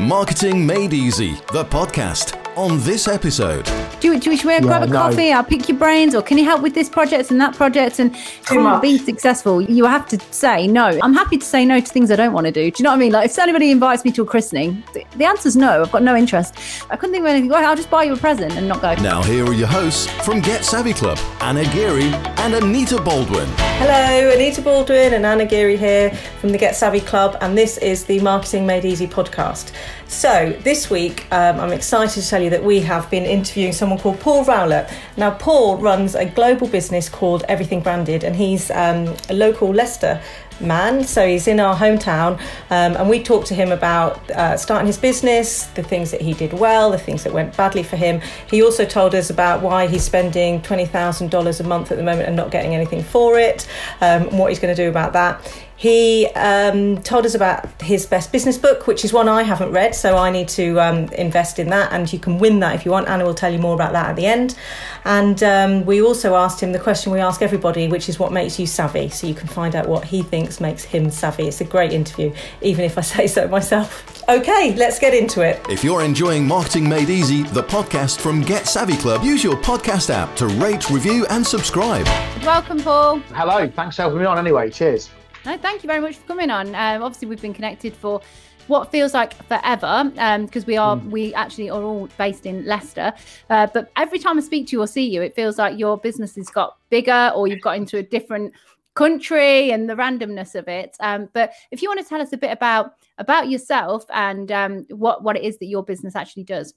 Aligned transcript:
Marketing 0.00 0.66
Made 0.66 0.92
Easy, 0.92 1.40
the 1.54 1.64
podcast. 1.64 2.36
On 2.54 2.78
this 2.80 3.08
episode, 3.08 3.66
Do, 4.06 4.12
you- 4.12 4.20
do, 4.20 4.30
you- 4.30 4.36
should 4.36 4.46
we 4.46 4.52
Yeah, 4.52 4.60
grab 4.60 4.82
a 4.84 4.86
no. 4.86 4.92
coffee? 4.92 5.32
I'll 5.32 5.42
pick 5.42 5.68
your 5.68 5.76
brains, 5.78 6.14
or 6.14 6.22
can 6.22 6.38
you 6.38 6.44
help 6.44 6.62
with 6.62 6.74
this 6.74 6.88
project 6.88 7.32
and 7.32 7.40
that 7.40 7.56
project? 7.56 7.98
And 7.98 8.14
can't 8.44 8.62
much. 8.62 8.80
be 8.82 8.98
successful. 8.98 9.60
You 9.60 9.84
have 9.86 10.06
to 10.08 10.20
say 10.30 10.68
no. 10.68 10.96
I'm 11.02 11.12
happy 11.12 11.38
to 11.38 11.44
say 11.44 11.64
no 11.64 11.80
to 11.80 11.86
things 11.86 12.12
I 12.12 12.16
don't 12.16 12.32
want 12.32 12.46
to 12.46 12.52
do. 12.52 12.70
Do 12.70 12.76
you 12.80 12.84
know 12.84 12.90
what 12.90 12.96
I 12.96 12.98
mean? 13.00 13.10
Like 13.10 13.26
if 13.28 13.36
anybody 13.36 13.72
invites 13.72 14.04
me 14.04 14.12
to 14.12 14.22
a 14.22 14.24
christening, 14.24 14.84
the, 14.94 15.04
the 15.16 15.24
answer's 15.24 15.56
no. 15.56 15.82
I've 15.82 15.90
got 15.90 16.04
no 16.04 16.14
interest. 16.14 16.54
I 16.88 16.94
couldn't 16.94 17.14
think 17.14 17.22
of 17.24 17.30
anything. 17.30 17.50
Well, 17.50 17.68
I'll 17.68 17.74
just 17.74 17.90
buy 17.90 18.04
you 18.04 18.12
a 18.12 18.16
present 18.16 18.52
and 18.52 18.68
not 18.68 18.80
go. 18.80 18.94
now 19.02 19.22
here 19.24 19.44
are 19.44 19.52
your 19.52 19.66
hosts 19.66 20.06
from 20.24 20.40
Get 20.40 20.64
Savvy 20.64 20.92
Club, 20.92 21.18
Anna 21.40 21.64
Geary 21.74 22.12
and 22.44 22.54
Anita 22.54 23.00
Baldwin. 23.02 23.48
Hello, 23.78 24.30
Anita 24.30 24.62
Baldwin 24.62 25.14
and 25.14 25.26
Anna 25.26 25.46
Geary 25.46 25.76
here 25.76 26.10
from 26.40 26.50
the 26.52 26.58
Get 26.58 26.76
Savvy 26.76 27.00
Club, 27.00 27.36
and 27.40 27.58
this 27.58 27.76
is 27.78 28.04
the 28.04 28.20
Marketing 28.20 28.66
Made 28.66 28.84
Easy 28.84 29.08
podcast. 29.08 29.72
So, 30.08 30.56
this 30.62 30.88
week 30.88 31.26
um, 31.32 31.58
I'm 31.58 31.72
excited 31.72 32.22
to 32.22 32.28
tell 32.28 32.40
you 32.40 32.50
that 32.50 32.62
we 32.62 32.80
have 32.80 33.10
been 33.10 33.24
interviewing 33.24 33.72
someone 33.72 33.98
called 33.98 34.20
Paul 34.20 34.44
Rowlett. 34.44 34.92
Now, 35.16 35.32
Paul 35.32 35.78
runs 35.78 36.14
a 36.14 36.24
global 36.26 36.68
business 36.68 37.08
called 37.08 37.44
Everything 37.48 37.80
Branded, 37.80 38.22
and 38.22 38.36
he's 38.36 38.70
um, 38.70 39.16
a 39.28 39.34
local 39.34 39.74
Leicester 39.74 40.22
man, 40.60 41.04
so 41.04 41.26
he's 41.26 41.48
in 41.48 41.58
our 41.58 41.74
hometown. 41.74 42.38
Um, 42.70 42.96
and 42.96 43.10
we 43.10 43.22
talked 43.22 43.48
to 43.48 43.54
him 43.54 43.72
about 43.72 44.30
uh, 44.30 44.56
starting 44.56 44.86
his 44.86 44.96
business, 44.96 45.64
the 45.66 45.82
things 45.82 46.12
that 46.12 46.20
he 46.20 46.34
did 46.34 46.52
well, 46.52 46.92
the 46.92 46.98
things 46.98 47.24
that 47.24 47.32
went 47.32 47.56
badly 47.56 47.82
for 47.82 47.96
him. 47.96 48.20
He 48.48 48.62
also 48.62 48.84
told 48.84 49.14
us 49.14 49.28
about 49.28 49.60
why 49.60 49.86
he's 49.88 50.04
spending 50.04 50.62
$20,000 50.62 51.60
a 51.60 51.64
month 51.64 51.90
at 51.90 51.98
the 51.98 52.04
moment 52.04 52.28
and 52.28 52.36
not 52.36 52.50
getting 52.50 52.74
anything 52.74 53.02
for 53.02 53.38
it, 53.38 53.68
um, 54.00 54.28
and 54.28 54.38
what 54.38 54.50
he's 54.50 54.60
going 54.60 54.74
to 54.74 54.82
do 54.82 54.88
about 54.88 55.12
that. 55.14 55.65
He 55.76 56.26
um, 56.28 57.02
told 57.02 57.26
us 57.26 57.34
about 57.34 57.82
his 57.82 58.06
best 58.06 58.32
business 58.32 58.56
book, 58.56 58.86
which 58.86 59.04
is 59.04 59.12
one 59.12 59.28
I 59.28 59.42
haven't 59.42 59.72
read, 59.72 59.94
so 59.94 60.16
I 60.16 60.30
need 60.30 60.48
to 60.48 60.80
um, 60.80 61.08
invest 61.12 61.58
in 61.58 61.68
that. 61.68 61.92
And 61.92 62.10
you 62.10 62.18
can 62.18 62.38
win 62.38 62.60
that 62.60 62.74
if 62.74 62.86
you 62.86 62.90
want. 62.90 63.08
Anna 63.08 63.24
will 63.24 63.34
tell 63.34 63.52
you 63.52 63.58
more 63.58 63.74
about 63.74 63.92
that 63.92 64.08
at 64.08 64.16
the 64.16 64.26
end. 64.26 64.56
And 65.04 65.42
um, 65.42 65.84
we 65.84 66.00
also 66.00 66.34
asked 66.34 66.62
him 66.62 66.72
the 66.72 66.78
question 66.78 67.12
we 67.12 67.20
ask 67.20 67.42
everybody, 67.42 67.88
which 67.88 68.08
is 68.08 68.18
what 68.18 68.32
makes 68.32 68.58
you 68.58 68.66
savvy. 68.66 69.10
So 69.10 69.26
you 69.26 69.34
can 69.34 69.48
find 69.48 69.76
out 69.76 69.86
what 69.86 70.04
he 70.04 70.22
thinks 70.22 70.60
makes 70.60 70.82
him 70.82 71.10
savvy. 71.10 71.46
It's 71.46 71.60
a 71.60 71.64
great 71.64 71.92
interview, 71.92 72.32
even 72.62 72.84
if 72.86 72.96
I 72.96 73.00
say 73.02 73.26
so 73.26 73.46
myself. 73.46 74.24
Okay, 74.30 74.74
let's 74.76 74.98
get 74.98 75.12
into 75.12 75.42
it. 75.42 75.60
If 75.68 75.84
you're 75.84 76.02
enjoying 76.02 76.46
Marketing 76.46 76.88
Made 76.88 77.10
Easy, 77.10 77.42
the 77.42 77.62
podcast 77.62 78.18
from 78.18 78.40
Get 78.40 78.66
Savvy 78.66 78.96
Club, 78.96 79.22
use 79.22 79.44
your 79.44 79.56
podcast 79.56 80.08
app 80.08 80.34
to 80.36 80.46
rate, 80.46 80.88
review, 80.88 81.26
and 81.28 81.46
subscribe. 81.46 82.06
Welcome, 82.42 82.80
Paul. 82.80 83.18
Hello, 83.34 83.68
thanks 83.68 83.96
for 83.96 84.02
having 84.02 84.18
me 84.18 84.24
on 84.24 84.38
anyway. 84.38 84.70
Cheers. 84.70 85.10
No, 85.46 85.56
thank 85.56 85.84
you 85.84 85.86
very 85.86 86.00
much 86.00 86.16
for 86.16 86.26
coming 86.26 86.50
on. 86.50 86.74
Um, 86.74 87.04
obviously, 87.04 87.28
we've 87.28 87.40
been 87.40 87.54
connected 87.54 87.94
for 87.94 88.20
what 88.66 88.90
feels 88.90 89.14
like 89.14 89.32
forever 89.46 90.10
because 90.44 90.66
we 90.66 90.76
are 90.76 90.96
we 90.96 91.32
actually 91.34 91.70
are 91.70 91.84
all 91.84 92.08
based 92.18 92.46
in 92.46 92.66
Leicester. 92.66 93.12
Uh, 93.48 93.68
but 93.72 93.92
every 93.94 94.18
time 94.18 94.38
I 94.38 94.40
speak 94.40 94.66
to 94.66 94.72
you 94.72 94.82
or 94.82 94.88
see 94.88 95.08
you, 95.08 95.22
it 95.22 95.36
feels 95.36 95.56
like 95.56 95.78
your 95.78 95.98
business 95.98 96.34
has 96.34 96.48
got 96.48 96.78
bigger 96.90 97.30
or 97.32 97.46
you've 97.46 97.60
got 97.60 97.76
into 97.76 97.98
a 97.98 98.02
different 98.02 98.54
country 98.94 99.70
and 99.70 99.88
the 99.88 99.94
randomness 99.94 100.56
of 100.56 100.66
it. 100.66 100.96
Um, 100.98 101.28
but 101.32 101.52
if 101.70 101.80
you 101.80 101.88
want 101.88 102.00
to 102.00 102.08
tell 102.08 102.20
us 102.20 102.32
a 102.32 102.36
bit 102.36 102.50
about 102.50 102.94
about 103.18 103.48
yourself 103.48 104.04
and 104.12 104.50
um, 104.50 104.84
what 104.90 105.22
what 105.22 105.36
it 105.36 105.44
is 105.44 105.58
that 105.58 105.66
your 105.66 105.84
business 105.84 106.16
actually 106.16 106.42
does. 106.42 106.74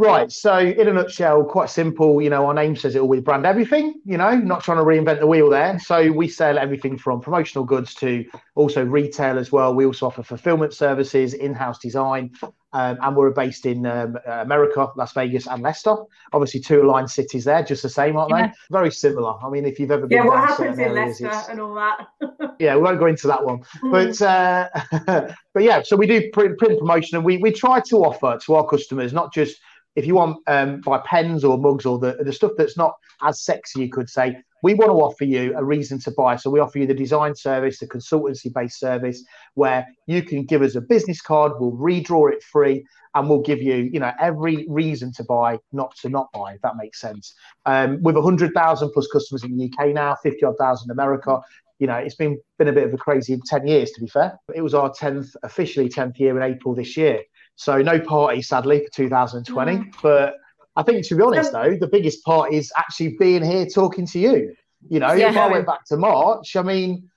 Right, 0.00 0.32
so 0.32 0.58
in 0.58 0.88
a 0.88 0.92
nutshell, 0.94 1.44
quite 1.44 1.68
simple. 1.68 2.22
You 2.22 2.30
know, 2.30 2.46
our 2.46 2.54
name 2.54 2.74
says 2.74 2.94
it 2.96 3.00
all. 3.00 3.08
We 3.08 3.20
brand 3.20 3.44
everything. 3.44 4.00
You 4.06 4.16
know, 4.16 4.34
not 4.34 4.64
trying 4.64 4.78
to 4.78 4.84
reinvent 4.84 5.20
the 5.20 5.26
wheel 5.26 5.50
there. 5.50 5.78
So 5.78 6.10
we 6.10 6.26
sell 6.26 6.58
everything 6.58 6.96
from 6.96 7.20
promotional 7.20 7.64
goods 7.66 7.94
to 7.96 8.24
also 8.54 8.82
retail 8.82 9.38
as 9.38 9.52
well. 9.52 9.74
We 9.74 9.84
also 9.84 10.06
offer 10.06 10.22
fulfillment 10.22 10.72
services, 10.72 11.34
in-house 11.34 11.78
design, 11.80 12.30
um, 12.72 12.98
and 13.02 13.14
we're 13.14 13.30
based 13.30 13.66
in 13.66 13.84
um, 13.84 14.16
America, 14.26 14.88
Las 14.96 15.12
Vegas, 15.12 15.46
and 15.46 15.62
Leicester. 15.62 15.94
Obviously, 16.32 16.60
two 16.60 16.80
aligned 16.82 17.10
cities 17.10 17.44
there, 17.44 17.62
just 17.62 17.82
the 17.82 17.90
same, 17.90 18.16
aren't 18.16 18.30
Yeah. 18.30 18.46
they? 18.46 18.52
Very 18.70 18.90
similar. 18.90 19.34
I 19.44 19.50
mean, 19.50 19.66
if 19.66 19.78
you've 19.78 19.90
ever 19.90 20.06
been 20.06 20.18
Yeah, 20.18 20.24
what 20.28 20.48
happens 20.48 20.78
in 20.78 20.84
areas, 20.96 21.20
Leicester 21.20 21.50
and 21.50 21.60
all 21.60 21.74
that. 21.74 22.06
yeah, 22.58 22.74
we 22.74 22.82
won't 22.82 22.98
go 22.98 23.06
into 23.06 23.26
that 23.26 23.44
one. 23.44 23.60
But 23.90 24.20
uh, 24.22 24.68
but 25.52 25.62
yeah, 25.62 25.82
so 25.82 25.94
we 25.96 26.06
do 26.06 26.30
print, 26.32 26.56
print 26.58 26.78
promotion, 26.78 27.16
and 27.16 27.24
we 27.24 27.36
we 27.36 27.50
try 27.52 27.80
to 27.80 27.96
offer 27.98 28.38
to 28.46 28.54
our 28.54 28.66
customers 28.66 29.12
not 29.12 29.34
just 29.34 29.60
if 30.00 30.06
you 30.06 30.14
want 30.14 30.38
um, 30.46 30.80
buy 30.80 30.98
pens 31.04 31.44
or 31.44 31.58
mugs 31.58 31.86
or 31.86 31.98
the 31.98 32.16
the 32.20 32.32
stuff 32.32 32.52
that's 32.56 32.76
not 32.76 32.94
as 33.22 33.42
sexy, 33.42 33.82
you 33.82 33.90
could 33.90 34.08
say. 34.08 34.36
We 34.62 34.74
want 34.74 34.90
to 34.90 34.94
offer 34.94 35.24
you 35.24 35.54
a 35.56 35.64
reason 35.64 35.98
to 36.00 36.10
buy. 36.10 36.36
So 36.36 36.50
we 36.50 36.60
offer 36.60 36.78
you 36.78 36.86
the 36.86 36.92
design 36.92 37.34
service, 37.34 37.78
the 37.78 37.86
consultancy 37.86 38.52
based 38.52 38.78
service, 38.78 39.24
where 39.54 39.86
you 40.06 40.22
can 40.22 40.44
give 40.44 40.60
us 40.60 40.74
a 40.74 40.82
business 40.82 41.22
card. 41.22 41.52
We'll 41.58 41.72
redraw 41.72 42.30
it 42.30 42.42
free, 42.42 42.84
and 43.14 43.28
we'll 43.28 43.40
give 43.40 43.62
you, 43.62 43.88
you 43.92 44.00
know, 44.00 44.12
every 44.20 44.66
reason 44.68 45.12
to 45.14 45.24
buy, 45.24 45.58
not 45.72 45.94
to 46.02 46.08
not 46.10 46.30
buy. 46.32 46.54
If 46.54 46.62
that 46.62 46.76
makes 46.76 47.00
sense. 47.00 47.34
Um, 47.64 48.02
with 48.02 48.16
hundred 48.16 48.52
thousand 48.52 48.90
plus 48.92 49.06
customers 49.10 49.44
in 49.44 49.56
the 49.56 49.70
UK 49.70 49.94
now, 49.94 50.16
fifty 50.22 50.44
odd 50.44 50.56
thousand 50.58 50.90
in 50.90 50.92
America, 50.92 51.40
you 51.80 51.86
know, 51.86 51.96
it's 51.96 52.14
been 52.14 52.38
been 52.58 52.68
a 52.68 52.72
bit 52.72 52.84
of 52.84 52.92
a 52.92 52.98
crazy 52.98 53.40
10 53.46 53.66
years, 53.66 53.90
to 53.92 54.00
be 54.02 54.06
fair. 54.06 54.38
It 54.54 54.60
was 54.60 54.74
our 54.74 54.90
10th, 54.90 55.34
officially 55.42 55.88
10th 55.88 56.18
year 56.18 56.36
in 56.36 56.42
April 56.42 56.74
this 56.74 56.96
year. 56.96 57.22
So 57.60 57.76
no 57.82 58.00
party, 58.00 58.40
sadly, 58.40 58.86
for 58.86 58.90
2020. 58.90 59.92
But 60.02 60.36
I 60.76 60.82
think, 60.82 61.06
to 61.08 61.14
be 61.14 61.22
honest, 61.22 61.52
though, 61.52 61.76
the 61.78 61.88
biggest 61.88 62.24
part 62.24 62.54
is 62.54 62.72
actually 62.74 63.18
being 63.18 63.44
here 63.44 63.66
talking 63.66 64.06
to 64.06 64.18
you. 64.18 64.54
You 64.88 64.98
know, 64.98 65.14
if 65.14 65.36
I 65.36 65.46
went 65.46 65.66
back 65.66 65.84
to 65.88 65.98
March, 65.98 66.56
I 66.56 66.62
mean, 66.62 67.10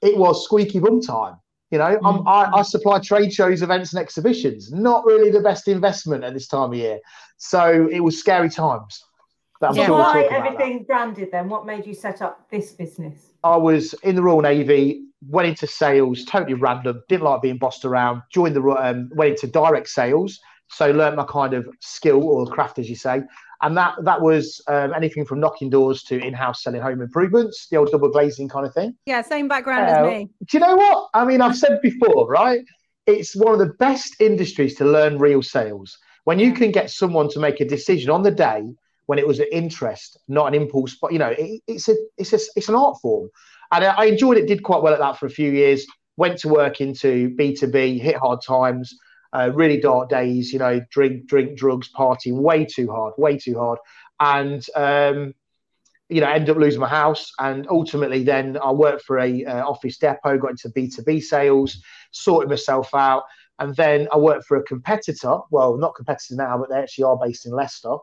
it 0.00 0.16
was 0.16 0.42
squeaky 0.42 0.78
bum 0.78 1.02
time. 1.02 1.36
You 1.70 1.76
know, 1.76 1.98
I'm, 2.02 2.20
mm. 2.20 2.26
I, 2.26 2.60
I 2.60 2.62
supply 2.62 2.98
trade 3.00 3.30
shows, 3.30 3.60
events, 3.60 3.92
and 3.92 4.00
exhibitions. 4.00 4.72
Not 4.72 5.04
really 5.04 5.30
the 5.30 5.40
best 5.40 5.68
investment 5.68 6.24
at 6.24 6.32
this 6.32 6.48
time 6.48 6.72
of 6.72 6.74
year. 6.74 6.98
So 7.36 7.86
it 7.92 8.00
was 8.00 8.18
scary 8.18 8.48
times. 8.48 9.04
But 9.60 9.72
I'm 9.72 9.76
Yeah. 9.76 9.86
sure 9.86 9.98
Why 9.98 10.22
that. 10.22 10.32
everything 10.32 10.84
branded 10.84 11.28
then? 11.30 11.50
What 11.50 11.66
made 11.66 11.86
you 11.86 11.92
set 11.92 12.22
up 12.22 12.48
this 12.50 12.72
business? 12.72 13.32
I 13.44 13.58
was 13.58 13.92
in 14.02 14.14
the 14.16 14.22
Royal 14.22 14.40
Navy, 14.40 15.09
went 15.26 15.48
into 15.48 15.66
sales, 15.66 16.24
totally 16.24 16.54
random, 16.54 17.02
didn't 17.08 17.24
like 17.24 17.42
being 17.42 17.58
bossed 17.58 17.84
around, 17.84 18.22
joined 18.30 18.56
the, 18.56 18.62
um, 18.62 19.10
went 19.14 19.32
into 19.32 19.46
direct 19.46 19.88
sales. 19.88 20.40
So 20.68 20.90
learned 20.90 21.16
my 21.16 21.24
kind 21.24 21.52
of 21.54 21.68
skill 21.80 22.22
or 22.22 22.46
craft, 22.46 22.78
as 22.78 22.88
you 22.88 22.94
say. 22.94 23.22
And 23.62 23.76
that 23.76 23.96
that 24.04 24.20
was 24.20 24.62
um, 24.68 24.94
anything 24.94 25.24
from 25.26 25.40
knocking 25.40 25.68
doors 25.68 26.02
to 26.04 26.18
in-house 26.18 26.62
selling 26.62 26.80
home 26.80 27.02
improvements, 27.02 27.66
the 27.70 27.76
old 27.76 27.90
double 27.90 28.08
glazing 28.08 28.48
kind 28.48 28.64
of 28.64 28.72
thing. 28.72 28.96
Yeah, 29.04 29.20
same 29.22 29.48
background 29.48 29.90
Uh, 29.90 29.92
as 29.92 30.06
me. 30.06 30.30
Do 30.46 30.56
you 30.56 30.60
know 30.60 30.76
what? 30.76 31.08
I 31.12 31.24
mean, 31.24 31.40
I've 31.40 31.56
said 31.56 31.80
before, 31.82 32.28
right? 32.28 32.64
It's 33.06 33.34
one 33.34 33.52
of 33.52 33.58
the 33.58 33.74
best 33.74 34.20
industries 34.20 34.76
to 34.76 34.84
learn 34.84 35.18
real 35.18 35.42
sales. 35.42 35.98
When 36.24 36.38
you 36.38 36.52
can 36.52 36.70
get 36.70 36.90
someone 36.90 37.28
to 37.30 37.40
make 37.40 37.60
a 37.60 37.64
decision 37.64 38.10
on 38.10 38.22
the 38.22 38.30
day 38.30 38.62
when 39.06 39.18
it 39.18 39.26
was 39.26 39.40
an 39.40 39.48
interest, 39.50 40.18
not 40.28 40.46
an 40.46 40.54
impulse, 40.54 40.96
but 41.02 41.12
you 41.12 41.18
know, 41.18 41.34
it, 41.36 41.62
it's 41.66 41.88
a 41.88 41.96
it's 42.16 42.32
a 42.32 42.38
it's 42.54 42.68
an 42.68 42.76
art 42.76 42.98
form, 43.02 43.28
and 43.72 43.84
I 43.84 44.06
enjoyed 44.06 44.36
it. 44.36 44.46
Did 44.46 44.62
quite 44.62 44.82
well 44.82 44.92
at 44.92 45.00
that 45.00 45.18
for 45.18 45.26
a 45.26 45.30
few 45.30 45.50
years. 45.50 45.86
Went 46.16 46.38
to 46.40 46.48
work 46.48 46.80
into 46.80 47.34
B 47.36 47.54
two 47.54 47.68
B, 47.68 47.98
hit 47.98 48.16
hard 48.16 48.40
times, 48.46 48.94
uh, 49.32 49.50
really 49.54 49.80
dark 49.80 50.08
days. 50.08 50.52
You 50.52 50.58
know, 50.58 50.80
drink, 50.90 51.26
drink, 51.26 51.56
drugs, 51.56 51.88
party, 51.88 52.32
way 52.32 52.64
too 52.64 52.90
hard, 52.90 53.14
way 53.16 53.38
too 53.38 53.58
hard, 53.58 53.78
and 54.18 54.64
um, 54.74 55.34
you 56.08 56.20
know, 56.20 56.28
ended 56.28 56.50
up 56.50 56.56
losing 56.56 56.80
my 56.80 56.88
house. 56.88 57.32
And 57.38 57.66
ultimately, 57.70 58.24
then 58.24 58.58
I 58.62 58.72
worked 58.72 59.02
for 59.02 59.18
a 59.18 59.44
uh, 59.44 59.64
office 59.66 59.96
depot, 59.96 60.38
got 60.38 60.50
into 60.50 60.68
B 60.70 60.88
two 60.88 61.02
B 61.02 61.20
sales, 61.20 61.80
sorted 62.10 62.50
myself 62.50 62.94
out, 62.94 63.22
and 63.60 63.74
then 63.76 64.08
I 64.12 64.18
worked 64.18 64.44
for 64.46 64.56
a 64.56 64.62
competitor. 64.64 65.38
Well, 65.50 65.76
not 65.76 65.94
competitor 65.94 66.34
now, 66.34 66.58
but 66.58 66.68
they 66.68 66.76
actually 66.76 67.04
are 67.04 67.16
based 67.16 67.46
in 67.46 67.52
Leicester. 67.52 67.96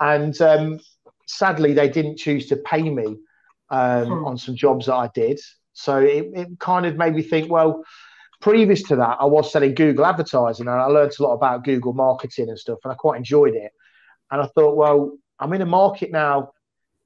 And 0.00 0.40
um, 0.40 0.80
sadly, 1.26 1.74
they 1.74 1.88
didn't 1.88 2.16
choose 2.16 2.46
to 2.48 2.56
pay 2.56 2.88
me 2.88 3.18
um, 3.70 4.06
Hmm. 4.06 4.24
on 4.26 4.38
some 4.38 4.56
jobs 4.56 4.86
that 4.86 4.94
I 4.94 5.08
did. 5.14 5.40
So 5.72 5.98
it, 5.98 6.30
it 6.34 6.48
kind 6.58 6.86
of 6.86 6.96
made 6.96 7.14
me 7.14 7.22
think, 7.22 7.50
well, 7.50 7.84
previous 8.40 8.82
to 8.84 8.96
that, 8.96 9.18
I 9.20 9.24
was 9.26 9.52
selling 9.52 9.74
Google 9.74 10.04
advertising 10.06 10.66
and 10.66 10.80
I 10.80 10.86
learned 10.86 11.12
a 11.18 11.22
lot 11.22 11.34
about 11.34 11.64
Google 11.64 11.92
marketing 11.92 12.48
and 12.48 12.58
stuff, 12.58 12.78
and 12.84 12.92
I 12.92 12.96
quite 12.96 13.18
enjoyed 13.18 13.54
it. 13.54 13.72
And 14.30 14.40
I 14.40 14.46
thought, 14.54 14.76
well, 14.76 15.16
I'm 15.38 15.52
in 15.52 15.62
a 15.62 15.66
market 15.66 16.10
now 16.10 16.50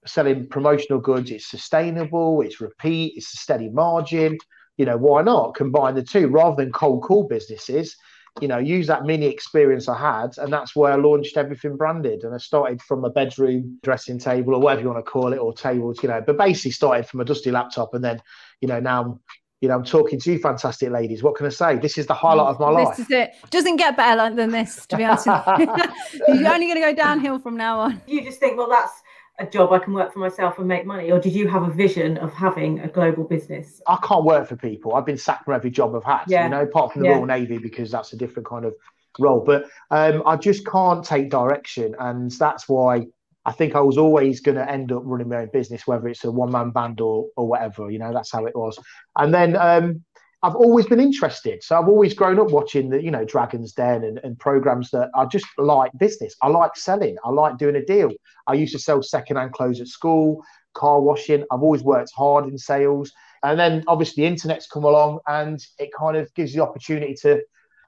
selling 0.07 0.49
promotional 0.49 1.01
goods. 1.01 1.31
It's 1.31 1.51
sustainable, 1.51 2.43
it's 2.43 2.61
repeat, 2.61 3.15
it's 3.17 3.33
a 3.35 3.39
steady 3.39 3.69
margin. 3.69 4.39
You 4.77 4.87
know, 4.87 4.97
why 4.97 5.23
not 5.23 5.55
combine 5.55 5.95
the 5.95 6.03
two 6.03 6.29
rather 6.29 6.57
than 6.57 6.73
cold 6.73 7.03
call 7.03 7.29
businesses? 7.29 7.97
You 8.41 8.49
know, 8.49 8.59
use 8.59 8.89
that 8.89 9.05
mini 9.05 9.27
experience 9.27 9.89
I 9.89 9.97
had, 9.97 10.37
and 10.39 10.53
that's 10.53 10.75
where 10.75 10.93
I 10.93 10.97
launched 10.97 11.37
everything 11.37 11.77
branded. 11.77 12.25
And 12.25 12.35
I 12.35 12.39
started 12.39 12.83
from 12.83 13.05
a 13.05 13.11
bedroom 13.11 13.79
dressing 13.85 14.19
table 14.19 14.55
or 14.55 14.61
whatever 14.61 14.83
you 14.83 14.89
want 14.89 15.05
to 15.05 15.09
call 15.09 15.33
it, 15.33 15.39
or 15.39 15.53
tables, 15.53 16.03
you 16.03 16.09
know, 16.09 16.21
but 16.21 16.37
basically 16.37 16.73
started 16.73 17.07
from 17.07 17.21
a 17.21 17.25
dusty 17.25 17.53
laptop, 17.53 17.95
and 17.95 18.03
then, 18.03 18.21
you 18.61 18.67
know, 18.67 18.81
now 18.81 19.03
I'm 19.03 19.21
you 19.65 19.69
know, 19.69 19.77
I'm 19.77 19.85
talking 19.85 20.21
to 20.21 20.33
you, 20.33 20.39
fantastic 20.39 20.91
ladies. 20.91 21.23
What 21.23 21.37
can 21.37 21.47
I 21.47 21.49
say? 21.49 21.79
This 21.79 21.97
is 21.97 22.07
the 22.07 22.13
highlight 22.13 22.49
of 22.49 22.61
my 22.61 22.69
life. 22.69 22.99
This 22.99 23.07
is 23.07 23.11
it. 23.11 23.31
Doesn't 23.49 23.77
get 23.77 23.97
better 23.97 24.17
like- 24.17 24.37
than 24.37 24.51
this, 24.51 24.85
to 24.89 24.97
be 24.99 25.05
honest. 25.05 25.25
You're 26.29 26.53
only 26.53 26.67
going 26.67 26.75
to 26.75 26.81
go 26.81 26.95
downhill 26.95 27.39
from 27.39 27.57
now 27.57 27.81
on. 27.81 28.03
You 28.07 28.23
just 28.23 28.41
think, 28.41 28.59
well, 28.59 28.69
that's 28.69 28.93
a 29.39 29.47
job 29.47 29.73
I 29.73 29.79
can 29.79 29.93
work 29.93 30.13
for 30.13 30.21
myself 30.21 30.59
and 30.59 30.69
make 30.69 30.87
money, 30.87 31.11
or 31.11 31.19
did 31.19 31.33
you 31.33 31.49
have 31.49 31.63
a 31.65 31.71
vision 31.71 32.19
of 32.19 32.33
having 32.33 32.81
a 32.81 32.89
global 32.89 33.25
business? 33.25 33.81
I 33.87 33.99
can't 34.03 34.25
work 34.25 34.49
for 34.49 34.57
people. 34.57 34.95
I've 34.95 35.07
been 35.07 35.19
sacked 35.19 35.45
from 35.45 35.55
every 35.55 35.71
job 35.71 35.95
I've 35.95 36.05
had. 36.05 36.25
Yeah. 36.29 36.45
You 36.45 36.51
know, 36.51 36.63
apart 36.63 36.93
from 36.93 37.03
the 37.03 37.09
yeah. 37.09 37.15
Royal 37.15 37.27
Navy 37.27 37.59
because 37.59 37.91
that's 37.91 38.13
a 38.13 38.17
different 38.17 38.47
kind 38.47 38.65
of 38.65 38.75
role. 39.19 39.43
But 39.45 39.67
um, 39.91 40.23
I 40.25 40.37
just 40.37 40.67
can't 40.67 41.05
take 41.05 41.31
direction, 41.31 41.97
and 41.99 42.31
that's 42.31 42.69
why 42.69 43.07
I 43.45 43.53
think 43.53 43.75
I 43.75 43.81
was 43.81 43.99
always 43.99 44.41
going 44.41 44.57
to 44.57 44.71
end 44.71 44.93
up 44.93 45.03
running 45.05 45.29
my 45.29 45.39
own 45.39 45.51
business, 45.53 45.87
whether 45.87 46.09
it's 46.09 46.25
a 46.25 46.31
one 46.31 46.53
man 46.53 46.71
band 46.71 47.01
or 47.01 47.27
or 47.37 47.49
whatever. 47.49 47.91
You 47.91 47.99
know, 47.99 48.13
that's 48.13 48.31
how 48.31 48.47
it 48.47 48.57
was. 48.57 48.79
And 49.17 49.35
then 49.35 49.57
um, 49.57 50.05
I've 50.45 50.57
always 50.57 50.85
been 50.85 51.01
interested. 51.01 51.65
So 51.65 51.79
I've 51.79 51.89
always 51.89 52.13
grown 52.13 52.39
up 52.39 52.51
watching 52.51 52.91
the, 52.91 53.03
you 53.03 53.11
know, 53.11 53.25
Dragon's 53.25 53.73
Den 53.73 54.05
and, 54.05 54.19
and 54.19 54.39
programs 54.39 54.91
that 54.91 55.09
I 55.15 55.25
just 55.25 55.47
like 55.57 55.91
business. 55.97 56.37
I 56.43 56.49
like 56.49 56.77
selling. 56.77 57.17
I 57.25 57.31
like 57.31 57.57
doing 57.57 57.77
a 57.77 57.85
deal. 57.85 58.11
I 58.47 58.53
used 58.53 58.75
to 58.75 58.79
sell 58.79 59.03
secondhand 59.03 59.55
clothes 59.55 59.81
at 59.81 59.89
school, 59.89 60.45
car 60.75 61.01
washing. 61.01 61.45
I've 61.51 61.63
always 61.63 61.83
worked 61.83 62.11
hard 62.15 62.47
in 62.47 62.59
sales. 62.59 63.11
And 63.43 63.59
then 63.59 63.85
obviously 63.87 64.23
the 64.23 64.29
internet's 64.29 64.67
come 64.67 64.85
along 64.85 65.21
and 65.27 65.59
it 65.79 65.89
kind 65.99 66.15
of 66.15 66.33
gives 66.35 66.55
you 66.55 66.61
the 66.61 66.69
opportunity 66.69 67.15
to 67.23 67.41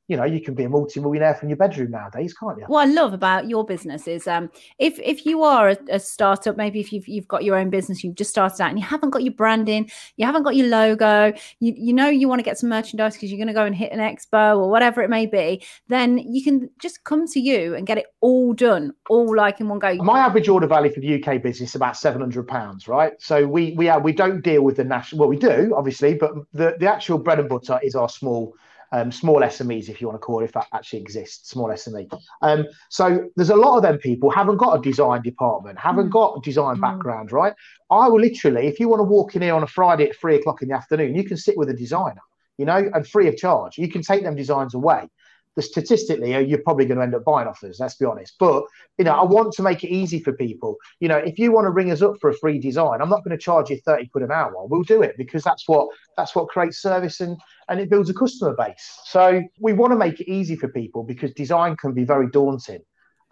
you 0.09 0.17
know 0.17 0.25
you 0.25 0.41
can 0.41 0.55
be 0.55 0.65
a 0.65 0.69
multi-millionaire 0.69 1.35
from 1.35 1.49
your 1.49 1.57
bedroom 1.57 1.91
nowadays 1.91 2.35
can't 2.35 2.59
you? 2.59 2.65
What 2.67 2.89
i 2.89 2.93
love 2.93 3.13
about 3.13 3.49
your 3.49 3.65
business 3.65 4.07
is 4.07 4.27
um 4.27 4.51
if 4.79 4.99
if 5.01 5.27
you 5.27 5.43
are 5.43 5.71
a, 5.71 5.79
a, 5.91 6.01
startup 6.01 6.57
maybe 6.57 6.81
if 6.81 6.93
you've, 6.93 7.09
you've 7.09 7.29
got 7.29 7.45
your 7.45 7.57
own 7.57 7.71
business 7.71 8.05
you've 8.05 8.15
just 8.15 8.31
started 8.31 8.61
out 8.61 8.71
and 8.71 8.79
you 8.79 8.85
haven't 8.85 9.11
got 9.11 9.23
your 9.23 9.35
branding 9.35 9.91
you 10.17 10.25
haven't 10.25 10.43
got 10.43 10.57
your 10.57 10.69
logo 10.69 11.33
you, 11.61 11.75
you 11.77 11.93
know 11.93 12.09
you 12.09 12.29
want 12.29 12.39
to 12.39 12.45
get 12.45 12.59
some 12.59 12.71
merchandise 12.71 13.15
because 13.15 13.31
you're 13.31 13.39
going 13.39 13.49
to 13.49 13.55
go 13.55 13.65
and 13.65 13.75
hit 13.75 13.93
an 13.93 13.99
expo 13.99 14.57
or 14.57 14.71
whatever 14.71 15.03
it 15.03 15.11
may 15.11 15.27
be 15.27 15.65
then 15.89 16.19
you 16.19 16.43
can 16.43 16.71
just 16.79 17.03
come 17.05 17.27
to 17.27 17.41
you 17.41 17.75
and 17.75 17.87
get 17.87 17.99
it 17.99 18.07
all 18.21 18.53
done 18.55 18.93
all 19.09 19.35
like 19.37 19.61
in 19.61 19.69
one 19.69 19.79
go. 19.79 19.95
My 19.97 20.21
average 20.21 20.49
order 20.49 20.67
value 20.67 20.93
for 20.93 21.01
the 21.01 21.23
uk 21.23 21.43
business 21.43 21.71
is 21.71 21.75
about 21.75 21.97
700 21.97 22.47
pounds 22.47 22.89
right? 22.89 23.13
So 23.19 23.47
we 23.47 23.73
we 23.73 23.89
are 23.89 24.01
we 24.01 24.13
don't 24.13 24.43
deal 24.43 24.63
with 24.63 24.77
the 24.77 24.85
national 24.85 25.21
well 25.21 25.29
we 25.29 25.37
do 25.37 25.75
obviously 25.77 26.15
but 26.15 26.33
the 26.53 26.77
the 26.79 26.87
actual 26.87 27.19
bread 27.19 27.41
and 27.41 27.49
butter 27.49 27.81
is 27.83 27.95
our 27.95 28.09
small 28.09 28.55
um, 28.93 29.11
small 29.11 29.41
SMEs, 29.41 29.89
if 29.89 30.01
you 30.01 30.07
want 30.07 30.21
to 30.21 30.25
call 30.25 30.41
it, 30.41 30.45
if 30.45 30.53
that 30.53 30.67
actually 30.73 31.01
exists, 31.01 31.51
small 31.51 31.69
SME. 31.69 32.09
Um, 32.43 32.67
so 32.89 33.29
there's 33.37 33.51
a 33.51 33.57
lot 33.57 33.77
of 33.77 33.83
them 33.83 33.99
people 33.99 34.31
haven't 34.31 34.57
got 34.57 34.79
a 34.79 34.83
design 34.83 35.23
department, 35.23 35.79
haven't 35.79 36.09
mm. 36.09 36.13
got 36.13 36.37
a 36.37 36.41
design 36.43 36.77
mm. 36.77 36.81
background, 36.81 37.33
right? 37.33 37.55
I 37.91 38.09
will 38.09 38.21
literally, 38.21 38.67
if 38.67 38.81
you 38.81 38.89
want 38.89 39.01
to 39.01 39.05
walk 39.05 39.37
in 39.37 39.43
here 39.43 39.55
on 39.55 39.63
a 39.63 39.67
Friday 39.67 40.09
at 40.09 40.17
three 40.17 40.37
o'clock 40.37 40.63
in 40.63 40.69
the 40.69 40.75
afternoon, 40.75 41.15
you 41.15 41.25
can 41.25 41.37
sit 41.37 41.57
with 41.57 41.69
a 41.69 41.75
designer, 41.75 42.23
you 42.59 42.65
know, 42.65 42.91
and 42.95 43.07
free 43.07 43.29
of 43.29 43.37
charge. 43.37 43.79
You 43.79 43.89
can 43.89 44.03
take 44.03 44.23
them 44.23 44.37
designs 44.37 44.75
away 44.75 45.09
the 45.57 45.63
statistically 45.63 46.35
uh, 46.35 46.39
you're 46.39 46.63
probably 46.63 46.87
going 46.87 46.99
to 46.99 47.03
end 47.03 47.15
up 47.15 47.25
buying 47.25 47.49
offers 47.49 47.79
let's 47.81 47.97
be 47.97 48.05
honest. 48.05 48.35
But 48.39 48.65
you 48.99 49.05
know 49.05 49.13
i 49.13 49.25
want 49.25 49.53
to 49.55 49.63
make 49.63 49.83
it 49.83 49.89
easy 49.89 50.21
for 50.21 50.33
people. 50.33 50.77
You 51.01 51.09
know 51.09 51.17
if 51.17 51.39
you 51.39 51.53
want 51.53 51.67
to 51.67 51.71
ring 51.71 51.91
us 51.91 52.03
up 52.03 52.15
for 52.21 52.31
a 52.31 52.35
free 52.35 52.59
design 52.59 53.01
i'm 53.01 53.11
not 53.11 53.25
going 53.25 53.37
to 53.37 53.43
charge 53.43 53.71
you 53.71 53.79
30 53.85 54.09
quid 54.09 54.25
an 54.25 54.33
hour. 54.33 54.67
We'll 54.67 54.83
do 54.83 55.03
it 55.03 55.17
because 55.17 55.43
that's 55.43 55.69
what 55.69 55.89
that's 56.17 56.35
what 56.35 56.49
creates 56.49 56.81
service 56.81 57.21
and 57.21 57.37
and 57.69 57.81
it 57.81 57.91
builds 57.91 58.11
a 58.11 58.15
customer 58.15 58.55
base. 58.57 59.01
So 59.05 59.43
we 59.61 59.73
want 59.73 59.93
to 59.93 59.99
make 59.99 60.21
it 60.21 60.31
easy 60.31 60.57
for 60.57 60.69
people 60.69 61.03
because 61.03 61.33
design 61.33 61.77
can 61.77 61.93
be 61.93 62.05
very 62.05 62.31
daunting. 62.31 62.83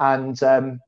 And 0.01 0.43
um, 0.43 0.81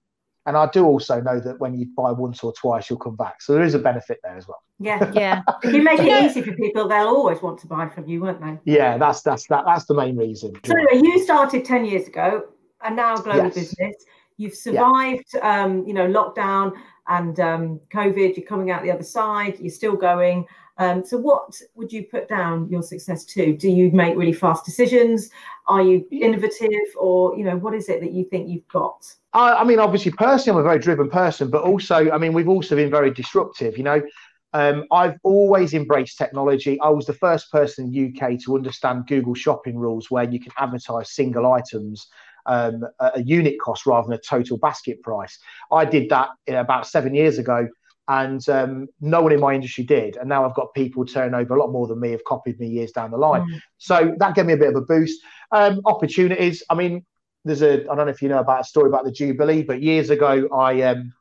and 0.47 0.57
I 0.57 0.69
do 0.71 0.85
also 0.85 1.21
know 1.21 1.41
that 1.41 1.59
when 1.59 1.75
you 1.75 1.87
buy 1.97 2.13
once 2.13 2.43
or 2.43 2.53
twice, 2.53 2.89
you'll 2.89 3.01
come 3.01 3.17
back. 3.17 3.43
So 3.43 3.53
there 3.53 3.65
is 3.65 3.75
a 3.75 3.81
benefit 3.81 4.21
there 4.23 4.37
as 4.37 4.47
well. 4.47 4.63
Yeah, 4.79 5.11
yeah. 5.13 5.43
if 5.63 5.75
you 5.75 5.83
make 5.83 5.99
it 5.99 6.25
easy 6.25 6.41
for 6.41 6.53
people, 6.53 6.89
they'll 6.89 7.09
always 7.09 7.43
want 7.43 7.59
to 7.61 7.67
buy 7.67 7.89
from 7.89 8.07
you, 8.07 8.21
won't 8.21 8.41
they? 8.41 8.59
Yeah, 8.73 8.97
that's 8.97 9.23
that's 9.23 9.47
that 9.49 9.65
that's 9.67 9.87
the 9.87 9.95
main 9.95 10.17
reason. 10.17 10.55
So 10.65 10.73
anyway, 10.73 11.07
you 11.07 11.23
started 11.25 11.65
ten 11.65 11.85
years 11.85 12.07
ago, 12.07 12.45
and 12.83 12.95
now 12.95 13.17
global 13.17 13.45
yes. 13.45 13.55
business. 13.55 13.97
You've 14.39 14.55
survived, 14.55 15.25
yeah. 15.35 15.63
um, 15.63 15.87
you 15.87 15.95
know, 15.95 16.07
lockdown 16.07 16.75
and 17.09 17.41
um, 17.41 17.81
COVID. 17.93 18.37
You're 18.37 18.47
coming 18.47 18.71
out 18.71 18.83
the 18.83 18.93
other 18.93 19.03
side. 19.03 19.59
You're 19.59 19.71
still 19.71 19.97
going. 19.97 20.47
Um, 20.79 21.05
so, 21.05 21.17
what 21.17 21.61
would 21.75 21.93
you 21.93 22.05
put 22.05 22.29
down 22.29 22.69
your 22.69 22.83
success 22.83 23.25
to? 23.27 23.57
Do 23.57 23.69
you 23.69 23.91
make 23.91 24.17
really 24.17 24.33
fast 24.33 24.65
decisions? 24.65 25.31
Are 25.69 25.83
you 25.83 26.07
innovative, 26.11 26.87
or 26.97 27.37
you 27.37 27.45
know, 27.45 27.57
what 27.57 27.75
is 27.75 27.89
it 27.89 28.01
that 28.01 28.13
you 28.13 28.25
think 28.25 28.49
you've 28.49 28.69
got? 28.69 29.07
I, 29.33 29.55
I 29.55 29.65
mean, 29.65 29.79
obviously, 29.79 30.13
personally, 30.13 30.59
I'm 30.59 30.67
a 30.67 30.69
very 30.69 30.79
driven 30.79 31.09
person, 31.09 31.51
but 31.51 31.63
also, 31.63 32.11
I 32.11 32.19
mean, 32.19 32.33
we've 32.33 32.49
also 32.49 32.77
been 32.77 32.91
very 32.91 33.11
disruptive. 33.11 33.79
You 33.79 33.85
know, 33.85 34.03
um, 34.53 34.85
I've 34.93 35.17
always 35.23 35.73
embraced 35.73 36.19
technology. 36.19 36.79
I 36.81 36.91
was 36.91 37.07
the 37.07 37.15
first 37.15 37.51
person 37.51 37.87
in 37.87 37.93
the 37.93 38.25
UK 38.25 38.39
to 38.45 38.57
understand 38.57 39.07
Google 39.07 39.35
shopping 39.35 39.79
rules, 39.79 40.11
where 40.11 40.29
you 40.29 40.41
can 40.41 40.53
advertise 40.59 41.13
single 41.13 41.53
items 41.53 42.07
um, 42.47 42.85
a 43.01 43.23
unit 43.23 43.61
cost 43.61 43.87
rather 43.87 44.09
than 44.09 44.19
a 44.19 44.21
total 44.21 44.59
basket 44.59 45.03
price. 45.03 45.39
I 45.73 45.85
did 45.85 46.11
that 46.11 46.31
about 46.49 46.87
seven 46.87 47.15
years 47.15 47.39
ago 47.39 47.69
and 48.09 48.49
um, 48.49 48.89
no 49.01 49.21
one 49.21 49.33
in 49.33 49.41
my 49.41 49.55
industry 49.55 49.85
did. 49.85 50.17
And 50.17 50.29
now 50.29 50.47
I've 50.47 50.55
got 50.55 50.75
people 50.75 51.05
turning 51.05 51.35
over 51.35 51.57
a 51.57 51.61
lot 51.61 51.73
more 51.73 51.87
than 51.87 52.01
me 52.01 52.13
have 52.13 52.25
copied 52.25 52.61
me 52.61 52.69
years 52.69 52.93
down 52.93 53.11
the 53.11 53.17
line. 53.17 53.43
Mm. 53.43 53.61
So 53.79 54.15
that 54.19 54.35
gave 54.35 54.47
me 54.47 54.53
a 54.53 54.57
bit 54.57 54.69
of 54.69 54.77
a 54.77 54.83
boost. 54.83 55.21
Um, 55.53 55.81
opportunities. 55.85 56.63
I 56.71 56.75
mean, 56.75 57.05
there's 57.45 57.63
a 57.63 57.83
I 57.83 57.95
don't 57.95 58.07
know 58.07 58.09
if 58.09 58.23
you 58.23 58.29
know 58.29 58.41
about 58.41 58.63
a 58.63 58.65
story 58.65 58.89
about 58.89 59.05
the 59.05 59.13
Jubilee, 59.13 59.63
but 59.63 59.83
years 59.83 60.11
ago 60.11 60.49
I 60.53 60.83
um, 60.83 61.13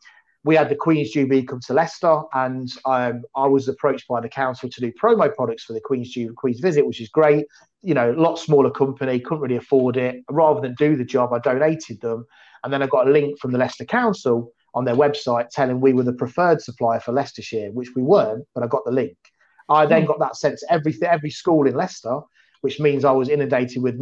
we 0.44 0.56
had 0.56 0.70
the 0.70 0.76
Queen's 0.76 1.12
Jubilee 1.12 1.44
come 1.44 1.60
to 1.62 1.74
Leicester, 1.74 2.22
and 2.34 2.72
um, 2.86 3.24
I 3.36 3.48
was 3.48 3.68
approached 3.68 4.08
by 4.08 4.22
the 4.22 4.30
council 4.30 4.70
to 4.70 4.82
do 4.82 4.92
promo 4.92 5.34
products 5.34 5.64
for 5.64 5.74
the 5.74 5.82
Queen's 5.82 6.10
Jubilee, 6.10 6.36
Queen's 6.36 6.60
Visit, 6.60 6.86
which 6.86 7.02
is 7.02 7.10
great. 7.10 7.46
You 7.82 7.94
know, 7.94 8.12
a 8.12 8.14
lot 8.20 8.40
smaller 8.40 8.72
company, 8.72 9.20
couldn't 9.20 9.42
really 9.42 9.58
afford 9.58 9.98
it. 9.98 10.24
Rather 10.30 10.62
than 10.62 10.76
do 10.76 10.96
the 10.96 11.06
job, 11.06 11.34
I 11.34 11.40
donated 11.40 12.02
them, 12.02 12.26
and 12.64 12.74
then 12.74 12.82
I 12.82 12.88
got 12.88 13.08
a 13.08 13.12
link 13.12 13.40
from 13.40 13.52
the 13.52 13.58
Leicester 13.58 13.86
Council 13.86 14.52
on 14.76 14.86
their 14.86 14.96
website 14.96 15.50
telling 15.50 15.82
we 15.82 15.94
were 15.94 16.04
the 16.04 16.14
preferred 16.14 16.62
supplier 16.62 17.00
for 17.00 17.14
Leicestershire, 17.14 17.72
which 17.72 17.96
we 17.96 18.04
weren't, 18.04 18.46
but 18.54 18.64
I 18.64 18.68
got 18.68 18.86
the 18.86 18.92
link. 18.92 19.18
I 19.70 19.86
then 19.86 20.02
hmm. 20.02 20.08
got 20.08 20.20
that 20.20 20.36
sent 20.36 20.60
to 20.60 20.72
every, 20.72 20.96
every 21.02 21.32
school 21.32 21.66
in 21.68 21.74
Leicester, 21.76 22.20
which 22.62 22.80
means 22.80 23.06
I 23.06 23.12
was 23.12 23.30
inundated 23.30 23.82
with 23.82 24.00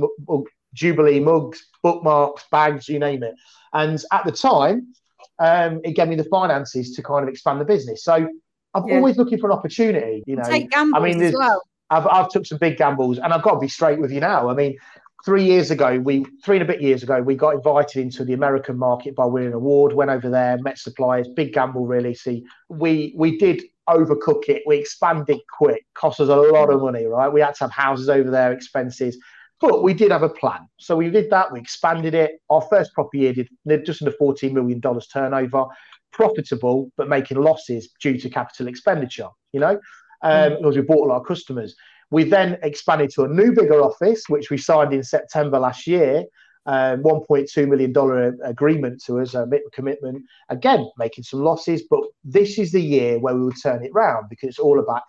Jubilee 0.73 1.19
mugs, 1.19 1.67
bookmarks, 1.83 2.45
bags, 2.51 2.89
you 2.89 2.99
name 2.99 3.23
it. 3.23 3.35
And 3.71 4.03
at 4.11 4.25
the 4.25 4.31
time, 4.31 4.93
um, 5.39 5.81
it 5.83 5.95
gave 5.95 6.07
me 6.07 6.15
the 6.15 6.25
finances 6.25 6.95
to 6.95 7.03
kind 7.03 7.23
of 7.23 7.29
expand 7.29 7.61
the 7.61 7.65
business. 7.65 8.03
So 8.03 8.27
I'm 8.73 8.87
yeah. 8.87 8.95
always 8.95 9.17
looking 9.17 9.37
for 9.37 9.51
an 9.51 9.57
opportunity. 9.57 10.23
You 10.25 10.37
know, 10.37 10.43
take 10.43 10.71
gambles 10.71 11.01
I 11.01 11.05
mean, 11.05 11.21
as 11.21 11.33
well. 11.33 11.61
I've, 11.89 12.07
I've 12.07 12.29
took 12.29 12.45
some 12.45 12.57
big 12.57 12.77
gambles, 12.77 13.19
and 13.19 13.31
I've 13.31 13.43
got 13.43 13.53
to 13.55 13.59
be 13.59 13.67
straight 13.67 13.99
with 13.99 14.11
you 14.11 14.19
now. 14.19 14.49
I 14.49 14.53
mean, 14.53 14.77
three 15.23 15.43
years 15.43 15.71
ago, 15.71 15.99
we 15.99 16.25
three 16.43 16.57
and 16.57 16.67
a 16.67 16.71
bit 16.71 16.81
years 16.81 17.03
ago, 17.03 17.21
we 17.21 17.35
got 17.35 17.55
invited 17.55 18.01
into 18.01 18.25
the 18.25 18.33
American 18.33 18.77
market 18.77 19.15
by 19.15 19.25
winning 19.25 19.49
an 19.49 19.55
award. 19.55 19.93
Went 19.93 20.11
over 20.11 20.29
there, 20.29 20.57
met 20.59 20.77
suppliers, 20.77 21.27
big 21.27 21.53
gamble 21.53 21.85
really. 21.85 22.13
See, 22.13 22.45
we 22.69 23.13
we 23.17 23.37
did 23.37 23.63
overcook 23.89 24.47
it. 24.47 24.63
We 24.65 24.77
expanded 24.77 25.39
quick, 25.57 25.85
cost 25.93 26.19
us 26.19 26.29
a 26.29 26.35
lot 26.35 26.69
of 26.69 26.81
money, 26.81 27.05
right? 27.05 27.31
We 27.31 27.41
had 27.41 27.55
to 27.55 27.65
have 27.65 27.71
houses 27.71 28.09
over 28.09 28.29
there, 28.29 28.51
expenses, 28.51 29.17
but 29.59 29.83
we 29.83 29.93
did 29.93 30.11
have 30.11 30.23
a 30.23 30.29
plan. 30.29 30.67
So 30.77 30.95
we 30.95 31.09
did 31.09 31.29
that. 31.31 31.51
We 31.51 31.59
expanded 31.59 32.13
it. 32.13 32.41
Our 32.49 32.61
first 32.69 32.93
proper 32.93 33.17
year 33.17 33.33
did 33.33 33.49
just 33.85 34.01
under 34.01 34.15
fourteen 34.17 34.53
million 34.53 34.79
dollars 34.79 35.07
turnover, 35.07 35.65
profitable 36.11 36.91
but 36.97 37.09
making 37.09 37.41
losses 37.41 37.89
due 38.01 38.17
to 38.19 38.29
capital 38.29 38.67
expenditure. 38.67 39.29
You 39.53 39.59
know, 39.61 39.79
um, 40.21 40.51
mm. 40.51 40.57
because 40.57 40.75
we 40.75 40.81
bought 40.81 41.05
a 41.05 41.09
lot 41.09 41.21
of 41.21 41.27
customers. 41.27 41.75
We 42.13 42.25
then 42.25 42.59
expanded 42.61 43.09
to 43.15 43.23
a 43.23 43.27
new, 43.27 43.53
bigger 43.53 43.81
office, 43.81 44.29
which 44.29 44.51
we 44.51 44.57
signed 44.59 44.93
in 44.93 45.01
September 45.01 45.57
last 45.57 45.87
year. 45.87 46.23
Um, 46.67 47.01
$1.2 47.01 47.67
million 47.67 48.39
agreement 48.43 49.03
to 49.05 49.19
us, 49.19 49.33
a 49.33 49.47
commitment. 49.73 50.23
Again, 50.47 50.87
making 50.99 51.23
some 51.23 51.41
losses, 51.41 51.83
but 51.89 52.01
this 52.23 52.59
is 52.59 52.71
the 52.71 52.81
year 52.81 53.19
where 53.19 53.35
we 53.35 53.41
will 53.43 53.51
turn 53.51 53.83
it 53.83 53.91
round 53.93 54.29
because 54.29 54.49
it's 54.49 54.59
all 54.59 54.79
about 54.79 55.01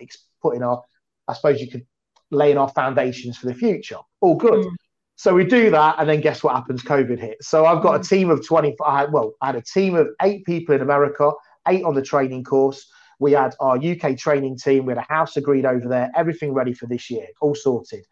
putting 0.42 0.62
our, 0.62 0.82
I 1.28 1.34
suppose 1.34 1.60
you 1.60 1.70
could 1.70 1.86
laying 2.30 2.56
our 2.56 2.70
foundations 2.70 3.36
for 3.36 3.48
the 3.48 3.54
future. 3.54 3.98
All 4.22 4.36
good. 4.36 4.64
Mm. 4.64 4.72
So 5.16 5.34
we 5.34 5.44
do 5.44 5.70
that, 5.70 5.96
and 5.98 6.08
then 6.08 6.22
guess 6.22 6.42
what 6.42 6.56
happens? 6.56 6.82
COVID 6.82 7.20
hit. 7.20 7.36
So 7.42 7.66
I've 7.66 7.82
got 7.82 7.96
a 7.96 7.98
mm. 7.98 8.08
team 8.08 8.30
of 8.30 8.44
25. 8.46 9.12
Well, 9.12 9.34
I 9.42 9.46
had 9.46 9.56
a 9.56 9.62
team 9.62 9.94
of 9.94 10.08
eight 10.22 10.46
people 10.46 10.74
in 10.74 10.80
America, 10.80 11.30
eight 11.68 11.84
on 11.84 11.94
the 11.94 12.02
training 12.02 12.44
course. 12.44 12.90
We 13.24 13.32
had 13.32 13.54
our 13.58 13.78
UK 13.78 14.18
training 14.18 14.58
team. 14.58 14.84
We 14.84 14.90
had 14.90 14.98
a 14.98 15.10
house 15.10 15.38
agreed 15.38 15.64
over 15.64 15.88
there. 15.88 16.10
Everything 16.14 16.52
ready 16.52 16.74
for 16.74 16.84
this 16.84 17.10
year, 17.10 17.26
all 17.40 17.54
sorted. 17.54 18.04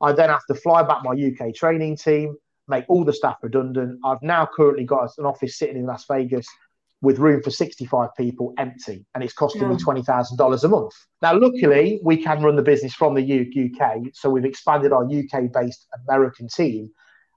I 0.00 0.10
then 0.10 0.28
have 0.28 0.44
to 0.46 0.56
fly 0.56 0.82
back 0.82 1.04
my 1.04 1.12
UK 1.12 1.54
training 1.54 1.98
team, 1.98 2.34
make 2.66 2.84
all 2.88 3.04
the 3.04 3.12
staff 3.12 3.36
redundant. 3.42 4.00
I've 4.04 4.22
now 4.22 4.44
currently 4.44 4.82
got 4.82 5.08
an 5.18 5.24
office 5.24 5.56
sitting 5.56 5.76
in 5.76 5.86
Las 5.86 6.06
Vegas 6.10 6.48
with 7.00 7.20
room 7.20 7.44
for 7.44 7.52
65 7.52 8.08
people 8.16 8.54
empty, 8.58 9.06
and 9.14 9.22
it's 9.22 9.34
costing 9.34 9.62
yeah. 9.62 9.68
me 9.68 9.76
$20,000 9.76 10.64
a 10.64 10.68
month. 10.68 10.94
Now, 11.22 11.38
luckily, 11.38 12.00
we 12.02 12.16
can 12.16 12.42
run 12.42 12.56
the 12.56 12.62
business 12.62 12.92
from 12.92 13.14
the 13.14 13.22
UK, 13.22 14.08
so 14.14 14.28
we've 14.28 14.44
expanded 14.44 14.90
our 14.90 15.04
UK 15.04 15.52
based 15.52 15.86
American 16.08 16.48
team, 16.48 16.90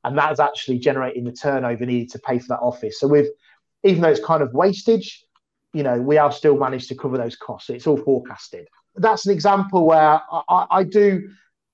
and 0.04 0.18
that's 0.18 0.40
actually 0.40 0.80
generating 0.80 1.26
the 1.26 1.32
turnover 1.32 1.86
needed 1.86 2.10
to 2.14 2.20
pay 2.26 2.40
for 2.40 2.48
that 2.48 2.62
office. 2.62 3.00
So, 3.00 3.08
we've 3.08 3.30
even 3.84 4.02
though 4.02 4.10
it's 4.10 4.26
kind 4.26 4.42
of 4.42 4.52
wastage, 4.54 5.24
you 5.74 5.84
know, 5.84 6.02
we 6.02 6.16
have 6.16 6.34
still 6.34 6.58
managed 6.58 6.90
to 6.90 6.96
cover 6.96 7.18
those 7.18 7.36
costs. 7.36 7.70
It's 7.70 7.88
all 7.88 7.98
forecasted. 7.98 8.68
That's 8.96 9.26
an 9.26 9.34
example 9.34 9.86
where 9.86 10.22
I, 10.32 10.68
I 10.72 10.84
do, 10.84 11.30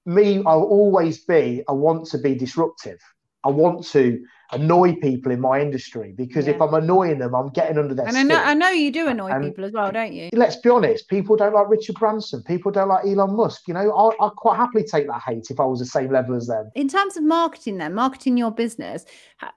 me, 0.06 0.44
I'll 0.46 0.64
always 0.64 1.24
be, 1.24 1.64
I 1.68 1.72
want 1.72 2.06
to 2.08 2.18
be 2.18 2.36
disruptive. 2.36 3.00
I 3.44 3.50
want 3.50 3.86
to 3.88 4.24
annoy 4.52 4.96
people 4.96 5.32
in 5.32 5.40
my 5.40 5.60
industry 5.60 6.14
because 6.16 6.48
yeah. 6.48 6.54
if 6.54 6.62
I'm 6.62 6.74
annoying 6.74 7.20
them, 7.20 7.34
I'm 7.34 7.50
getting 7.50 7.78
under 7.78 7.94
their 7.94 8.06
and 8.06 8.16
skin. 8.16 8.32
I 8.32 8.34
know, 8.36 8.44
I 8.44 8.54
know 8.54 8.70
you 8.70 8.92
do 8.92 9.08
annoy 9.08 9.30
and 9.30 9.44
people 9.44 9.66
as 9.66 9.72
well, 9.72 9.92
don't 9.92 10.14
you? 10.14 10.30
Let's 10.34 10.56
be 10.58 10.70
honest, 10.70 11.08
people 11.08 11.36
don't 11.36 11.54
like 11.54 11.70
Richard 11.70 11.96
Branson. 11.96 12.44
People 12.44 12.72
don't 12.72 12.90
like 12.90 13.06
Elon 13.06 13.36
Musk. 13.36 13.68
You 13.68 13.74
know, 13.74 13.92
I, 13.92 14.26
I'd 14.26 14.36
quite 14.36 14.58
happily 14.58 14.84
take 14.84 15.08
that 15.08 15.22
hate 15.22 15.50
if 15.50 15.60
I 15.60 15.66
was 15.66 15.80
the 15.80 15.86
same 15.86 16.12
level 16.12 16.36
as 16.36 16.48
them. 16.48 16.72
In 16.76 16.88
terms 16.88 17.18
of 17.18 17.24
marketing, 17.24 17.78
then 17.78 17.94
marketing 17.94 18.38
your 18.38 18.52
business, 18.52 19.06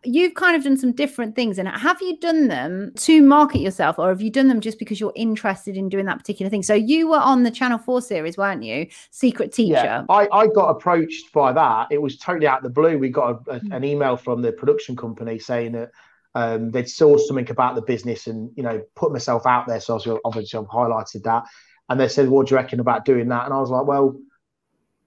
you've 0.04 0.34
kind 0.34 0.56
of 0.56 0.64
done 0.64 0.76
some 0.76 0.92
different 0.92 1.34
things. 1.34 1.58
And 1.58 1.68
have 1.68 2.00
you 2.00 2.18
done 2.18 2.48
them 2.48 2.92
to 2.96 3.22
market 3.22 3.60
yourself, 3.60 3.98
or 3.98 4.08
have 4.08 4.20
you 4.20 4.30
done 4.30 4.48
them 4.48 4.60
just 4.60 4.78
because 4.78 5.00
you're 5.00 5.12
interested 5.14 5.76
in 5.76 5.88
doing 5.88 6.06
that 6.06 6.18
particular 6.18 6.50
thing? 6.50 6.62
So 6.62 6.74
you 6.74 7.08
were 7.08 7.18
on 7.18 7.42
the 7.42 7.50
Channel 7.50 7.78
Four 7.78 8.02
series, 8.02 8.36
weren't 8.36 8.62
you? 8.62 8.86
Secret 9.10 9.52
Teacher. 9.52 9.74
Yeah, 9.74 10.04
I, 10.08 10.28
I 10.32 10.46
got 10.46 10.70
approached 10.70 11.32
by 11.32 11.52
that. 11.52 11.88
It 11.90 12.00
was 12.00 12.16
totally 12.16 12.46
out 12.46 12.58
of 12.58 12.64
the 12.64 12.70
blue. 12.70 12.98
We 12.98 13.10
got 13.10 13.42
a, 13.46 13.50
a, 13.50 13.58
hmm. 13.58 13.72
an 13.72 13.84
email 13.84 14.16
from 14.16 14.42
the 14.42 14.52
production 14.52 14.77
company 14.96 15.38
saying 15.38 15.72
that 15.72 15.90
um, 16.34 16.70
they'd 16.70 16.88
saw 16.88 17.16
something 17.16 17.50
about 17.50 17.74
the 17.74 17.82
business 17.82 18.26
and 18.26 18.50
you 18.56 18.62
know 18.62 18.82
put 18.94 19.12
myself 19.12 19.46
out 19.46 19.66
there. 19.66 19.80
So 19.80 19.94
was 19.94 20.06
obviously 20.24 20.58
I've 20.58 20.66
highlighted 20.66 21.24
that, 21.24 21.44
and 21.88 21.98
they 21.98 22.08
said, 22.08 22.28
"What 22.28 22.46
do 22.46 22.52
you 22.52 22.56
reckon 22.56 22.80
about 22.80 23.04
doing 23.04 23.28
that?" 23.28 23.44
And 23.44 23.54
I 23.54 23.58
was 23.58 23.70
like, 23.70 23.86
"Well, 23.86 24.20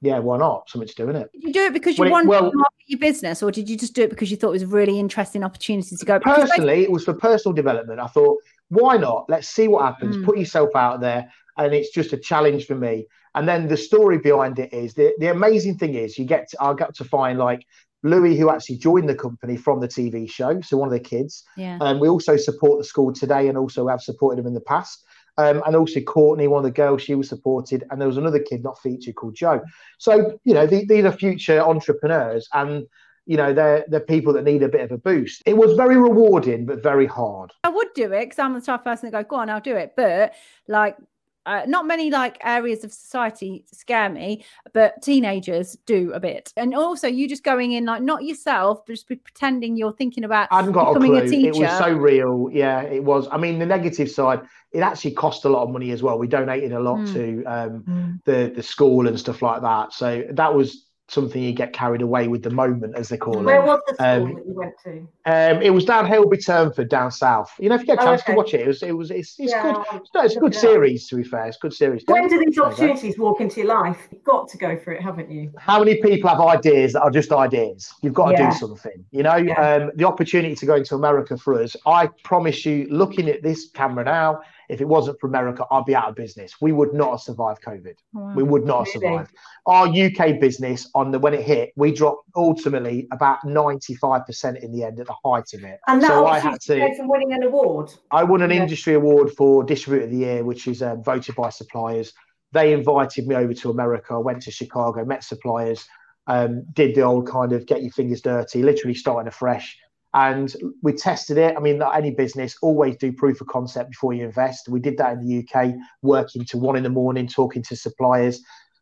yeah, 0.02 0.20
why 0.20 0.38
not? 0.38 0.70
Something 0.70 0.88
to 0.88 0.96
do 0.96 1.10
in 1.10 1.16
it." 1.16 1.32
Did 1.32 1.44
you 1.44 1.54
do 1.54 1.66
it 1.66 1.74
because 1.74 1.98
you 1.98 2.10
wanted 2.10 2.28
well, 2.28 2.52
to 2.52 2.58
market 2.58 2.88
your 2.88 3.00
business, 3.00 3.44
or 3.44 3.52
did 3.52 3.70
you 3.70 3.78
just 3.78 3.94
do 3.94 4.04
it 4.04 4.10
because 4.10 4.32
you 4.32 4.38
thought 4.38 4.50
it 4.50 4.54
was 4.54 4.64
a 4.64 4.68
really 4.68 5.00
interesting 5.00 5.44
opportunity 5.44 5.96
to 5.96 6.06
go? 6.06 6.20
Personally, 6.20 6.84
it 6.84 6.92
was 6.92 7.06
for 7.06 7.14
personal 7.14 7.54
development. 7.54 8.00
I 8.00 8.08
thought, 8.08 8.38
why 8.70 8.98
not? 8.98 9.26
Let's 9.30 9.48
see 9.48 9.68
what 9.68 9.84
happens. 9.84 10.18
Mm. 10.18 10.26
Put 10.26 10.38
yourself 10.38 10.76
out 10.76 11.02
there, 11.02 11.32
and 11.58 11.74
it's 11.74 11.92
just 11.92 12.14
a 12.14 12.18
challenge 12.18 12.66
for 12.66 12.76
me. 12.76 13.06
And 13.36 13.48
then 13.48 13.68
the 13.68 13.78
story 13.78 14.18
behind 14.18 14.60
it 14.60 14.74
is 14.74 14.94
the, 14.94 15.14
the 15.20 15.28
amazing 15.28 15.78
thing 15.78 15.96
is 15.96 16.18
you 16.18 16.26
get 16.26 16.50
to, 16.50 16.58
I 16.62 16.74
got 16.74 16.96
to 16.96 17.06
find 17.06 17.40
like 17.40 17.66
Louis, 18.04 18.38
who 18.38 18.50
actually 18.50 18.78
joined 18.78 19.08
the 19.08 19.16
company 19.16 19.58
from 19.58 19.80
the 19.80 19.88
TV 19.88 20.30
show, 20.30 20.60
so 20.62 20.78
one 20.78 20.88
of 20.88 20.94
the 20.94 21.00
kids. 21.00 21.44
Yeah. 21.56 21.78
Um, 21.82 22.00
we 22.00 22.10
also 22.10 22.38
support 22.38 22.80
the 22.80 22.84
school 22.84 23.14
today, 23.14 23.48
and 23.48 23.58
also 23.58 23.88
have 23.88 24.02
supported 24.02 24.40
them 24.40 24.48
in 24.48 24.54
the 24.54 24.62
past. 24.62 25.06
Um, 25.38 25.62
and 25.66 25.76
also 25.76 26.02
Courtney, 26.02 26.48
one 26.48 26.60
of 26.60 26.72
the 26.72 26.76
girls, 26.76 27.02
she 27.02 27.16
was 27.16 27.30
supported, 27.30 27.84
and 27.90 28.00
there 28.00 28.08
was 28.08 28.18
another 28.18 28.40
kid 28.40 28.64
not 28.64 28.80
featured 28.80 29.16
called 29.16 29.36
Joe. 29.36 29.62
So 29.98 30.38
you 30.44 30.54
know, 30.54 30.68
the, 30.68 30.86
these 30.86 31.06
are 31.06 31.12
future 31.12 31.60
entrepreneurs, 31.62 32.48
and 32.54 32.86
you 33.26 33.38
know 33.38 33.54
they're 33.54 33.86
they're 33.88 34.00
people 34.00 34.34
that 34.34 34.44
need 34.44 34.64
a 34.64 34.70
bit 34.70 34.82
of 34.82 34.92
a 34.92 34.98
boost. 34.98 35.42
It 35.46 35.56
was 35.56 35.74
very 35.74 35.98
rewarding, 35.98 36.66
but 36.66 36.84
very 36.84 37.06
hard. 37.06 37.52
I 37.64 37.70
would 37.70 37.94
do 37.96 38.12
it 38.12 38.26
because 38.26 38.40
I'm 38.40 38.54
the 38.54 38.62
type 38.62 38.82
of 38.82 38.86
person 38.86 39.10
that 39.10 39.30
go, 39.30 39.36
go 39.36 39.42
on, 39.42 39.50
I'll 39.50 39.62
do 39.62 39.76
it. 39.76 39.94
But 39.96 40.34
like 40.68 40.98
uh, 41.46 41.64
not 41.68 41.86
many 41.88 42.12
like 42.12 42.38
areas 42.44 42.84
of 42.84 42.94
society 42.94 43.66
scare 43.72 44.10
me, 44.10 44.46
but 44.74 45.02
teenagers 45.02 45.78
do 45.86 46.12
a 46.14 46.20
bit. 46.20 46.54
And 46.56 46.76
also, 46.76 47.08
you 47.08 47.28
just 47.28 47.44
going 47.44 47.72
in 47.72 47.86
like 47.86 48.02
not 48.02 48.24
yourself, 48.24 48.86
but 48.86 48.94
just 48.94 49.08
pretending 49.08 49.76
you're 49.76 49.94
thinking 49.94 50.24
about 50.24 50.48
I 50.52 50.58
hadn't 50.58 50.74
got 50.74 50.94
becoming 50.94 51.18
a, 51.18 51.22
clue. 51.22 51.28
a 51.28 51.30
teacher. 51.30 51.64
It 51.64 51.68
was 51.68 51.78
so 51.78 51.92
real. 51.92 52.50
Yeah, 52.52 52.82
it 52.82 53.04
was. 53.04 53.28
I 53.32 53.38
mean, 53.38 53.60
the 53.60 53.66
negative 53.66 54.10
side, 54.10 54.42
it 54.72 54.80
actually 54.80 55.12
cost 55.12 55.46
a 55.46 55.50
lot 55.50 55.64
of 55.64 55.72
money 55.72 55.92
as 55.92 56.04
well. 56.04 56.20
We 56.20 56.28
donated 56.28 56.74
a 56.74 56.80
lot 56.80 57.00
mm. 57.00 57.14
to 57.14 57.44
um, 57.46 57.84
mm. 57.88 58.20
the 58.26 58.54
the 58.56 58.64
school 58.64 59.08
and 59.08 59.20
stuff 59.20 59.42
like 59.42 59.62
that. 59.62 59.94
So 59.94 60.24
that 60.32 60.54
was 60.54 60.86
something 61.12 61.42
you 61.42 61.52
get 61.52 61.74
carried 61.74 62.02
away 62.02 62.28
with 62.28 62.44
the 62.44 62.50
moment, 62.50 62.96
as 62.96 63.10
they 63.10 63.18
call 63.18 63.34
Where 63.34 63.42
it. 63.42 63.46
Where 63.46 63.62
was 63.62 63.82
the 63.88 63.96
school 63.96 64.08
um, 64.08 64.34
that 64.36 64.48
you 64.48 64.54
went 64.54 64.74
to? 64.84 64.92
Um, 65.26 65.62
it 65.62 65.72
was 65.72 65.86
down 65.86 66.06
Hailby 66.06 66.46
Turnford, 66.46 66.90
down 66.90 67.12
south. 67.12 67.52
You 67.60 67.70
know, 67.70 67.76
if 67.76 67.82
you 67.82 67.88
get 67.88 68.00
a 68.00 68.02
oh, 68.02 68.06
chance 68.06 68.22
oh, 68.22 68.24
okay. 68.24 68.34
to 68.34 68.38
watch 68.38 68.54
it, 68.54 68.62
it 68.62 68.68
was 68.68 68.84
it 68.84 68.92
was 68.92 69.12
it's, 69.12 69.40
it's 69.40 69.52
yeah, 69.52 69.64
good. 69.64 69.76
It's, 69.94 70.10
no, 70.14 70.22
it's 70.22 70.36
a 70.36 70.40
good 70.40 70.56
series. 70.56 71.08
To 71.08 71.16
be 71.18 71.24
fair, 71.24 71.46
it's 71.46 71.58
a 71.58 71.60
good 71.60 71.74
series. 71.74 72.04
When 72.08 72.28
do 72.28 72.40
these 72.44 72.58
opportunities 72.58 73.18
walk 73.18 73.42
into 73.42 73.62
your 73.62 73.68
life? 73.68 74.08
You've 74.12 74.24
got 74.24 74.48
to 74.50 74.58
go 74.58 74.78
for 74.78 74.94
it, 74.94 75.02
haven't 75.02 75.30
you? 75.30 75.52
How 75.58 75.80
many 75.80 76.02
people 76.02 76.30
have 76.30 76.40
ideas 76.40 76.94
that 76.94 77.02
are 77.02 77.12
just 77.12 77.32
ideas? 77.32 77.94
You've 78.02 78.14
got 78.14 78.32
to 78.32 78.42
yeah. 78.42 78.52
do 78.52 78.58
something. 78.58 79.06
You 79.12 79.24
know, 79.24 79.36
yeah. 79.36 79.60
um, 79.60 79.92
the 79.96 80.06
opportunity 80.06 80.56
to 80.56 80.66
go 80.66 80.76
into 80.76 80.96
America 80.96 81.38
for 81.38 81.62
us. 81.62 81.76
I 81.86 82.08
promise 82.24 82.66
you, 82.66 82.88
looking 82.90 83.28
at 83.30 83.44
this 83.44 83.70
camera 83.70 84.06
now 84.06 84.42
if 84.72 84.80
it 84.80 84.88
wasn't 84.88 85.20
for 85.20 85.28
America, 85.28 85.66
I'd 85.70 85.84
be 85.84 85.94
out 85.94 86.08
of 86.08 86.16
business. 86.16 86.56
We 86.62 86.72
would 86.72 86.94
not 86.94 87.12
have 87.12 87.20
survived 87.20 87.62
COVID. 87.62 87.96
Wow. 88.14 88.34
We 88.34 88.44
would 88.44 88.66
not 88.66 88.88
have 88.88 88.88
survived. 88.88 89.36
Our 89.66 89.88
UK 89.88 90.40
business 90.40 90.90
on 90.96 91.12
the 91.12 91.20
when 91.20 91.34
it 91.34 91.44
hit, 91.44 91.74
we 91.76 91.92
dropped 91.92 92.30
ultimately 92.38 93.06
about 93.12 93.40
95% 93.46 94.64
in 94.64 94.72
the 94.72 94.84
end 94.86 95.02
at 95.02 95.08
the 95.08 95.16
height 95.26 95.54
of 95.54 95.66
it. 95.66 95.82
And 95.88 96.02
that 96.02 96.08
so 96.08 96.26
I 96.26 96.40
had 96.40 96.62
to 96.62 96.96
from 96.96 97.10
winning 97.10 97.34
an 97.34 97.44
award. 97.44 97.92
I 98.12 98.24
won 98.24 98.42
an 98.42 98.50
yeah. 98.50 98.62
industry 98.62 98.94
award 98.94 99.32
for 99.34 99.62
distributor 99.62 100.06
of 100.06 100.12
the 100.12 100.18
year, 100.18 100.46
which 100.46 100.66
is 100.68 100.82
um, 100.82 101.04
voted 101.04 101.36
by 101.36 101.50
suppliers. 101.50 102.14
They 102.54 102.72
invited 102.72 103.28
me 103.28 103.36
over 103.36 103.54
to 103.54 103.72
America. 103.72 104.14
I 104.14 104.20
went 104.20 104.42
to 104.44 104.52
Chicago, 104.52 105.04
met 105.04 105.26
suppliers, 105.26 105.86
um, 106.28 106.64
did 106.72 106.96
the 106.96 107.02
old 107.02 107.28
kind 107.28 107.52
of 107.52 107.66
get 107.66 107.82
your 107.82 107.92
fingers 107.92 108.22
dirty, 108.22 108.64
literally 108.64 108.96
starting 108.96 109.28
afresh 109.28 109.78
and 110.14 110.54
we 110.82 110.94
tested 110.94 111.38
it. 111.38 111.56
I 111.56 111.60
mean, 111.60 111.80
like 111.80 111.98
any 111.98 112.12
business, 112.12 112.56
always 112.62 112.98
do 112.98 113.14
proof 113.14 113.40
of 113.40 113.48
concept 113.48 113.92
before 113.92 114.14
you 114.14 114.26
invest. 114.26 114.68
We 114.68 114.80
did 114.80 114.98
that 114.98 115.14
in 115.14 115.26
the 115.26 115.40
UK, 115.40 115.74
working 116.02 116.44
to 116.46 116.58
one 116.58 116.76
in 116.76 116.84
the 116.84 116.90
morning, 116.90 117.28
talking 117.28 117.64
to 117.64 117.76
suppliers, 117.76 118.42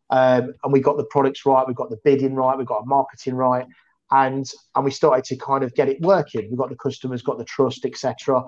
um, 0.09 0.53
and 0.63 0.73
we 0.73 0.79
got 0.79 0.97
the 0.97 1.05
products 1.05 1.45
right, 1.45 1.67
we 1.67 1.73
got 1.73 1.89
the 1.89 1.99
bidding 2.03 2.33
right, 2.35 2.57
we 2.57 2.65
got 2.65 2.79
our 2.79 2.85
marketing 2.85 3.35
right, 3.35 3.67
and 4.11 4.49
and 4.75 4.85
we 4.85 4.91
started 4.91 5.23
to 5.25 5.37
kind 5.37 5.63
of 5.63 5.73
get 5.75 5.87
it 5.87 6.01
working. 6.01 6.49
We 6.49 6.57
got 6.57 6.69
the 6.69 6.75
customers, 6.75 7.21
got 7.21 7.37
the 7.37 7.45
trust, 7.45 7.85
etc. 7.85 8.43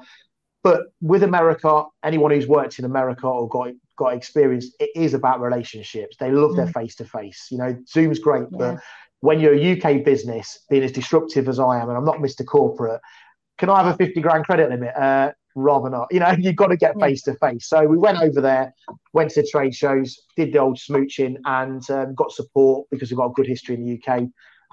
But 0.63 0.81
with 1.01 1.23
America, 1.23 1.85
anyone 2.03 2.31
who's 2.31 2.47
worked 2.47 2.79
in 2.79 2.85
America 2.85 3.27
or 3.27 3.47
got 3.47 3.73
got 3.97 4.15
experience, 4.15 4.73
it 4.79 4.89
is 4.95 5.13
about 5.13 5.39
relationships. 5.39 6.17
They 6.17 6.31
love 6.31 6.51
mm. 6.51 6.55
their 6.57 6.67
face 6.67 6.95
to 6.95 7.05
face. 7.05 7.47
You 7.51 7.59
know, 7.59 7.77
Zoom's 7.87 8.19
great, 8.19 8.47
yeah. 8.51 8.57
but 8.57 8.79
when 9.21 9.39
you're 9.39 9.55
a 9.55 9.77
UK 9.77 10.03
business, 10.03 10.65
being 10.69 10.83
as 10.83 10.91
disruptive 10.91 11.47
as 11.47 11.59
I 11.59 11.79
am, 11.79 11.89
and 11.89 11.97
I'm 11.97 12.05
not 12.05 12.17
Mr. 12.17 12.45
Corporate, 12.45 13.01
can 13.57 13.69
I 13.69 13.83
have 13.83 13.93
a 13.93 13.97
50 13.97 14.19
grand 14.21 14.45
credit 14.45 14.69
limit? 14.69 14.95
Uh, 14.95 15.31
rather 15.55 15.89
not. 15.89 16.07
You 16.11 16.19
know, 16.19 16.31
you've 16.39 16.55
got 16.55 16.67
to 16.67 16.77
get 16.77 16.99
face 16.99 17.21
to 17.23 17.35
face. 17.35 17.67
So 17.67 17.85
we 17.85 17.97
went 17.97 18.19
over 18.19 18.41
there, 18.41 18.73
went 19.13 19.31
to 19.31 19.45
trade 19.47 19.75
shows, 19.75 20.19
did 20.35 20.53
the 20.53 20.59
old 20.59 20.77
smooching, 20.77 21.35
and 21.45 21.87
um, 21.89 22.15
got 22.15 22.31
support 22.31 22.87
because 22.89 23.11
we've 23.11 23.17
got 23.17 23.27
a 23.27 23.33
good 23.33 23.47
history 23.47 23.75
in 23.75 23.85
the 23.85 23.93
UK. 23.93 24.23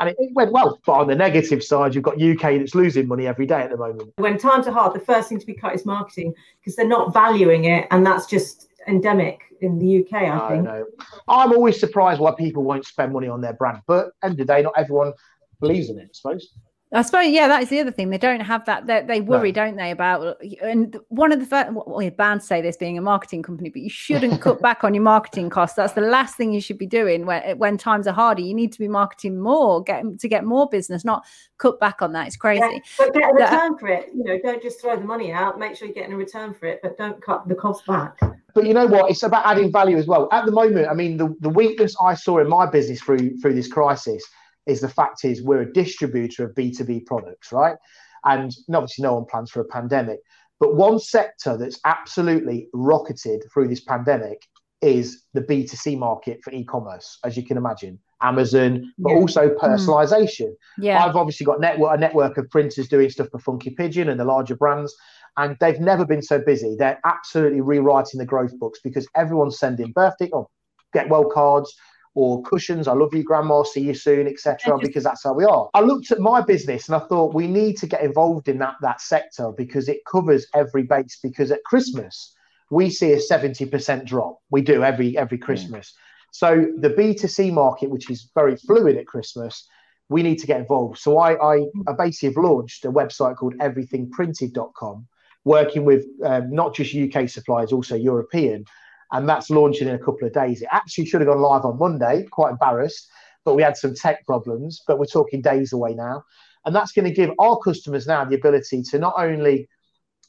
And 0.00 0.10
it, 0.10 0.16
it, 0.18 0.30
went 0.32 0.52
well. 0.52 0.78
But 0.86 0.92
on 0.92 1.08
the 1.08 1.16
negative 1.16 1.62
side, 1.62 1.94
you've 1.94 2.04
got 2.04 2.22
UK 2.22 2.58
that's 2.58 2.74
losing 2.74 3.08
money 3.08 3.26
every 3.26 3.46
day 3.46 3.60
at 3.60 3.70
the 3.70 3.76
moment. 3.76 4.12
When 4.16 4.38
times 4.38 4.68
are 4.68 4.72
hard, 4.72 4.94
the 4.94 5.00
first 5.00 5.28
thing 5.28 5.40
to 5.40 5.46
be 5.46 5.54
cut 5.54 5.74
is 5.74 5.84
marketing 5.84 6.34
because 6.60 6.76
they're 6.76 6.86
not 6.86 7.12
valuing 7.12 7.64
it. 7.64 7.88
And 7.90 8.06
that's 8.06 8.26
just 8.26 8.68
endemic 8.88 9.40
in 9.60 9.78
the 9.78 10.00
UK, 10.00 10.22
I 10.22 10.48
think. 10.48 10.64
Know. 10.64 10.86
I'm 11.28 11.52
always 11.52 11.78
surprised 11.78 12.20
why 12.20 12.32
people 12.36 12.62
won't 12.62 12.86
spend 12.86 13.12
money 13.12 13.28
on 13.28 13.40
their 13.40 13.52
brand, 13.52 13.82
but 13.86 14.10
end 14.22 14.32
of 14.32 14.38
the 14.38 14.44
day, 14.44 14.62
not 14.62 14.74
everyone 14.76 15.12
believes 15.60 15.90
in 15.90 15.98
it, 15.98 16.04
I 16.04 16.10
suppose. 16.12 16.52
I 16.90 17.02
suppose, 17.02 17.28
yeah, 17.28 17.48
that 17.48 17.62
is 17.62 17.68
the 17.68 17.80
other 17.80 17.90
thing. 17.90 18.08
They 18.08 18.16
don't 18.16 18.40
have 18.40 18.64
that. 18.64 18.86
They, 18.86 19.02
they 19.02 19.20
worry, 19.20 19.52
no. 19.52 19.66
don't 19.66 19.76
they, 19.76 19.90
about 19.90 20.40
and 20.62 20.98
one 21.08 21.32
of 21.32 21.40
the 21.40 21.44
first. 21.44 21.70
Well, 21.72 22.00
you're 22.00 22.10
bound 22.12 22.40
to 22.40 22.46
say 22.46 22.62
this 22.62 22.78
being 22.78 22.96
a 22.96 23.02
marketing 23.02 23.42
company, 23.42 23.68
but 23.68 23.82
you 23.82 23.90
shouldn't 23.90 24.40
cut 24.40 24.62
back 24.62 24.84
on 24.84 24.94
your 24.94 25.02
marketing 25.02 25.50
costs. 25.50 25.76
That's 25.76 25.92
the 25.92 26.00
last 26.00 26.36
thing 26.36 26.54
you 26.54 26.62
should 26.62 26.78
be 26.78 26.86
doing 26.86 27.26
when 27.26 27.58
when 27.58 27.76
times 27.76 28.06
are 28.06 28.14
harder. 28.14 28.40
You 28.40 28.54
need 28.54 28.72
to 28.72 28.78
be 28.78 28.88
marketing 28.88 29.38
more, 29.38 29.82
get 29.82 30.18
to 30.18 30.28
get 30.28 30.44
more 30.44 30.66
business, 30.66 31.04
not 31.04 31.26
cut 31.58 31.78
back 31.78 32.00
on 32.00 32.12
that. 32.12 32.26
It's 32.26 32.36
crazy. 32.36 32.62
Yeah, 32.62 32.78
but 32.96 33.12
get 33.12 33.22
a 33.22 33.26
uh, 33.26 33.32
return 33.32 33.78
for 33.78 33.88
it. 33.88 34.08
You 34.14 34.24
know, 34.24 34.38
don't 34.42 34.62
just 34.62 34.80
throw 34.80 34.96
the 34.96 35.04
money 35.04 35.30
out. 35.30 35.58
Make 35.58 35.76
sure 35.76 35.88
you're 35.88 35.94
getting 35.94 36.14
a 36.14 36.16
return 36.16 36.54
for 36.54 36.66
it, 36.66 36.80
but 36.82 36.96
don't 36.96 37.20
cut 37.22 37.46
the 37.46 37.54
cost 37.54 37.84
back. 37.84 38.18
But 38.54 38.66
you 38.66 38.72
know 38.72 38.86
what? 38.86 39.10
It's 39.10 39.22
about 39.22 39.44
adding 39.44 39.70
value 39.70 39.98
as 39.98 40.06
well. 40.06 40.26
At 40.32 40.46
the 40.46 40.52
moment, 40.52 40.88
I 40.88 40.94
mean, 40.94 41.18
the, 41.18 41.36
the 41.40 41.50
weakness 41.50 41.94
I 42.02 42.14
saw 42.14 42.38
in 42.38 42.48
my 42.48 42.64
business 42.64 43.02
through 43.02 43.36
through 43.40 43.52
this 43.52 43.68
crisis 43.68 44.24
is 44.68 44.80
the 44.80 44.88
fact 44.88 45.24
is 45.24 45.42
we're 45.42 45.62
a 45.62 45.72
distributor 45.72 46.44
of 46.44 46.54
B2B 46.54 47.06
products, 47.06 47.50
right? 47.50 47.76
And 48.24 48.54
obviously 48.72 49.02
no 49.02 49.14
one 49.14 49.24
plans 49.24 49.50
for 49.50 49.60
a 49.60 49.64
pandemic. 49.64 50.18
But 50.60 50.76
one 50.76 50.98
sector 50.98 51.56
that's 51.56 51.80
absolutely 51.84 52.68
rocketed 52.72 53.44
through 53.52 53.68
this 53.68 53.80
pandemic 53.80 54.42
is 54.82 55.24
the 55.34 55.40
B2C 55.40 55.98
market 55.98 56.40
for 56.42 56.52
e-commerce, 56.52 57.18
as 57.24 57.36
you 57.36 57.44
can 57.44 57.56
imagine. 57.56 57.98
Amazon, 58.20 58.92
but 58.98 59.10
yeah. 59.10 59.16
also 59.16 59.48
hmm. 59.48 59.64
personalization. 59.64 60.48
Mm. 60.48 60.56
Yeah. 60.78 61.04
I've 61.04 61.16
obviously 61.16 61.46
got 61.46 61.60
network 61.60 61.96
a 61.96 62.00
network 62.00 62.36
of 62.36 62.50
printers 62.50 62.88
doing 62.88 63.10
stuff 63.10 63.28
for 63.30 63.38
Funky 63.38 63.70
Pigeon 63.70 64.08
and 64.08 64.18
the 64.18 64.24
larger 64.24 64.56
brands, 64.56 64.94
and 65.36 65.56
they've 65.60 65.80
never 65.80 66.04
been 66.04 66.22
so 66.22 66.40
busy. 66.40 66.74
They're 66.76 67.00
absolutely 67.04 67.60
rewriting 67.60 68.18
the 68.18 68.26
growth 68.26 68.58
books 68.58 68.80
because 68.82 69.06
everyone's 69.14 69.58
sending 69.58 69.92
birthday 69.92 70.30
or 70.30 70.48
get 70.92 71.08
well 71.08 71.30
cards, 71.30 71.72
or 72.14 72.42
cushions. 72.42 72.88
I 72.88 72.92
love 72.94 73.14
you, 73.14 73.22
grandma. 73.22 73.62
See 73.62 73.82
you 73.82 73.94
soon, 73.94 74.26
etc. 74.26 74.78
Because 74.80 75.04
that's 75.04 75.24
how 75.24 75.34
we 75.34 75.44
are. 75.44 75.68
I 75.74 75.80
looked 75.80 76.10
at 76.10 76.18
my 76.18 76.40
business 76.40 76.88
and 76.88 76.96
I 76.96 77.06
thought 77.06 77.34
we 77.34 77.46
need 77.46 77.76
to 77.78 77.86
get 77.86 78.02
involved 78.02 78.48
in 78.48 78.58
that 78.58 78.74
that 78.82 79.00
sector 79.00 79.52
because 79.56 79.88
it 79.88 80.04
covers 80.10 80.46
every 80.54 80.82
base. 80.82 81.18
Because 81.22 81.50
at 81.50 81.62
Christmas 81.64 82.34
we 82.70 82.90
see 82.90 83.12
a 83.12 83.20
seventy 83.20 83.66
percent 83.66 84.04
drop. 84.04 84.38
We 84.50 84.62
do 84.62 84.82
every 84.84 85.16
every 85.16 85.38
Christmas. 85.38 85.94
So 86.32 86.66
the 86.78 86.90
B 86.90 87.14
two 87.14 87.28
C 87.28 87.50
market, 87.50 87.90
which 87.90 88.10
is 88.10 88.30
very 88.34 88.56
fluid 88.56 88.96
at 88.96 89.06
Christmas, 89.06 89.66
we 90.08 90.22
need 90.22 90.38
to 90.38 90.46
get 90.46 90.60
involved. 90.60 90.98
So 90.98 91.18
I, 91.18 91.34
I, 91.34 91.66
I 91.86 91.92
basically 91.96 92.30
have 92.30 92.44
launched 92.44 92.84
a 92.84 92.92
website 92.92 93.36
called 93.36 93.54
everythingprinted.com, 93.58 95.06
working 95.44 95.84
with 95.84 96.06
um, 96.24 96.50
not 96.50 96.74
just 96.74 96.94
UK 96.94 97.28
suppliers, 97.28 97.72
also 97.72 97.94
European 97.94 98.64
and 99.12 99.28
that's 99.28 99.50
launching 99.50 99.88
in 99.88 99.94
a 99.94 99.98
couple 99.98 100.26
of 100.26 100.32
days. 100.32 100.62
It 100.62 100.68
actually 100.70 101.06
should 101.06 101.20
have 101.20 101.28
gone 101.28 101.40
live 101.40 101.64
on 101.64 101.78
Monday. 101.78 102.26
Quite 102.30 102.50
embarrassed, 102.52 103.08
but 103.44 103.54
we 103.54 103.62
had 103.62 103.76
some 103.76 103.94
tech 103.94 104.24
problems. 104.26 104.82
But 104.86 104.98
we're 104.98 105.06
talking 105.06 105.40
days 105.40 105.72
away 105.72 105.94
now. 105.94 106.24
And 106.64 106.74
that's 106.74 106.92
going 106.92 107.06
to 107.06 107.14
give 107.14 107.30
our 107.38 107.58
customers 107.58 108.06
now 108.06 108.24
the 108.24 108.36
ability 108.36 108.82
to 108.90 108.98
not 108.98 109.14
only 109.16 109.68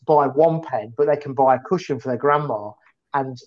buy 0.05 0.27
one 0.27 0.61
pen, 0.61 0.93
but 0.95 1.07
they 1.07 1.17
can 1.17 1.33
buy 1.33 1.55
a 1.55 1.59
cushion 1.59 1.99
for 1.99 2.09
their 2.09 2.17
grandma. 2.17 2.71
And 3.13 3.37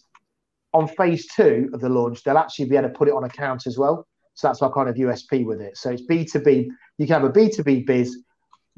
on 0.75 0.89
phase 0.89 1.27
two 1.35 1.71
of 1.73 1.81
the 1.81 1.89
launch, 1.89 2.23
they'll 2.23 2.39
actually 2.39 2.67
be 2.67 2.77
able 2.77 2.89
to 2.89 2.95
put 2.95 3.09
it 3.09 3.15
on 3.15 3.25
account 3.25 3.67
as 3.67 3.79
well. 3.79 4.07
So 4.35 4.49
that's 4.49 4.62
our 4.62 4.73
kind 4.73 4.89
of 4.89 4.97
USP 4.97 5.45
with 5.45 5.61
it. 5.61 5.77
So 5.77 5.91
it's 5.91 6.03
B2B. 6.03 6.67
You 6.99 7.07
can 7.07 7.21
have 7.21 7.25
a 7.25 7.31
B2B 7.31 7.87
biz 7.87 8.19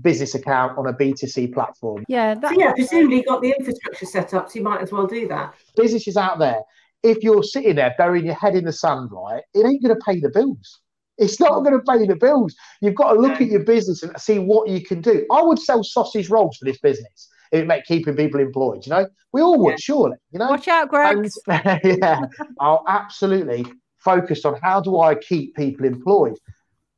business 0.02 0.34
account 0.34 0.76
on 0.78 0.86
a 0.86 0.92
B2C 0.92 1.52
platform. 1.52 2.04
Yeah. 2.08 2.34
That, 2.34 2.54
so 2.54 2.60
yeah, 2.60 2.72
presumably 2.72 3.18
you 3.18 3.24
got 3.24 3.42
the 3.42 3.54
infrastructure 3.58 4.06
set 4.06 4.34
up, 4.34 4.50
so 4.50 4.58
you 4.58 4.64
might 4.64 4.80
as 4.80 4.92
well 4.92 5.06
do 5.06 5.28
that. 5.28 5.54
Businesses 5.76 6.16
out 6.16 6.38
there, 6.38 6.60
if 7.02 7.22
you're 7.22 7.42
sitting 7.42 7.76
there 7.76 7.94
burying 7.98 8.26
your 8.26 8.34
head 8.34 8.56
in 8.56 8.64
the 8.64 8.72
sand, 8.72 9.10
right, 9.12 9.42
it 9.54 9.66
ain't 9.66 9.82
going 9.82 9.94
to 9.94 10.04
pay 10.04 10.20
the 10.20 10.30
bills. 10.30 10.80
It's 11.16 11.38
not 11.38 11.60
going 11.62 11.78
to 11.78 11.80
pay 11.80 12.06
the 12.06 12.16
bills. 12.16 12.56
You've 12.80 12.96
got 12.96 13.12
to 13.12 13.20
look 13.20 13.40
at 13.40 13.46
your 13.46 13.62
business 13.62 14.02
and 14.02 14.18
see 14.20 14.38
what 14.38 14.68
you 14.68 14.84
can 14.84 15.00
do. 15.00 15.24
I 15.30 15.42
would 15.42 15.60
sell 15.60 15.84
sausage 15.84 16.28
rolls 16.28 16.56
for 16.56 16.64
this 16.64 16.78
business 16.78 17.28
if 17.52 17.62
it 17.62 17.66
meant 17.68 17.84
keeping 17.84 18.16
people 18.16 18.40
employed. 18.40 18.84
You 18.84 18.90
know, 18.90 19.06
we 19.32 19.40
all 19.40 19.58
would, 19.60 19.72
yeah. 19.72 19.76
surely. 19.78 20.16
You 20.32 20.40
know, 20.40 20.48
watch 20.48 20.66
out, 20.66 20.88
Greg. 20.88 21.16
And, 21.16 21.30
yeah, 22.02 22.20
I'll 22.58 22.84
absolutely 22.88 23.64
focus 23.98 24.44
on 24.44 24.58
how 24.62 24.80
do 24.80 24.98
I 24.98 25.14
keep 25.14 25.54
people 25.54 25.86
employed. 25.86 26.36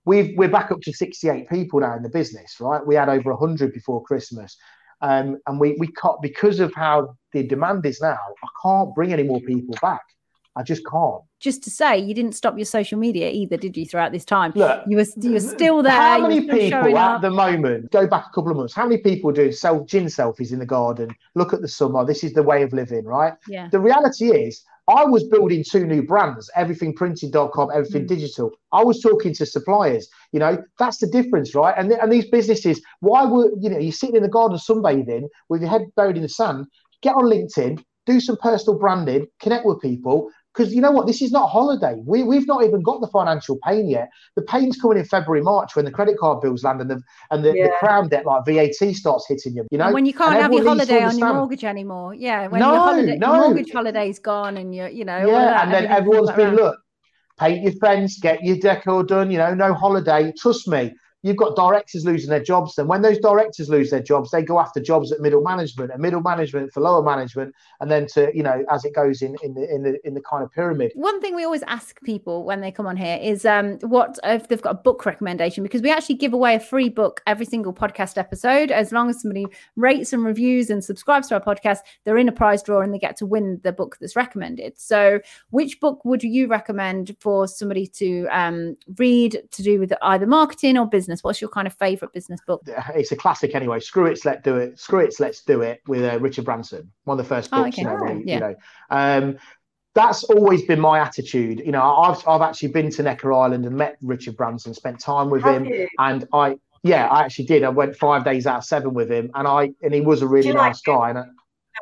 We've, 0.06 0.36
we're 0.38 0.48
back 0.48 0.70
up 0.70 0.80
to 0.82 0.92
68 0.92 1.48
people 1.50 1.80
now 1.80 1.96
in 1.96 2.02
the 2.02 2.08
business, 2.08 2.56
right? 2.60 2.84
We 2.86 2.94
had 2.94 3.08
over 3.08 3.34
100 3.34 3.72
before 3.72 4.02
Christmas. 4.02 4.56
Um, 5.02 5.38
and 5.46 5.60
we, 5.60 5.76
we 5.78 5.88
can't, 5.88 6.22
because 6.22 6.60
of 6.60 6.72
how 6.74 7.16
the 7.32 7.42
demand 7.42 7.84
is 7.84 8.00
now, 8.00 8.16
I 8.16 8.48
can't 8.62 8.94
bring 8.94 9.12
any 9.12 9.24
more 9.24 9.40
people 9.40 9.74
back. 9.82 10.02
I 10.56 10.62
just 10.62 10.86
can't. 10.90 11.22
Just 11.38 11.62
to 11.64 11.70
say, 11.70 11.98
you 11.98 12.14
didn't 12.14 12.32
stop 12.32 12.56
your 12.56 12.64
social 12.64 12.98
media 12.98 13.30
either, 13.30 13.58
did 13.58 13.76
you? 13.76 13.84
Throughout 13.84 14.10
this 14.10 14.24
time, 14.24 14.52
look, 14.54 14.84
you 14.86 14.96
were 14.96 15.04
you 15.20 15.32
were 15.32 15.40
still 15.40 15.82
there. 15.82 15.92
How 15.92 16.18
many 16.18 16.48
people 16.48 16.96
at 16.96 17.20
the 17.20 17.30
moment? 17.30 17.90
Go 17.90 18.06
back 18.06 18.24
a 18.28 18.34
couple 18.34 18.52
of 18.52 18.56
months. 18.56 18.72
How 18.72 18.86
many 18.86 19.02
people 19.02 19.32
do 19.32 19.52
self 19.52 19.86
gin 19.86 20.06
selfies 20.06 20.52
in 20.52 20.58
the 20.58 20.66
garden? 20.66 21.14
Look 21.34 21.52
at 21.52 21.60
the 21.60 21.68
summer. 21.68 22.06
This 22.06 22.24
is 22.24 22.32
the 22.32 22.42
way 22.42 22.62
of 22.62 22.72
living, 22.72 23.04
right? 23.04 23.34
Yeah. 23.46 23.68
The 23.70 23.80
reality 23.80 24.30
is, 24.30 24.64
I 24.88 25.04
was 25.04 25.24
building 25.24 25.64
two 25.68 25.84
new 25.84 26.02
brands, 26.02 26.48
everythingprinting.com, 26.56 27.70
everything 27.74 28.04
mm. 28.04 28.08
digital. 28.08 28.52
I 28.72 28.84
was 28.84 29.00
talking 29.00 29.34
to 29.34 29.46
suppliers, 29.46 30.08
you 30.32 30.38
know, 30.38 30.62
that's 30.78 30.98
the 30.98 31.08
difference, 31.08 31.54
right? 31.54 31.74
And, 31.76 31.90
and 31.92 32.12
these 32.12 32.30
businesses, 32.30 32.80
why 33.00 33.24
were, 33.24 33.50
you 33.60 33.68
know, 33.68 33.78
you're 33.78 33.92
sitting 33.92 34.16
in 34.16 34.22
the 34.22 34.28
garden 34.28 34.58
sunbathing 34.58 35.28
with 35.48 35.60
your 35.60 35.70
head 35.70 35.82
buried 35.96 36.16
in 36.16 36.22
the 36.22 36.28
sand, 36.28 36.66
get 37.02 37.16
on 37.16 37.24
LinkedIn, 37.24 37.82
do 38.06 38.20
some 38.20 38.36
personal 38.36 38.78
branding, 38.78 39.26
connect 39.40 39.66
with 39.66 39.80
people, 39.80 40.30
because 40.56 40.72
you 40.72 40.80
know 40.80 40.90
what? 40.90 41.06
This 41.06 41.20
is 41.20 41.30
not 41.30 41.44
a 41.44 41.48
holiday. 41.48 42.00
We, 42.04 42.22
we've 42.22 42.46
not 42.46 42.64
even 42.64 42.82
got 42.82 43.00
the 43.00 43.08
financial 43.08 43.58
pain 43.66 43.88
yet. 43.88 44.08
The 44.36 44.42
pain's 44.42 44.76
coming 44.76 44.98
in 44.98 45.04
February, 45.04 45.42
March 45.42 45.76
when 45.76 45.84
the 45.84 45.90
credit 45.90 46.18
card 46.18 46.40
bills 46.40 46.64
land 46.64 46.80
and 46.80 46.90
the 46.90 47.02
and 47.30 47.44
the, 47.44 47.54
yeah. 47.54 47.66
the 47.66 47.72
crown 47.78 48.08
debt 48.08 48.24
like 48.24 48.44
VAT 48.46 48.94
starts 48.94 49.26
hitting 49.28 49.54
you. 49.54 49.66
You 49.70 49.78
know, 49.78 49.86
and 49.86 49.94
when 49.94 50.06
you 50.06 50.14
can't 50.14 50.32
and 50.32 50.42
have 50.42 50.52
your 50.52 50.64
holiday 50.64 51.02
on 51.02 51.18
your 51.18 51.34
mortgage 51.34 51.64
anymore. 51.64 52.14
Yeah, 52.14 52.46
when 52.48 52.60
no, 52.60 52.72
your, 52.72 52.80
holiday, 52.80 53.16
no. 53.16 53.32
your 53.32 53.40
mortgage 53.48 53.72
holiday's 53.72 54.18
gone 54.18 54.56
and 54.56 54.74
you're, 54.74 54.88
you 54.88 55.04
know, 55.04 55.26
yeah, 55.26 55.62
and 55.62 55.72
then 55.72 55.86
everyone's 55.86 56.30
been 56.32 56.56
look, 56.56 56.78
paint 57.38 57.62
your 57.62 57.72
fence, 57.72 58.18
get 58.18 58.42
your 58.42 58.56
decor 58.56 59.04
done. 59.04 59.30
You 59.30 59.38
know, 59.38 59.54
no 59.54 59.74
holiday. 59.74 60.32
Trust 60.38 60.68
me, 60.68 60.94
you've 61.22 61.36
got 61.36 61.56
directors 61.56 62.04
losing 62.04 62.30
their 62.30 62.42
jobs. 62.42 62.74
Then 62.74 62.86
when 62.86 63.02
those 63.02 63.18
directors 63.18 63.68
lose 63.68 63.90
their 63.90 64.02
jobs, 64.02 64.30
they 64.30 64.42
go 64.42 64.60
after 64.60 64.80
jobs 64.80 65.12
at 65.12 65.20
middle 65.20 65.42
management 65.42 65.90
and 65.90 66.00
middle 66.00 66.20
management 66.20 66.72
for 66.72 66.80
lower 66.80 67.02
management, 67.02 67.54
and 67.80 67.90
then 67.90 68.06
to 68.08 68.30
you 68.34 68.42
know 68.42 68.64
as 68.70 68.84
it 68.84 68.94
goes 68.94 69.22
in 69.22 69.36
in 69.42 69.54
the 69.54 69.74
in 69.74 69.82
the 69.82 70.06
in 70.06 70.14
the 70.14 70.20
kind 70.20 70.42
of 70.42 70.52
pyramid. 70.52 70.92
One 70.94 71.20
thing 71.20 71.34
we 71.34 71.44
always 71.44 71.64
ask 71.64 72.00
people 72.02 72.44
when 72.44 72.60
they 72.60 72.70
come 72.70 72.86
on 72.86 72.96
here 72.96 73.18
is 73.20 73.44
um, 73.44 73.78
what 73.80 74.18
if 74.24 74.48
they've 74.48 74.62
got 74.62 74.70
a 74.70 74.78
book 74.78 75.04
recommendation 75.06 75.62
because 75.62 75.82
we 75.82 75.90
actually 75.90 76.16
give 76.16 76.32
away 76.32 76.54
a 76.54 76.60
free 76.60 76.88
book 76.88 77.22
every 77.26 77.46
single 77.46 77.72
podcast 77.72 78.18
episode 78.18 78.70
as 78.70 78.92
long 78.92 79.10
as 79.10 79.20
somebody 79.20 79.46
rates 79.76 80.12
and 80.12 80.24
reviews 80.24 80.70
and 80.70 80.84
subscribes 80.84 81.28
to 81.28 81.34
our 81.34 81.40
podcast, 81.40 81.78
they're 82.04 82.18
in 82.18 82.28
a 82.28 82.32
prize 82.32 82.62
draw 82.62 82.80
and 82.80 82.92
they 82.92 82.98
get 82.98 83.16
to 83.16 83.26
win 83.26 83.60
the 83.62 83.72
book 83.72 83.96
that's 84.00 84.16
recommended. 84.16 84.78
So, 84.78 85.20
which 85.50 85.80
book 85.80 86.04
would 86.04 86.22
you 86.22 86.46
recommend 86.46 87.16
for 87.20 87.48
somebody 87.48 87.86
to 87.88 88.26
um, 88.30 88.76
read 88.96 89.42
to 89.50 89.62
do 89.62 89.80
with 89.80 89.92
either 90.02 90.26
marketing 90.26 90.78
or 90.78 90.86
business? 90.86 91.05
Business? 91.06 91.22
What's 91.22 91.40
your 91.40 91.50
kind 91.50 91.66
of 91.66 91.74
favorite 91.74 92.12
business 92.12 92.40
book? 92.46 92.62
It's 92.94 93.12
a 93.12 93.16
classic 93.16 93.54
anyway. 93.54 93.80
Screw 93.80 94.06
it, 94.06 94.18
let's 94.24 94.42
do 94.42 94.56
it. 94.56 94.78
Screw 94.78 95.00
it, 95.00 95.14
let's 95.20 95.42
do 95.42 95.62
it 95.62 95.80
with 95.86 96.02
uh, 96.02 96.18
Richard 96.18 96.44
Branson. 96.44 96.90
One 97.04 97.18
of 97.18 97.24
the 97.24 97.28
first 97.28 97.50
oh, 97.52 97.62
books, 97.62 97.76
oh, 97.78 97.82
okay. 97.82 97.82
you 97.82 97.88
know. 97.88 98.02
Where, 98.02 98.22
yeah. 98.22 98.34
You 98.34 98.40
know 98.40 98.54
um, 98.90 99.38
that's 99.94 100.24
always 100.24 100.62
been 100.62 100.80
my 100.80 100.98
attitude. 100.98 101.62
You 101.64 101.72
know, 101.72 101.82
I've 101.82 102.26
I've 102.28 102.42
actually 102.42 102.68
been 102.68 102.90
to 102.90 103.02
Necker 103.02 103.32
Island 103.32 103.64
and 103.64 103.76
met 103.76 103.96
Richard 104.02 104.36
Branson, 104.36 104.74
spent 104.74 105.00
time 105.00 105.30
with 105.30 105.42
Have 105.42 105.62
him, 105.62 105.64
you? 105.66 105.88
and 105.98 106.26
I 106.32 106.56
yeah, 106.82 107.06
I 107.06 107.22
actually 107.22 107.46
did. 107.46 107.64
I 107.64 107.70
went 107.70 107.96
five 107.96 108.24
days 108.24 108.46
out 108.46 108.58
of 108.58 108.64
seven 108.64 108.94
with 108.94 109.10
him, 109.10 109.30
and 109.34 109.48
I 109.48 109.72
and 109.82 109.94
he 109.94 110.00
was 110.00 110.22
a 110.22 110.26
really 110.26 110.52
nice 110.52 110.82
like 110.86 110.98
guy. 110.98 111.10
And 111.10 111.18
I, 111.18 111.24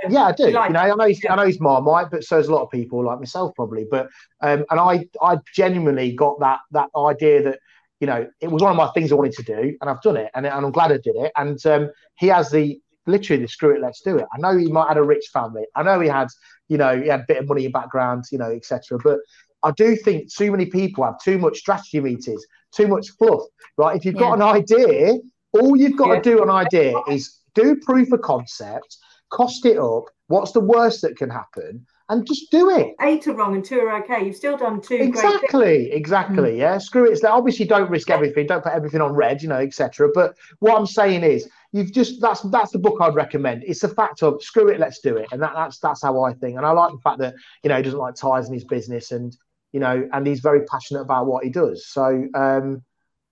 yeah, 0.08 0.24
I 0.24 0.32
do. 0.32 0.50
Like, 0.50 0.68
you 0.70 0.74
know, 0.74 0.80
I 0.80 0.94
know 0.94 1.06
he's, 1.06 1.22
yeah. 1.22 1.32
I 1.32 1.36
know 1.36 1.46
he's 1.46 1.60
Marmite, 1.60 2.10
but 2.10 2.24
so 2.24 2.38
does 2.38 2.48
a 2.48 2.52
lot 2.52 2.62
of 2.62 2.70
people 2.70 3.04
like 3.04 3.18
myself 3.18 3.54
probably. 3.54 3.86
But 3.90 4.08
um, 4.40 4.64
and 4.70 4.80
I 4.80 5.06
I 5.20 5.38
genuinely 5.54 6.12
got 6.12 6.40
that 6.40 6.60
that 6.72 6.90
idea 6.96 7.42
that 7.42 7.58
you 8.00 8.06
know, 8.06 8.26
it 8.40 8.50
was 8.50 8.62
one 8.62 8.70
of 8.70 8.76
my 8.76 8.88
things 8.88 9.12
I 9.12 9.14
wanted 9.14 9.34
to 9.34 9.42
do, 9.42 9.76
and 9.80 9.90
I've 9.90 10.02
done 10.02 10.16
it, 10.16 10.30
and, 10.34 10.46
and 10.46 10.66
I'm 10.66 10.72
glad 10.72 10.92
I 10.92 10.98
did 10.98 11.16
it. 11.16 11.32
And 11.36 11.64
um, 11.66 11.90
he 12.16 12.26
has 12.28 12.50
the 12.50 12.78
literally 13.06 13.42
the 13.42 13.48
screw 13.48 13.74
it, 13.74 13.82
let's 13.82 14.00
do 14.00 14.16
it. 14.16 14.26
I 14.32 14.38
know 14.38 14.56
he 14.56 14.70
might 14.70 14.88
have 14.88 14.96
had 14.96 14.98
a 14.98 15.02
rich 15.02 15.26
family. 15.32 15.64
I 15.76 15.82
know 15.82 16.00
he 16.00 16.08
had, 16.08 16.28
you 16.68 16.78
know, 16.78 17.00
he 17.00 17.08
had 17.08 17.20
a 17.20 17.24
bit 17.28 17.38
of 17.38 17.48
money 17.48 17.66
in 17.66 17.72
background, 17.72 18.24
you 18.32 18.38
know, 18.38 18.50
etc. 18.50 18.98
But 19.02 19.18
I 19.62 19.70
do 19.72 19.96
think 19.96 20.32
too 20.32 20.50
many 20.50 20.66
people 20.66 21.04
have 21.04 21.18
too 21.22 21.38
much 21.38 21.58
strategy 21.58 22.00
meetings, 22.00 22.44
too 22.72 22.88
much 22.88 23.10
fluff, 23.18 23.42
right? 23.76 23.96
If 23.96 24.04
you've 24.04 24.16
got 24.16 24.38
yeah. 24.38 24.48
an 24.48 24.56
idea, 24.56 25.18
all 25.52 25.76
you've 25.76 25.96
got 25.96 26.08
yeah. 26.08 26.14
to 26.16 26.22
do 26.22 26.42
an 26.42 26.50
idea 26.50 26.94
is 27.08 27.40
do 27.54 27.76
proof 27.76 28.12
of 28.12 28.20
concept, 28.20 28.96
cost 29.30 29.64
it 29.64 29.78
up. 29.78 30.04
What's 30.28 30.52
the 30.52 30.60
worst 30.60 31.02
that 31.02 31.16
can 31.16 31.30
happen? 31.30 31.86
And 32.08 32.26
just 32.26 32.50
do 32.50 32.70
it. 32.70 32.94
Eight 33.00 33.26
are 33.26 33.34
wrong 33.34 33.54
and 33.54 33.64
two 33.64 33.80
are 33.80 34.02
okay. 34.02 34.24
You've 34.24 34.36
still 34.36 34.56
done 34.56 34.80
two. 34.80 34.96
Exactly, 34.96 35.90
exactly. 35.90 36.52
Mm. 36.52 36.58
Yeah, 36.58 36.78
screw 36.78 37.10
it. 37.10 37.24
Obviously, 37.24 37.64
don't 37.64 37.90
risk 37.90 38.10
everything. 38.10 38.46
Don't 38.46 38.62
put 38.62 38.72
everything 38.72 39.00
on 39.00 39.12
red, 39.12 39.42
you 39.42 39.48
know, 39.48 39.58
etc. 39.58 40.08
But 40.12 40.36
what 40.58 40.76
I'm 40.76 40.86
saying 40.86 41.22
is, 41.22 41.48
you've 41.72 41.92
just 41.92 42.20
that's 42.20 42.42
that's 42.42 42.72
the 42.72 42.78
book 42.78 42.98
I'd 43.00 43.14
recommend. 43.14 43.64
It's 43.66 43.80
the 43.80 43.88
fact 43.88 44.22
of 44.22 44.42
screw 44.42 44.68
it, 44.68 44.80
let's 44.80 45.00
do 45.00 45.16
it, 45.16 45.28
and 45.32 45.42
that, 45.42 45.52
that's 45.54 45.78
that's 45.78 46.02
how 46.02 46.22
I 46.22 46.34
think. 46.34 46.56
And 46.56 46.66
I 46.66 46.72
like 46.72 46.92
the 46.92 47.00
fact 47.00 47.18
that 47.20 47.34
you 47.62 47.70
know 47.70 47.76
he 47.76 47.82
doesn't 47.82 47.98
like 47.98 48.14
ties 48.14 48.48
in 48.48 48.54
his 48.54 48.64
business, 48.64 49.10
and 49.10 49.34
you 49.72 49.80
know, 49.80 50.06
and 50.12 50.26
he's 50.26 50.40
very 50.40 50.64
passionate 50.64 51.02
about 51.02 51.26
what 51.26 51.44
he 51.44 51.50
does. 51.50 51.86
So. 51.86 52.26
um 52.34 52.82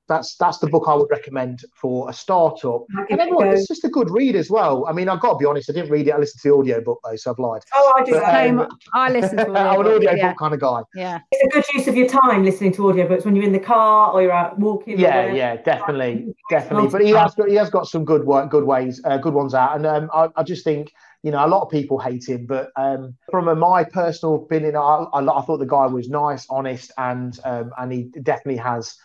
that's 0.08 0.36
that's 0.36 0.58
the 0.58 0.66
book 0.66 0.84
I 0.86 0.94
would 0.94 1.10
recommend 1.10 1.64
for 1.74 2.08
a 2.10 2.12
startup. 2.12 2.84
And 3.08 3.20
everyone, 3.20 3.48
it's 3.48 3.68
just 3.68 3.84
a 3.84 3.88
good 3.88 4.10
read 4.10 4.36
as 4.36 4.50
well. 4.50 4.86
I 4.88 4.92
mean, 4.92 5.08
I've 5.08 5.20
got 5.20 5.32
to 5.32 5.38
be 5.38 5.44
honest, 5.44 5.70
I 5.70 5.72
didn't 5.72 5.90
read 5.90 6.08
it. 6.08 6.12
I 6.12 6.18
listened 6.18 6.42
to 6.42 6.48
the 6.48 6.54
audio 6.54 6.80
book 6.80 7.00
though, 7.04 7.16
so 7.16 7.30
I've 7.30 7.38
lied. 7.38 7.62
Oh, 7.74 7.94
I 7.96 8.04
do. 8.04 8.12
But, 8.12 8.48
um, 8.48 8.78
I 8.94 9.10
listen 9.10 9.36
to 9.36 9.42
I'm 9.50 9.80
an 9.80 9.86
audio 9.86 10.12
yeah. 10.12 10.28
book 10.28 10.38
kind 10.38 10.54
of 10.54 10.60
guy. 10.60 10.82
Yeah, 10.94 11.20
it's 11.30 11.54
a 11.54 11.60
good 11.60 11.64
use 11.74 11.88
of 11.88 11.96
your 11.96 12.08
time 12.08 12.44
listening 12.44 12.72
to 12.72 12.82
audiobooks 12.82 13.24
when 13.24 13.36
you're 13.36 13.44
in 13.44 13.52
the 13.52 13.60
car 13.60 14.12
or 14.12 14.22
you're 14.22 14.32
out 14.32 14.58
walking. 14.58 14.98
Yeah, 14.98 15.32
yeah, 15.32 15.56
definitely, 15.56 16.34
definitely. 16.50 16.88
But 16.88 17.02
he 17.02 17.10
has 17.10 17.34
got 17.34 17.48
he 17.48 17.54
has 17.54 17.70
got 17.70 17.86
some 17.86 18.04
good 18.04 18.24
work, 18.24 18.50
good 18.50 18.64
ways, 18.64 19.00
uh, 19.04 19.18
good 19.18 19.34
ones 19.34 19.54
out, 19.54 19.76
and 19.76 19.86
um, 19.86 20.10
I, 20.12 20.28
I 20.36 20.42
just 20.42 20.64
think 20.64 20.92
you 21.22 21.30
know, 21.30 21.44
a 21.44 21.46
lot 21.46 21.62
of 21.62 21.70
people 21.70 22.00
hate 22.00 22.28
him, 22.28 22.46
but 22.46 22.72
um, 22.74 23.14
from 23.30 23.46
a, 23.46 23.54
my 23.54 23.84
personal 23.84 24.34
opinion, 24.34 24.74
I, 24.74 25.04
I, 25.12 25.20
I, 25.20 25.42
thought 25.42 25.58
the 25.58 25.66
guy 25.66 25.86
was 25.86 26.08
nice, 26.08 26.46
honest, 26.50 26.90
and 26.98 27.38
um, 27.44 27.70
and 27.78 27.92
he 27.92 28.10
definitely 28.22 28.56
has 28.56 28.96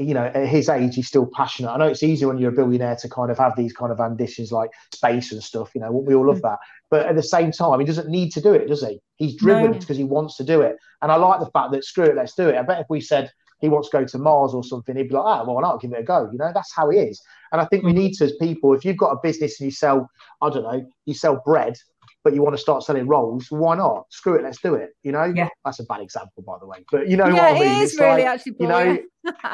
you 0.00 0.14
know, 0.14 0.24
at 0.24 0.48
his 0.48 0.68
age, 0.68 0.94
he's 0.94 1.08
still 1.08 1.28
passionate. 1.34 1.70
I 1.70 1.76
know 1.76 1.86
it's 1.86 2.02
easy 2.02 2.24
when 2.24 2.38
you're 2.38 2.50
a 2.50 2.54
billionaire 2.54 2.96
to 2.96 3.08
kind 3.08 3.30
of 3.30 3.38
have 3.38 3.54
these 3.56 3.72
kind 3.72 3.92
of 3.92 4.00
ambitions 4.00 4.50
like 4.50 4.70
space 4.92 5.30
and 5.30 5.42
stuff. 5.42 5.70
You 5.74 5.82
know, 5.82 5.92
we 5.92 6.14
all 6.14 6.26
love 6.26 6.38
mm. 6.38 6.42
that. 6.42 6.58
But 6.90 7.06
at 7.06 7.16
the 7.16 7.22
same 7.22 7.52
time, 7.52 7.78
he 7.80 7.86
doesn't 7.86 8.08
need 8.08 8.30
to 8.32 8.40
do 8.40 8.54
it, 8.54 8.66
does 8.66 8.82
he? 8.82 9.00
He's 9.16 9.36
driven 9.36 9.72
because 9.72 9.98
no. 9.98 10.04
he 10.04 10.04
wants 10.04 10.36
to 10.38 10.44
do 10.44 10.62
it. 10.62 10.76
And 11.02 11.12
I 11.12 11.16
like 11.16 11.40
the 11.40 11.50
fact 11.50 11.72
that 11.72 11.84
screw 11.84 12.06
it, 12.06 12.16
let's 12.16 12.34
do 12.34 12.48
it. 12.48 12.56
I 12.56 12.62
bet 12.62 12.80
if 12.80 12.86
we 12.88 13.00
said 13.00 13.30
he 13.60 13.68
wants 13.68 13.90
to 13.90 13.98
go 13.98 14.04
to 14.06 14.18
Mars 14.18 14.54
or 14.54 14.64
something, 14.64 14.96
he'd 14.96 15.08
be 15.08 15.14
like, 15.14 15.24
ah, 15.24 15.44
well, 15.44 15.56
why 15.56 15.62
not? 15.62 15.80
Give 15.82 15.92
it 15.92 16.00
a 16.00 16.02
go. 16.02 16.30
You 16.32 16.38
know, 16.38 16.50
that's 16.54 16.74
how 16.74 16.88
he 16.88 16.98
is. 16.98 17.22
And 17.52 17.60
I 17.60 17.66
think 17.66 17.84
we 17.84 17.92
mm. 17.92 17.96
need 17.96 18.14
to, 18.14 18.24
as 18.24 18.32
people, 18.40 18.72
if 18.72 18.84
you've 18.84 18.96
got 18.96 19.10
a 19.10 19.18
business 19.22 19.60
and 19.60 19.66
you 19.66 19.72
sell, 19.72 20.08
I 20.40 20.48
don't 20.48 20.62
know, 20.62 20.86
you 21.04 21.14
sell 21.14 21.42
bread, 21.44 21.76
but 22.24 22.34
you 22.34 22.42
want 22.42 22.54
to 22.54 22.60
start 22.60 22.82
selling 22.82 23.06
rolls, 23.06 23.46
why 23.50 23.76
not? 23.76 24.06
Screw 24.10 24.34
it, 24.34 24.42
let's 24.42 24.60
do 24.60 24.74
it. 24.74 24.90
You 25.02 25.12
know, 25.12 25.32
yeah. 25.34 25.48
That's 25.64 25.80
a 25.80 25.84
bad 25.84 26.00
example, 26.00 26.42
by 26.42 26.58
the 26.58 26.66
way, 26.66 26.84
but 26.90 27.08
you 27.08 27.16
know 27.16 27.26
yeah, 27.26 27.32
what 27.34 27.44
I 27.44 27.52
mean. 27.54 27.62
It 27.62 27.82
is 27.82 27.92
it's 27.92 28.00
really 28.00 28.22
like, 28.22 28.26
actually, 28.26 28.56
you 28.60 28.68
know, 28.68 28.98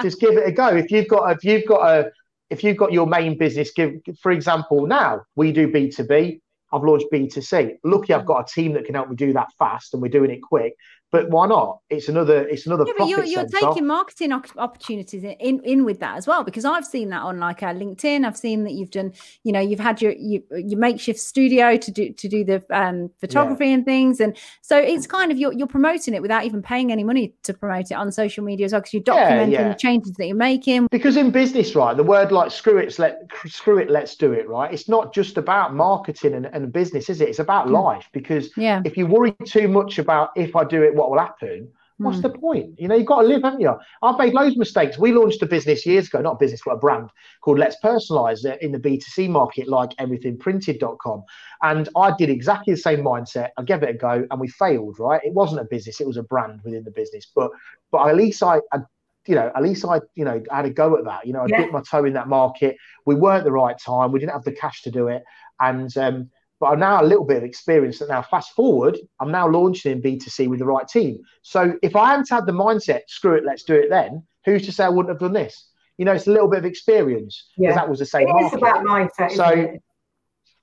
just 0.03 0.21
give 0.21 0.37
it 0.37 0.47
a 0.47 0.53
go. 0.53 0.69
If 0.69 0.91
you've 0.91 1.09
got, 1.09 1.31
if 1.33 1.45
you've 1.45 1.67
got 1.67 1.83
a, 1.83 2.11
if 2.51 2.63
you've 2.63 2.77
got 2.77 2.93
your 2.93 3.07
main 3.07 3.37
business, 3.37 3.73
give, 3.73 3.95
for 4.21 4.33
example, 4.33 4.87
now 4.87 5.23
we 5.35 5.53
do 5.53 5.71
B 5.71 5.91
two 5.91 6.05
B. 6.05 6.41
I've 6.73 6.83
launched 6.83 7.07
B2C. 7.13 7.77
Lucky 7.85 8.13
I've 8.13 8.27
got 8.27 8.41
a 8.41 8.53
team 8.53 8.73
that 8.73 8.85
can 8.85 8.97
help 8.97 9.09
me 9.09 9.17
do 9.17 9.33
that 9.35 9.49
fast 9.59 9.95
and 9.95 10.03
we're 10.03 10.09
doing 10.09 10.31
it 10.31 10.43
quick. 10.43 10.75
But 11.13 11.31
why 11.31 11.47
not? 11.47 11.81
It's 11.89 12.09
another 12.09 12.47
it's 12.49 12.67
another. 12.67 12.85
Yeah, 12.87 12.93
but 12.99 13.09
you're, 13.09 13.25
you're 13.25 13.47
taking 13.47 13.87
marketing 13.87 14.33
opportunities 14.33 15.23
in 15.23 15.61
in 15.65 15.85
with 15.85 16.01
that 16.01 16.17
as 16.17 16.27
well 16.27 16.43
because 16.43 16.65
I've 16.65 16.85
seen 16.85 17.11
that 17.11 17.23
on 17.23 17.39
like 17.39 17.63
uh, 17.63 17.73
LinkedIn. 17.73 18.27
I've 18.27 18.37
seen 18.37 18.65
that 18.65 18.73
you've 18.73 18.91
done, 18.91 19.13
you 19.45 19.53
know, 19.53 19.61
you've 19.61 19.81
had 19.81 20.03
your 20.03 20.13
you, 20.13 20.43
your 20.51 20.79
makeshift 20.79 21.21
studio 21.21 21.77
to 21.77 21.91
do 21.91 22.13
to 22.13 22.29
do 22.29 22.45
the 22.45 22.65
um, 22.71 23.11
photography 23.21 23.67
yeah. 23.67 23.75
and 23.75 23.85
things, 23.85 24.21
and 24.21 24.37
so 24.63 24.77
it's 24.77 25.07
kind 25.07 25.31
of 25.31 25.39
you're 25.39 25.53
you're 25.53 25.69
promoting 25.69 26.13
it 26.13 26.23
without 26.23 26.45
even 26.45 26.61
paying 26.61 26.91
any 26.91 27.05
money 27.05 27.35
to 27.45 27.55
promote 27.55 27.91
it 27.91 27.95
on 27.95 28.11
social 28.11 28.43
media 28.43 28.67
as 28.67 28.73
well 28.73 28.81
because 28.81 28.95
you're 28.95 29.03
documenting 29.03 29.53
yeah, 29.53 29.63
yeah. 29.63 29.69
the 29.69 29.75
changes 29.75 30.13
that 30.15 30.27
you're 30.27 30.37
making. 30.37 30.89
Because 30.91 31.17
in 31.17 31.31
business, 31.31 31.77
right, 31.77 31.97
the 31.97 32.03
word 32.03 32.33
like 32.33 32.51
screw 32.51 32.79
it, 32.79 32.99
let 32.99 33.21
screw 33.47 33.79
it, 33.79 33.91
let's 33.91 34.17
do 34.17 34.33
it, 34.33 34.49
right. 34.49 34.73
It's 34.73 34.89
not 34.89 35.15
just 35.15 35.37
about 35.37 35.73
marketing 35.73 36.35
and, 36.35 36.47
and 36.47 36.73
business, 36.73 37.09
is 37.09 37.21
it? 37.21 37.29
It's 37.29 37.39
about 37.39 37.69
mm. 37.69 37.73
life 37.73 38.09
because 38.13 38.51
yeah. 38.57 38.83
if 38.85 38.97
you 38.97 39.07
worry 39.07 39.37
too 39.45 39.69
much 39.69 39.99
about 39.99 40.31
if 40.37 40.57
I 40.57 40.65
do 40.65 40.83
it 40.83 40.96
what 40.97 41.11
will 41.11 41.19
happen? 41.19 41.71
What's 41.99 42.19
mm. 42.19 42.23
the 42.23 42.31
point? 42.31 42.79
You 42.79 42.89
know, 42.89 42.95
you've 42.95 43.07
got 43.07 43.23
to 43.23 43.27
live, 43.27 43.43
haven't 43.43 43.61
you? 43.61 43.75
I've 44.03 44.19
made 44.19 44.35
loads 44.35 44.53
of 44.53 44.59
mistakes. 44.59 44.99
We 44.99 45.13
launched 45.13 45.41
a 45.43 45.47
business 45.47 45.87
years 45.87 46.09
ago, 46.09 46.21
not 46.21 46.33
a 46.33 46.39
business, 46.39 46.61
but 46.65 46.73
a 46.73 46.77
brand 46.77 47.09
called 47.41 47.59
Let's 47.59 47.77
Personalize 47.83 48.45
in 48.61 48.73
the 48.73 48.79
B2C 48.79 49.31
market, 49.31 49.67
like 49.67 49.91
everythingprinted.com. 49.97 51.25
And 51.63 51.89
I 51.97 52.15
did 52.19 52.29
exactly 52.29 52.75
the 52.75 52.81
same 52.81 53.01
mindset. 53.01 53.49
I 53.57 53.63
gave 53.63 53.83
it 53.83 53.89
a 53.89 53.95
go 53.95 54.27
and 54.31 54.41
we 54.41 54.49
failed, 54.49 54.99
right? 54.99 55.23
It 55.25 55.33
wasn't 55.33 55.63
a 55.63 55.65
business, 55.65 56.01
it 56.01 56.07
was 56.07 56.19
a 56.19 56.23
brand 56.23 56.61
within 56.65 56.85
the 56.85 56.91
business. 56.91 57.29
But 57.35 57.51
but 57.91 58.07
at 58.09 58.17
least 58.17 58.43
I, 58.43 58.61
I 58.73 58.81
you 59.27 59.35
know, 59.35 59.51
at 59.57 59.63
least 59.63 59.85
I, 59.85 60.01
you 60.15 60.25
know, 60.25 60.43
I 60.53 60.57
had 60.57 60.67
a 60.67 60.71
go 60.71 60.97
at 60.97 61.05
that. 61.05 61.27
You 61.27 61.33
know, 61.33 61.41
I 61.41 61.47
yeah. 61.49 61.59
dipped 61.59 61.73
my 61.73 61.83
toe 61.83 62.05
in 62.05 62.13
that 62.13 62.29
market. 62.29 62.77
We 63.07 63.15
weren't 63.15 63.45
the 63.45 63.53
right 63.53 63.77
time. 63.79 64.13
We 64.13 64.21
didn't 64.21 64.33
have 64.33 64.45
the 64.45 64.53
cash 64.53 64.83
to 64.83 64.91
do 64.91 65.09
it. 65.09 65.25
And 65.61 65.97
um, 65.97 66.31
but 66.61 66.67
I'm 66.67 66.81
now 66.81 67.03
a 67.03 67.05
little 67.05 67.25
bit 67.25 67.39
of 67.39 67.45
experience 67.45 67.99
that 67.99 68.09
now 68.09 68.23
fast 68.23 68.53
forward, 68.53 68.99
I'm 69.21 69.31
now 69.31 69.49
launching 69.49 69.93
in 69.93 70.03
B2C 70.03 70.49
with 70.49 70.59
the 70.59 70.65
right 70.65 70.89
team. 70.89 71.21
So 71.43 71.75
if 71.83 71.95
I 71.97 72.11
hadn't 72.11 72.31
had 72.31 72.47
the 72.47 72.53
mindset, 72.53 73.01
screw 73.09 73.35
it, 73.35 73.45
let's 73.45 73.63
do 73.63 73.75
it 73.75 73.91
then, 73.91 74.23
who's 74.45 74.65
to 74.67 74.73
say 74.73 74.85
I 74.85 74.89
wouldn't 74.89 75.11
have 75.11 75.21
done 75.21 75.33
this? 75.33 75.69
You 75.99 76.05
know, 76.05 76.13
it's 76.13 76.27
a 76.27 76.31
little 76.31 76.49
bit 76.49 76.59
of 76.59 76.65
experience 76.65 77.51
because 77.57 77.73
yeah. 77.73 77.75
that 77.75 77.89
was 77.89 77.99
the 77.99 78.07
same. 78.07 78.29
It 78.29 78.33
market. 78.33 78.47
is 78.47 78.55
about 78.55 78.85
mindset. 78.85 79.33
So 79.33 79.79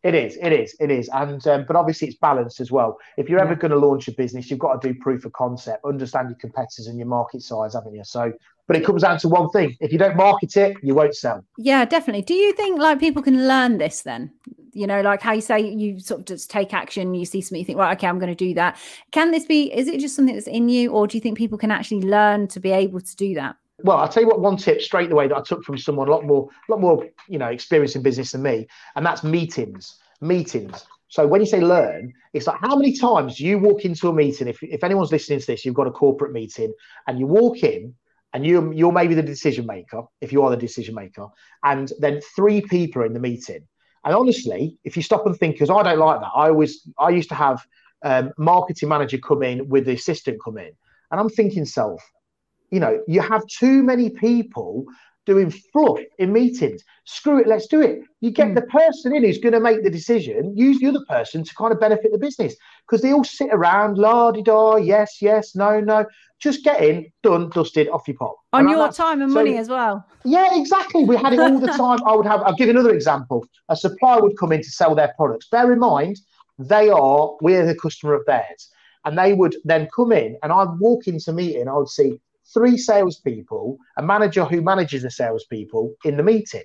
it? 0.04 0.16
is, 0.16 0.38
it 0.42 0.52
is, 0.52 0.76
it 0.80 0.92
is. 0.92 1.10
And 1.14 1.46
um, 1.48 1.66
but 1.68 1.76
obviously 1.76 2.10
it's 2.10 2.18
balanced 2.18 2.60
as 2.60 2.72
well. 2.72 2.98
If 3.18 3.30
you're 3.30 3.40
yeah. 3.40 3.46
ever 3.46 3.56
going 3.56 3.72
to 3.72 3.78
launch 3.78 4.08
a 4.08 4.12
business, 4.12 4.50
you've 4.50 4.60
got 4.60 4.82
to 4.82 4.94
do 4.94 5.00
proof 5.00 5.26
of 5.26 5.34
concept, 5.34 5.86
understand 5.86 6.30
your 6.30 6.38
competitors 6.38 6.88
and 6.88 6.98
your 6.98 7.08
market 7.08 7.42
size, 7.42 7.74
haven't 7.74 7.96
you? 7.96 8.04
So 8.04 8.34
but 8.68 8.78
it 8.78 8.86
comes 8.86 9.02
down 9.02 9.20
to 9.20 9.30
one 9.30 9.50
thing: 9.50 9.76
if 9.80 9.92
you 9.92 9.98
don't 9.98 10.16
market 10.16 10.56
it, 10.56 10.78
you 10.82 10.96
won't 10.96 11.16
sell. 11.16 11.44
Yeah, 11.58 11.86
definitely. 11.86 12.22
Do 12.22 12.34
you 12.34 12.54
think 12.54 12.80
like 12.80 13.00
people 13.00 13.22
can 13.22 13.48
learn 13.48 13.78
this 13.78 14.02
then? 14.02 14.32
You 14.72 14.88
know, 14.88 15.02
like 15.02 15.22
how 15.22 15.34
you 15.34 15.42
say 15.42 15.60
you 15.60 16.00
sort 16.00 16.22
of 16.22 16.26
just 16.26 16.50
take 16.50 16.74
action, 16.74 17.14
you 17.14 17.26
see 17.26 17.42
something, 17.42 17.60
you 17.60 17.66
think, 17.66 17.78
right, 17.78 17.96
okay, 17.96 18.08
I'm 18.08 18.18
going 18.18 18.36
to 18.36 18.36
do 18.36 18.56
that. 18.56 18.78
Can 19.12 19.30
this 19.32 19.46
be? 19.46 19.72
Is 19.74 19.88
it 19.88 20.00
just 20.00 20.16
something 20.16 20.34
that's 20.34 20.48
in 20.48 20.70
you, 20.70 20.92
or 20.92 21.08
do 21.08 21.18
you 21.18 21.22
think 21.22 21.38
people 21.38 21.58
can 21.58 21.72
actually 21.72 22.02
learn 22.02 22.48
to 22.50 22.60
be 22.60 22.72
able 22.72 23.02
to 23.02 23.16
do 23.16 23.36
that? 23.36 23.58
Well, 23.84 23.98
I'll 23.98 24.08
tell 24.08 24.24
you 24.24 24.30
what. 24.30 24.40
One 24.40 24.58
tip 24.58 24.82
straight 24.82 25.12
away 25.12 25.28
that 25.28 25.38
I 25.38 25.42
took 25.42 25.64
from 25.64 25.78
someone 25.78 26.08
a 26.08 26.12
lot 26.12 26.26
more, 26.26 26.50
a 26.68 26.72
lot 26.72 26.80
more, 26.80 27.06
you 27.28 27.38
know, 27.38 27.48
experience 27.48 27.96
in 27.96 28.02
business 28.02 28.32
than 28.32 28.42
me, 28.42 28.68
and 28.96 29.06
that's 29.06 29.24
meetings. 29.24 29.98
Meetings. 30.22 30.86
So 31.10 31.28
when 31.28 31.42
you 31.42 31.48
say 31.48 31.60
learn, 31.60 32.12
it's 32.34 32.48
like 32.48 32.60
how 32.62 32.76
many 32.76 32.98
times 32.98 33.40
you 33.40 33.60
walk 33.60 33.86
into 33.86 34.08
a 34.08 34.14
meeting? 34.14 34.48
If, 34.48 34.64
if 34.64 34.84
anyone's 34.84 35.12
listening 35.12 35.42
to 35.42 35.46
this, 35.46 35.64
you've 35.64 35.76
got 35.76 35.86
a 35.86 35.92
corporate 35.92 36.32
meeting 36.32 36.74
and 37.08 37.20
you 37.20 37.28
walk 37.28 37.58
in 37.62 37.94
and 38.34 38.46
you 38.46 38.72
you're 38.74 38.92
maybe 38.92 39.14
the 39.14 39.22
decision 39.22 39.68
maker 39.68 40.04
if 40.22 40.32
you 40.32 40.42
are 40.42 40.50
the 40.50 40.58
decision 40.58 40.96
maker, 40.96 41.28
and 41.64 41.92
then 42.00 42.20
three 42.36 42.62
people 42.62 43.04
are 43.04 43.06
in 43.06 43.14
the 43.14 43.20
meeting. 43.20 43.68
And 44.06 44.16
honestly, 44.16 44.78
if 44.84 44.98
you 44.98 45.04
stop 45.04 45.26
and 45.26 45.38
think, 45.38 45.56
because 45.56 45.70
I 45.70 45.84
don't 45.84 46.00
like 46.00 46.20
that, 46.22 46.32
I 46.34 46.50
always 46.50 46.88
I 46.98 47.10
used 47.10 47.30
to 47.30 47.36
have 47.36 47.66
um, 48.04 48.32
marketing 48.38 48.90
manager 48.90 49.18
come 49.18 49.44
in 49.44 49.70
with 49.70 49.86
the 49.86 49.94
assistant 49.94 50.40
come 50.44 50.58
in, 50.58 50.72
and 51.12 51.20
I'm 51.20 51.30
thinking 51.30 51.66
self, 51.66 52.02
you 52.72 52.80
know, 52.80 53.02
you 53.08 53.22
have 53.22 53.46
too 53.48 53.84
many 53.84 54.10
people 54.10 54.86
doing 55.26 55.50
fluff 55.50 56.00
in 56.20 56.34
meetings. 56.34 56.84
Screw 57.06 57.40
it, 57.40 57.48
let's 57.48 57.68
do 57.68 57.82
it. 57.82 58.00
You 58.22 58.32
get 58.32 58.50
mm. 58.50 58.56
the 58.56 58.64
person 58.64 59.16
in 59.16 59.24
who's 59.24 59.38
going 59.38 59.54
to 59.54 59.60
make 59.60 59.84
the 59.84 59.90
decision, 59.90 60.56
use 60.56 60.80
the 60.80 60.88
other 60.88 61.04
person 61.08 61.44
to 61.44 61.56
kind 61.56 61.74
of 61.74 61.80
benefit 61.80 62.12
the 62.12 62.18
business 62.18 62.56
because 62.86 63.02
they 63.02 63.14
all 63.14 63.24
sit 63.24 63.50
around, 63.52 63.98
la 63.98 64.32
di 64.32 64.42
da, 64.42 64.76
yes, 64.76 65.22
yes, 65.22 65.56
no, 65.56 65.80
no. 65.80 66.06
Just 66.40 66.64
get 66.64 66.84
in, 66.84 67.10
done, 67.22 67.50
dusted, 67.50 67.88
off 67.90 68.08
you 68.08 68.16
pop. 68.16 68.36
On 68.52 68.62
and 68.62 68.70
your 68.70 68.92
time 68.92 69.22
and 69.22 69.32
so, 69.32 69.36
money 69.36 69.58
as 69.58 69.70
well. 69.70 70.06
Yeah, 70.26 70.50
exactly. 70.60 71.06
We 71.06 71.16
had 71.16 71.32
it 71.32 71.40
all 71.40 71.58
the 71.58 71.68
time. 71.68 72.00
I 72.06 72.16
would 72.16 72.26
have, 72.26 72.42
I'll 72.42 72.56
give 72.56 72.70
another 72.70 72.94
example. 72.94 73.46
A 73.70 73.78
supplier 73.78 74.22
would 74.22 74.38
come 74.38 74.52
in 74.52 74.62
to 74.62 74.70
sell 74.70 74.94
their 74.94 75.14
products. 75.16 75.48
Bear 75.50 75.72
in 75.72 75.80
mind, 75.80 76.20
they 76.60 76.90
are, 76.90 77.38
we're 77.40 77.66
the 77.66 77.76
customer 77.76 78.14
of 78.14 78.26
theirs. 78.26 78.70
And 79.06 79.18
they 79.18 79.34
would 79.34 79.56
then 79.64 79.88
come 79.96 80.12
in 80.12 80.38
and 80.44 80.52
I'd 80.52 80.80
walk 80.80 81.08
into 81.08 81.32
a 81.32 81.34
meeting, 81.34 81.68
I 81.68 81.78
would 81.78 81.90
see 81.90 82.20
three 82.54 82.78
salespeople, 82.78 83.78
a 83.98 84.04
manager 84.04 84.46
who 84.46 84.62
manages 84.62 85.04
the 85.04 85.12
salespeople 85.12 85.94
in 86.04 86.18
the 86.18 86.24
meeting. 86.24 86.64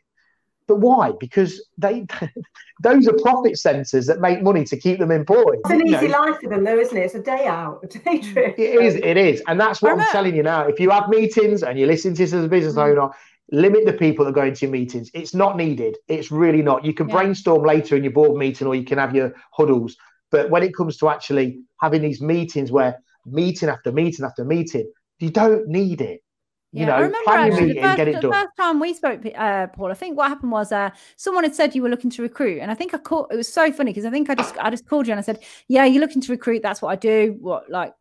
But 0.67 0.81
why? 0.81 1.13
Because 1.19 1.67
they 1.79 2.07
those 2.83 3.09
are 3.09 3.15
profit 3.23 3.59
centers 3.59 4.07
that 4.07 4.21
make 4.21 4.43
money 4.43 4.65
to 4.65 4.77
keep 4.77 4.99
them 4.99 5.11
employed. 5.11 5.61
It's 5.65 5.71
an 5.71 5.87
easy 5.87 6.09
know? 6.09 6.19
life 6.21 6.41
for 6.43 6.51
them, 6.51 6.63
though, 6.63 6.79
isn't 6.79 6.97
it? 6.97 7.01
It's 7.01 7.15
a 7.15 7.23
day 7.23 7.47
out, 7.47 7.81
a 7.83 7.99
day 7.99 8.19
trip. 8.19 8.59
It 8.59 8.81
is. 8.83 8.97
It 8.97 9.17
is, 9.17 9.43
and 9.49 9.59
that's 9.59 9.81
what 9.81 9.99
I'm 9.99 10.07
telling 10.13 10.37
you 10.37 10.43
now. 10.43 10.67
If 10.67 10.79
you 10.79 10.91
have 10.91 11.09
meetings 11.09 11.63
and 11.63 11.79
you 11.79 11.87
listen 11.87 12.15
to 12.15 12.23
this 12.23 12.35
as 12.35 12.45
a 12.45 12.49
business 12.49 12.75
mm-hmm. 12.75 12.99
owner, 13.01 13.11
limit 13.51 13.87
the 13.87 13.95
people 13.95 14.27
that 14.27 14.35
go 14.35 14.45
into 14.45 14.67
your 14.67 14.73
meetings. 14.73 15.11
It's 15.15 15.35
not 15.35 15.57
needed. 15.57 15.97
It's 16.07 16.31
really 16.31 16.63
not. 16.63 16.85
You 16.85 16.93
can 16.93 17.09
yeah. 17.09 17.15
brainstorm 17.15 17.65
later 17.65 17.97
in 17.97 18.05
your 18.05 18.13
board 18.13 18.37
meeting, 18.37 18.67
or 18.67 18.75
you 18.75 18.85
can 18.85 18.99
have 18.99 19.15
your 19.15 19.33
huddles. 19.53 19.97
But 20.31 20.51
when 20.51 20.63
it 20.63 20.75
comes 20.75 20.99
to 20.99 21.09
actually 21.09 21.61
having 21.81 22.03
these 22.03 22.21
meetings 22.21 22.71
where 22.71 22.99
meeting 23.25 23.71
after 23.71 23.91
meeting 23.91 24.25
after 24.25 24.45
meeting, 24.45 24.91
you 25.19 25.31
don't 25.31 25.69
need 25.69 26.01
it. 26.01 26.23
You 26.71 26.81
yeah, 26.81 26.87
know, 26.87 26.93
I 26.93 27.01
remember 27.01 27.31
actually 27.31 27.73
the 27.73 27.81
first, 27.81 28.23
the 28.23 28.31
first 28.31 28.57
time 28.59 28.79
we 28.79 28.93
spoke, 28.93 29.23
uh, 29.35 29.69
Paul. 29.69 29.91
I 29.91 29.95
think 29.95 30.19
what 30.19 30.29
happened 30.29 30.53
was 30.53 30.71
uh, 30.71 30.91
someone 31.17 31.45
had 31.45 31.55
said 31.55 31.75
you 31.75 31.83
were 31.83 31.89
looking 31.89 32.11
to 32.11 32.21
recruit, 32.21 32.61
and 32.61 32.71
I 32.71 32.75
think 32.75 32.93
I 32.93 32.99
called. 32.99 33.29
It 33.31 33.37
was 33.37 33.51
so 33.51 33.73
funny 33.73 33.91
because 33.91 34.05
I 34.05 34.11
think 34.11 34.29
I 34.29 34.35
just 34.35 34.55
I 34.59 34.69
just 34.69 34.87
called 34.87 35.07
you 35.07 35.13
and 35.15 35.19
I 35.19 35.23
said, 35.23 35.43
"Yeah, 35.69 35.87
you're 35.87 36.03
looking 36.03 36.21
to 36.21 36.31
recruit. 36.31 36.63
That's 36.63 36.83
what 36.83 36.91
I 36.91 36.97
do. 36.97 37.39
What 37.41 37.71
like, 37.71 37.95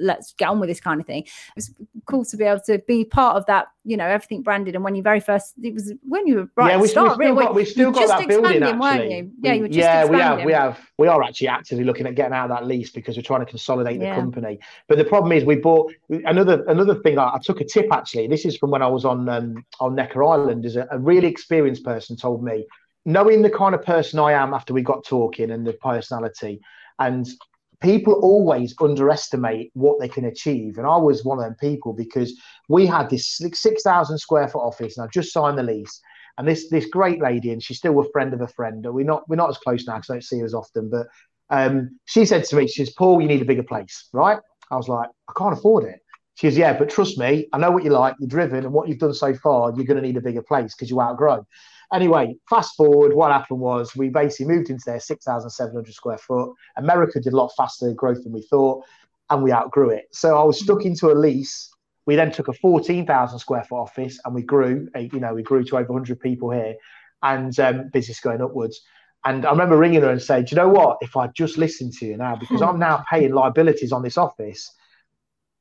let's 0.00 0.32
get 0.32 0.48
on 0.48 0.58
with 0.58 0.68
this 0.68 0.80
kind 0.80 1.00
of 1.00 1.06
thing." 1.06 1.22
It 1.22 1.54
was 1.54 1.72
cool 2.06 2.24
to 2.24 2.36
be 2.36 2.42
able 2.42 2.60
to 2.62 2.80
be 2.88 3.04
part 3.04 3.36
of 3.36 3.46
that. 3.46 3.68
You 3.88 3.96
know, 3.96 4.06
everything 4.06 4.42
branded, 4.42 4.74
and 4.74 4.84
when 4.84 4.94
you 4.94 5.02
very 5.02 5.20
first, 5.20 5.54
it 5.62 5.72
was 5.72 5.94
when 6.02 6.26
you 6.26 6.34
were 6.36 6.48
right. 6.56 6.72
Yeah, 6.72 6.80
we, 6.80 6.88
start, 6.88 7.14
still 7.14 7.34
got, 7.34 7.54
we 7.54 7.64
still 7.64 7.92
got 7.92 8.08
that 8.08 8.28
building 8.28 8.62
actually. 8.62 9.30
Yeah, 9.40 9.52
you 9.54 9.62
were 9.62 9.68
just 9.68 9.78
yeah, 9.78 10.00
expanding. 10.02 10.46
we 10.46 10.52
have, 10.52 10.68
we 10.68 10.74
have, 10.74 10.90
we 10.98 11.08
are 11.08 11.22
actually 11.22 11.48
actively 11.48 11.84
looking 11.84 12.06
at 12.06 12.14
getting 12.14 12.34
out 12.34 12.50
of 12.50 12.56
that 12.56 12.66
lease 12.66 12.90
because 12.90 13.16
we're 13.16 13.22
trying 13.22 13.44
to 13.46 13.46
consolidate 13.46 14.00
yeah. 14.00 14.14
the 14.14 14.20
company. 14.20 14.58
But 14.88 14.98
the 14.98 15.04
problem 15.04 15.30
is, 15.32 15.44
we 15.44 15.56
bought 15.56 15.92
another 16.10 16.64
another 16.66 16.96
thing. 16.96 17.18
I, 17.18 17.34
I 17.34 17.38
took 17.42 17.60
a 17.60 17.64
tip 17.64 17.86
actually. 17.92 18.26
This 18.26 18.44
is 18.44 18.56
from 18.56 18.70
when 18.72 18.82
I 18.82 18.88
I 18.88 18.90
was 18.90 19.04
on 19.04 19.28
um, 19.28 19.66
on 19.80 19.94
Necker 19.94 20.24
Island, 20.24 20.64
is 20.64 20.76
a, 20.76 20.88
a 20.90 20.98
really 20.98 21.28
experienced 21.28 21.84
person 21.84 22.16
told 22.16 22.42
me, 22.42 22.64
knowing 23.04 23.42
the 23.42 23.50
kind 23.50 23.74
of 23.74 23.82
person 23.82 24.18
I 24.18 24.32
am 24.32 24.54
after 24.54 24.72
we 24.72 24.80
got 24.80 25.04
talking 25.04 25.50
and 25.50 25.66
the 25.66 25.74
personality, 25.74 26.60
and 26.98 27.28
people 27.82 28.14
always 28.14 28.74
underestimate 28.80 29.70
what 29.74 30.00
they 30.00 30.08
can 30.08 30.24
achieve. 30.24 30.78
And 30.78 30.86
I 30.86 30.96
was 30.96 31.22
one 31.22 31.38
of 31.38 31.44
them 31.44 31.56
people 31.60 31.92
because 31.92 32.34
we 32.68 32.86
had 32.86 33.10
this 33.10 33.38
six 33.52 33.82
thousand 33.82 34.18
square 34.18 34.48
foot 34.48 34.60
office, 34.60 34.96
and 34.96 35.04
I 35.04 35.08
just 35.12 35.32
signed 35.32 35.58
the 35.58 35.62
lease. 35.62 36.00
And 36.36 36.46
this 36.46 36.68
this 36.68 36.86
great 36.86 37.20
lady, 37.20 37.50
and 37.50 37.62
she's 37.62 37.78
still 37.78 37.98
a 37.98 38.10
friend 38.12 38.32
of 38.32 38.40
a 38.40 38.48
friend. 38.48 38.86
We're 38.88 39.04
not 39.04 39.28
we're 39.28 39.36
not 39.36 39.50
as 39.50 39.58
close 39.58 39.86
now 39.86 39.96
because 39.96 40.10
I 40.10 40.14
don't 40.14 40.24
see 40.24 40.38
her 40.38 40.44
as 40.44 40.54
often. 40.54 40.88
But 40.88 41.08
um, 41.50 41.98
she 42.04 42.24
said 42.24 42.44
to 42.44 42.56
me, 42.56 42.68
she 42.68 42.84
says, 42.84 42.94
"Paul, 42.94 43.20
you 43.20 43.28
need 43.28 43.42
a 43.42 43.46
bigger 43.46 43.62
place, 43.64 44.08
right?" 44.12 44.38
I 44.70 44.76
was 44.76 44.88
like, 44.88 45.08
"I 45.28 45.32
can't 45.36 45.54
afford 45.54 45.84
it." 45.84 46.00
She 46.38 46.46
goes, 46.46 46.56
yeah, 46.56 46.78
but 46.78 46.88
trust 46.88 47.18
me, 47.18 47.48
I 47.52 47.58
know 47.58 47.72
what 47.72 47.82
you 47.82 47.90
like. 47.90 48.14
You're 48.20 48.28
driven, 48.28 48.64
and 48.64 48.72
what 48.72 48.86
you've 48.86 49.00
done 49.00 49.12
so 49.12 49.34
far, 49.34 49.72
you're 49.74 49.84
going 49.84 50.00
to 50.00 50.06
need 50.06 50.16
a 50.16 50.20
bigger 50.20 50.40
place 50.40 50.72
because 50.72 50.88
you 50.88 51.00
outgrow. 51.00 51.44
Anyway, 51.92 52.36
fast 52.48 52.76
forward, 52.76 53.12
what 53.12 53.32
happened 53.32 53.58
was 53.58 53.96
we 53.96 54.08
basically 54.08 54.46
moved 54.46 54.70
into 54.70 54.84
there 54.86 55.00
6,700 55.00 55.92
square 55.92 56.18
foot. 56.18 56.52
America 56.76 57.18
did 57.18 57.32
a 57.32 57.36
lot 57.36 57.50
faster 57.56 57.92
growth 57.92 58.22
than 58.22 58.32
we 58.32 58.42
thought, 58.42 58.84
and 59.30 59.42
we 59.42 59.50
outgrew 59.50 59.90
it. 59.90 60.04
So 60.12 60.38
I 60.38 60.44
was 60.44 60.60
stuck 60.60 60.84
into 60.84 61.10
a 61.10 61.14
lease. 61.14 61.70
We 62.08 62.16
then 62.16 62.32
took 62.32 62.48
a 62.48 62.54
14,000 62.54 63.38
square 63.38 63.62
foot 63.64 63.82
office, 63.82 64.18
and 64.24 64.34
we 64.34 64.40
grew. 64.40 64.88
You 64.98 65.20
know, 65.20 65.34
we 65.34 65.42
grew 65.42 65.62
to 65.62 65.76
over 65.76 65.92
100 65.92 66.18
people 66.18 66.50
here, 66.50 66.74
and 67.22 67.60
um, 67.60 67.90
business 67.92 68.18
going 68.18 68.40
upwards. 68.40 68.80
And 69.26 69.44
I 69.44 69.50
remember 69.50 69.76
ringing 69.76 70.00
her 70.00 70.10
and 70.10 70.22
saying, 70.22 70.46
"Do 70.46 70.56
you 70.56 70.62
know 70.62 70.70
what? 70.70 70.96
If 71.02 71.18
I 71.18 71.26
just 71.26 71.58
listened 71.58 71.92
to 71.98 72.06
you 72.06 72.16
now, 72.16 72.34
because 72.34 72.62
I'm 72.62 72.78
now 72.78 73.04
paying 73.10 73.34
liabilities 73.34 73.92
on 73.92 74.02
this 74.02 74.16
office." 74.16 74.74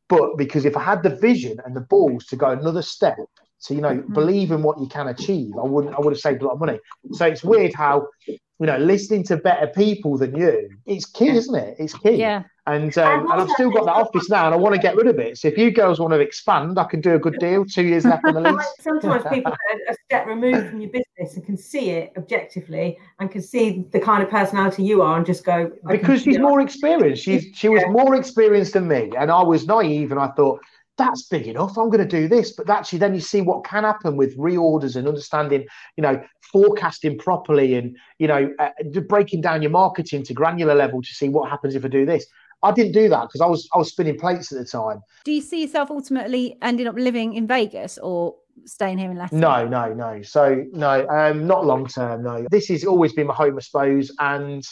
But 0.07 0.37
because 0.37 0.63
if 0.63 0.77
I 0.77 0.83
had 0.83 1.03
the 1.03 1.17
vision 1.17 1.57
and 1.65 1.75
the 1.75 1.81
balls 1.81 2.25
to 2.27 2.37
go 2.37 2.51
another 2.51 2.81
step, 2.81 3.17
to 3.63 3.75
you 3.75 3.81
know 3.81 3.95
mm-hmm. 3.95 4.13
believe 4.13 4.51
in 4.51 4.63
what 4.63 4.79
you 4.79 4.87
can 4.87 5.09
achieve, 5.09 5.51
I 5.61 5.65
wouldn't. 5.65 5.95
I 5.95 5.99
would 5.99 6.13
have 6.13 6.21
saved 6.21 6.43
a 6.43 6.45
lot 6.45 6.53
of 6.53 6.61
money. 6.61 6.79
So 7.11 7.25
it's 7.25 7.43
weird 7.43 7.73
how 7.73 8.07
you 8.25 8.37
know 8.61 8.77
listening 8.77 9.25
to 9.25 9.35
better 9.35 9.67
people 9.67 10.17
than 10.17 10.33
you. 10.33 10.69
It's 10.85 11.07
key, 11.07 11.25
yeah. 11.25 11.33
isn't 11.33 11.55
it? 11.55 11.75
It's 11.77 11.93
key. 11.93 12.15
Yeah. 12.15 12.43
And 12.67 12.97
um, 12.97 13.31
and 13.31 13.41
I've 13.41 13.49
still 13.51 13.71
got 13.71 13.85
that 13.85 13.95
office 13.95 14.29
now, 14.29 14.45
and 14.45 14.53
I 14.53 14.57
want 14.57 14.75
to 14.75 14.81
get 14.81 14.97
rid 14.97 15.07
of 15.07 15.17
it. 15.19 15.37
So 15.37 15.47
if 15.47 15.57
you 15.57 15.71
girls 15.71 16.01
want 16.01 16.13
to 16.13 16.19
expand, 16.19 16.77
I 16.77 16.83
can 16.83 16.99
do 16.99 17.15
a 17.15 17.19
good 17.19 17.39
deal. 17.39 17.63
Two 17.63 17.83
years 17.83 18.03
left 18.03 18.25
on 18.25 18.33
the 18.33 18.41
lease. 18.41 18.67
Sometimes 18.81 19.23
people 19.31 19.53
are 19.53 19.79
a 19.89 19.95
step 20.05 20.27
removed 20.27 20.69
from 20.69 20.81
your 20.81 20.91
business 20.91 21.35
and 21.35 21.45
can 21.45 21.55
see 21.55 21.91
it 21.91 22.11
objectively 22.17 22.97
and 23.19 23.31
can 23.31 23.41
see 23.41 23.85
the 23.93 24.01
kind 24.01 24.21
of 24.21 24.29
personality 24.29 24.83
you 24.83 25.01
are, 25.01 25.15
and 25.15 25.25
just 25.25 25.45
go 25.45 25.71
because 25.87 26.23
she's 26.23 26.39
more 26.39 26.59
experienced. 26.59 27.23
She's 27.23 27.47
she 27.55 27.69
was 27.69 27.83
more 27.87 28.15
experienced 28.15 28.73
than 28.73 28.89
me, 28.89 29.13
and 29.17 29.31
I 29.31 29.41
was 29.43 29.65
naive, 29.65 30.11
and 30.11 30.19
I 30.19 30.27
thought 30.27 30.59
that's 30.97 31.27
big 31.27 31.47
enough. 31.47 31.77
I'm 31.77 31.89
going 31.89 32.05
to 32.05 32.05
do 32.05 32.27
this. 32.27 32.51
But 32.51 32.69
actually, 32.69 32.99
then 32.99 33.13
you 33.13 33.21
see 33.21 33.41
what 33.41 33.63
can 33.63 33.85
happen 33.85 34.17
with 34.17 34.37
reorders 34.37 34.97
and 34.97 35.07
understanding, 35.07 35.65
you 35.95 36.01
know, 36.01 36.21
forecasting 36.51 37.17
properly 37.17 37.75
and, 37.75 37.95
you 38.19 38.27
know, 38.27 38.51
uh, 38.59 38.69
breaking 39.07 39.41
down 39.41 39.61
your 39.61 39.71
marketing 39.71 40.23
to 40.23 40.33
granular 40.33 40.75
level 40.75 41.01
to 41.01 41.13
see 41.13 41.29
what 41.29 41.49
happens 41.49 41.75
if 41.75 41.85
I 41.85 41.87
do 41.87 42.05
this. 42.05 42.25
I 42.63 42.71
didn't 42.71 42.93
do 42.93 43.07
that 43.09 43.23
because 43.23 43.41
I 43.41 43.45
was 43.45 43.67
I 43.73 43.77
was 43.77 43.89
spinning 43.89 44.17
plates 44.17 44.51
at 44.51 44.57
the 44.57 44.65
time. 44.65 45.01
Do 45.25 45.31
you 45.31 45.41
see 45.41 45.61
yourself 45.61 45.91
ultimately 45.91 46.57
ending 46.61 46.87
up 46.87 46.95
living 46.95 47.33
in 47.33 47.47
Vegas 47.47 47.97
or 47.99 48.35
staying 48.65 48.97
here 48.97 49.11
in 49.11 49.17
Leicester? 49.17 49.35
No, 49.35 49.67
no, 49.67 49.93
no. 49.93 50.21
So 50.23 50.65
no, 50.71 51.07
um, 51.07 51.45
not 51.45 51.65
long 51.65 51.87
term. 51.87 52.23
No, 52.23 52.45
this 52.49 52.67
has 52.67 52.83
always 52.83 53.13
been 53.13 53.27
my 53.27 53.33
home, 53.33 53.57
I 53.57 53.61
suppose, 53.61 54.11
and 54.19 54.65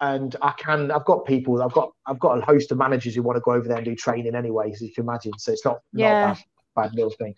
and 0.00 0.36
I 0.42 0.52
can. 0.58 0.90
I've 0.90 1.04
got 1.04 1.24
people. 1.24 1.60
I've 1.62 1.72
got. 1.72 1.90
I've 2.06 2.20
got 2.20 2.38
a 2.38 2.40
host 2.44 2.70
of 2.70 2.78
managers 2.78 3.14
who 3.14 3.22
want 3.22 3.36
to 3.36 3.40
go 3.40 3.52
over 3.52 3.66
there 3.66 3.78
and 3.78 3.84
do 3.84 3.96
training 3.96 4.34
anyway, 4.34 4.70
as 4.70 4.80
you 4.80 4.92
can 4.92 5.04
imagine. 5.04 5.32
So 5.38 5.52
it's 5.52 5.64
not 5.64 5.80
yeah. 5.92 6.28
not 6.28 6.36
bad, 6.74 6.90
bad 6.90 6.94
little 6.94 7.10
thing. 7.10 7.34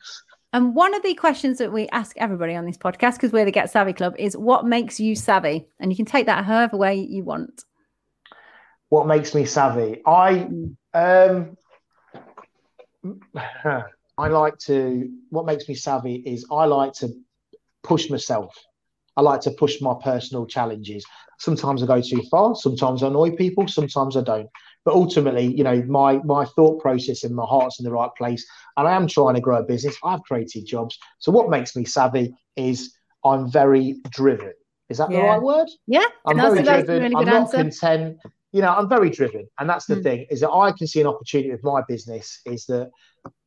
And 0.52 0.74
one 0.74 0.94
of 0.94 1.02
the 1.02 1.14
questions 1.14 1.58
that 1.58 1.72
we 1.72 1.88
ask 1.90 2.16
everybody 2.18 2.56
on 2.56 2.66
this 2.66 2.76
podcast, 2.76 3.14
because 3.14 3.32
we're 3.32 3.44
the 3.44 3.52
Get 3.52 3.70
Savvy 3.70 3.92
Club, 3.92 4.14
is 4.18 4.36
what 4.36 4.66
makes 4.66 4.98
you 4.98 5.14
savvy? 5.14 5.68
And 5.78 5.92
you 5.92 5.96
can 5.96 6.06
take 6.06 6.26
that 6.26 6.44
however 6.44 6.76
way 6.76 6.96
you 6.96 7.22
want. 7.22 7.64
What 8.90 9.06
makes 9.06 9.34
me 9.34 9.46
savvy? 9.46 10.02
I 10.04 10.48
um 10.92 11.56
I 14.18 14.28
like 14.28 14.58
to 14.66 15.10
what 15.30 15.46
makes 15.46 15.68
me 15.68 15.74
savvy 15.74 16.16
is 16.16 16.44
I 16.50 16.66
like 16.66 16.92
to 16.94 17.08
push 17.82 18.10
myself. 18.10 18.54
I 19.16 19.22
like 19.22 19.40
to 19.42 19.52
push 19.52 19.80
my 19.80 19.94
personal 20.02 20.44
challenges. 20.46 21.04
Sometimes 21.38 21.82
I 21.82 21.86
go 21.86 22.00
too 22.00 22.22
far. 22.30 22.54
Sometimes 22.54 23.02
I 23.02 23.08
annoy 23.08 23.30
people. 23.36 23.66
Sometimes 23.68 24.16
I 24.16 24.22
don't. 24.22 24.48
But 24.84 24.94
ultimately, 24.94 25.46
you 25.54 25.62
know, 25.62 25.82
my 25.84 26.18
my 26.24 26.44
thought 26.44 26.80
process 26.80 27.22
and 27.22 27.34
my 27.34 27.44
heart's 27.44 27.78
in 27.78 27.84
the 27.84 27.92
right 27.92 28.10
place. 28.18 28.44
And 28.76 28.88
I 28.88 28.92
am 28.92 29.06
trying 29.06 29.36
to 29.36 29.40
grow 29.40 29.58
a 29.58 29.62
business. 29.62 29.96
I've 30.04 30.22
created 30.22 30.66
jobs. 30.66 30.98
So 31.20 31.30
what 31.30 31.48
makes 31.48 31.76
me 31.76 31.84
savvy 31.84 32.34
is 32.56 32.92
I'm 33.24 33.50
very 33.50 34.00
driven. 34.10 34.52
Is 34.88 34.98
that 34.98 35.12
yeah. 35.12 35.20
the 35.20 35.26
right 35.28 35.42
word? 35.42 35.68
Yeah, 35.86 36.06
I'm 36.26 36.36
very 36.36 36.62
driven. 36.62 37.02
Really 37.02 37.14
I'm 37.14 37.24
not 37.24 37.54
answer. 37.54 37.56
content. 37.56 38.16
You 38.52 38.62
know, 38.62 38.74
I'm 38.74 38.88
very 38.88 39.10
driven, 39.10 39.46
and 39.58 39.68
that's 39.68 39.86
the 39.86 39.96
mm. 39.96 40.02
thing 40.02 40.26
is 40.30 40.40
that 40.40 40.50
I 40.50 40.72
can 40.72 40.86
see 40.86 41.00
an 41.00 41.06
opportunity 41.06 41.50
with 41.50 41.62
my 41.62 41.82
business. 41.88 42.40
Is 42.46 42.66
that 42.66 42.90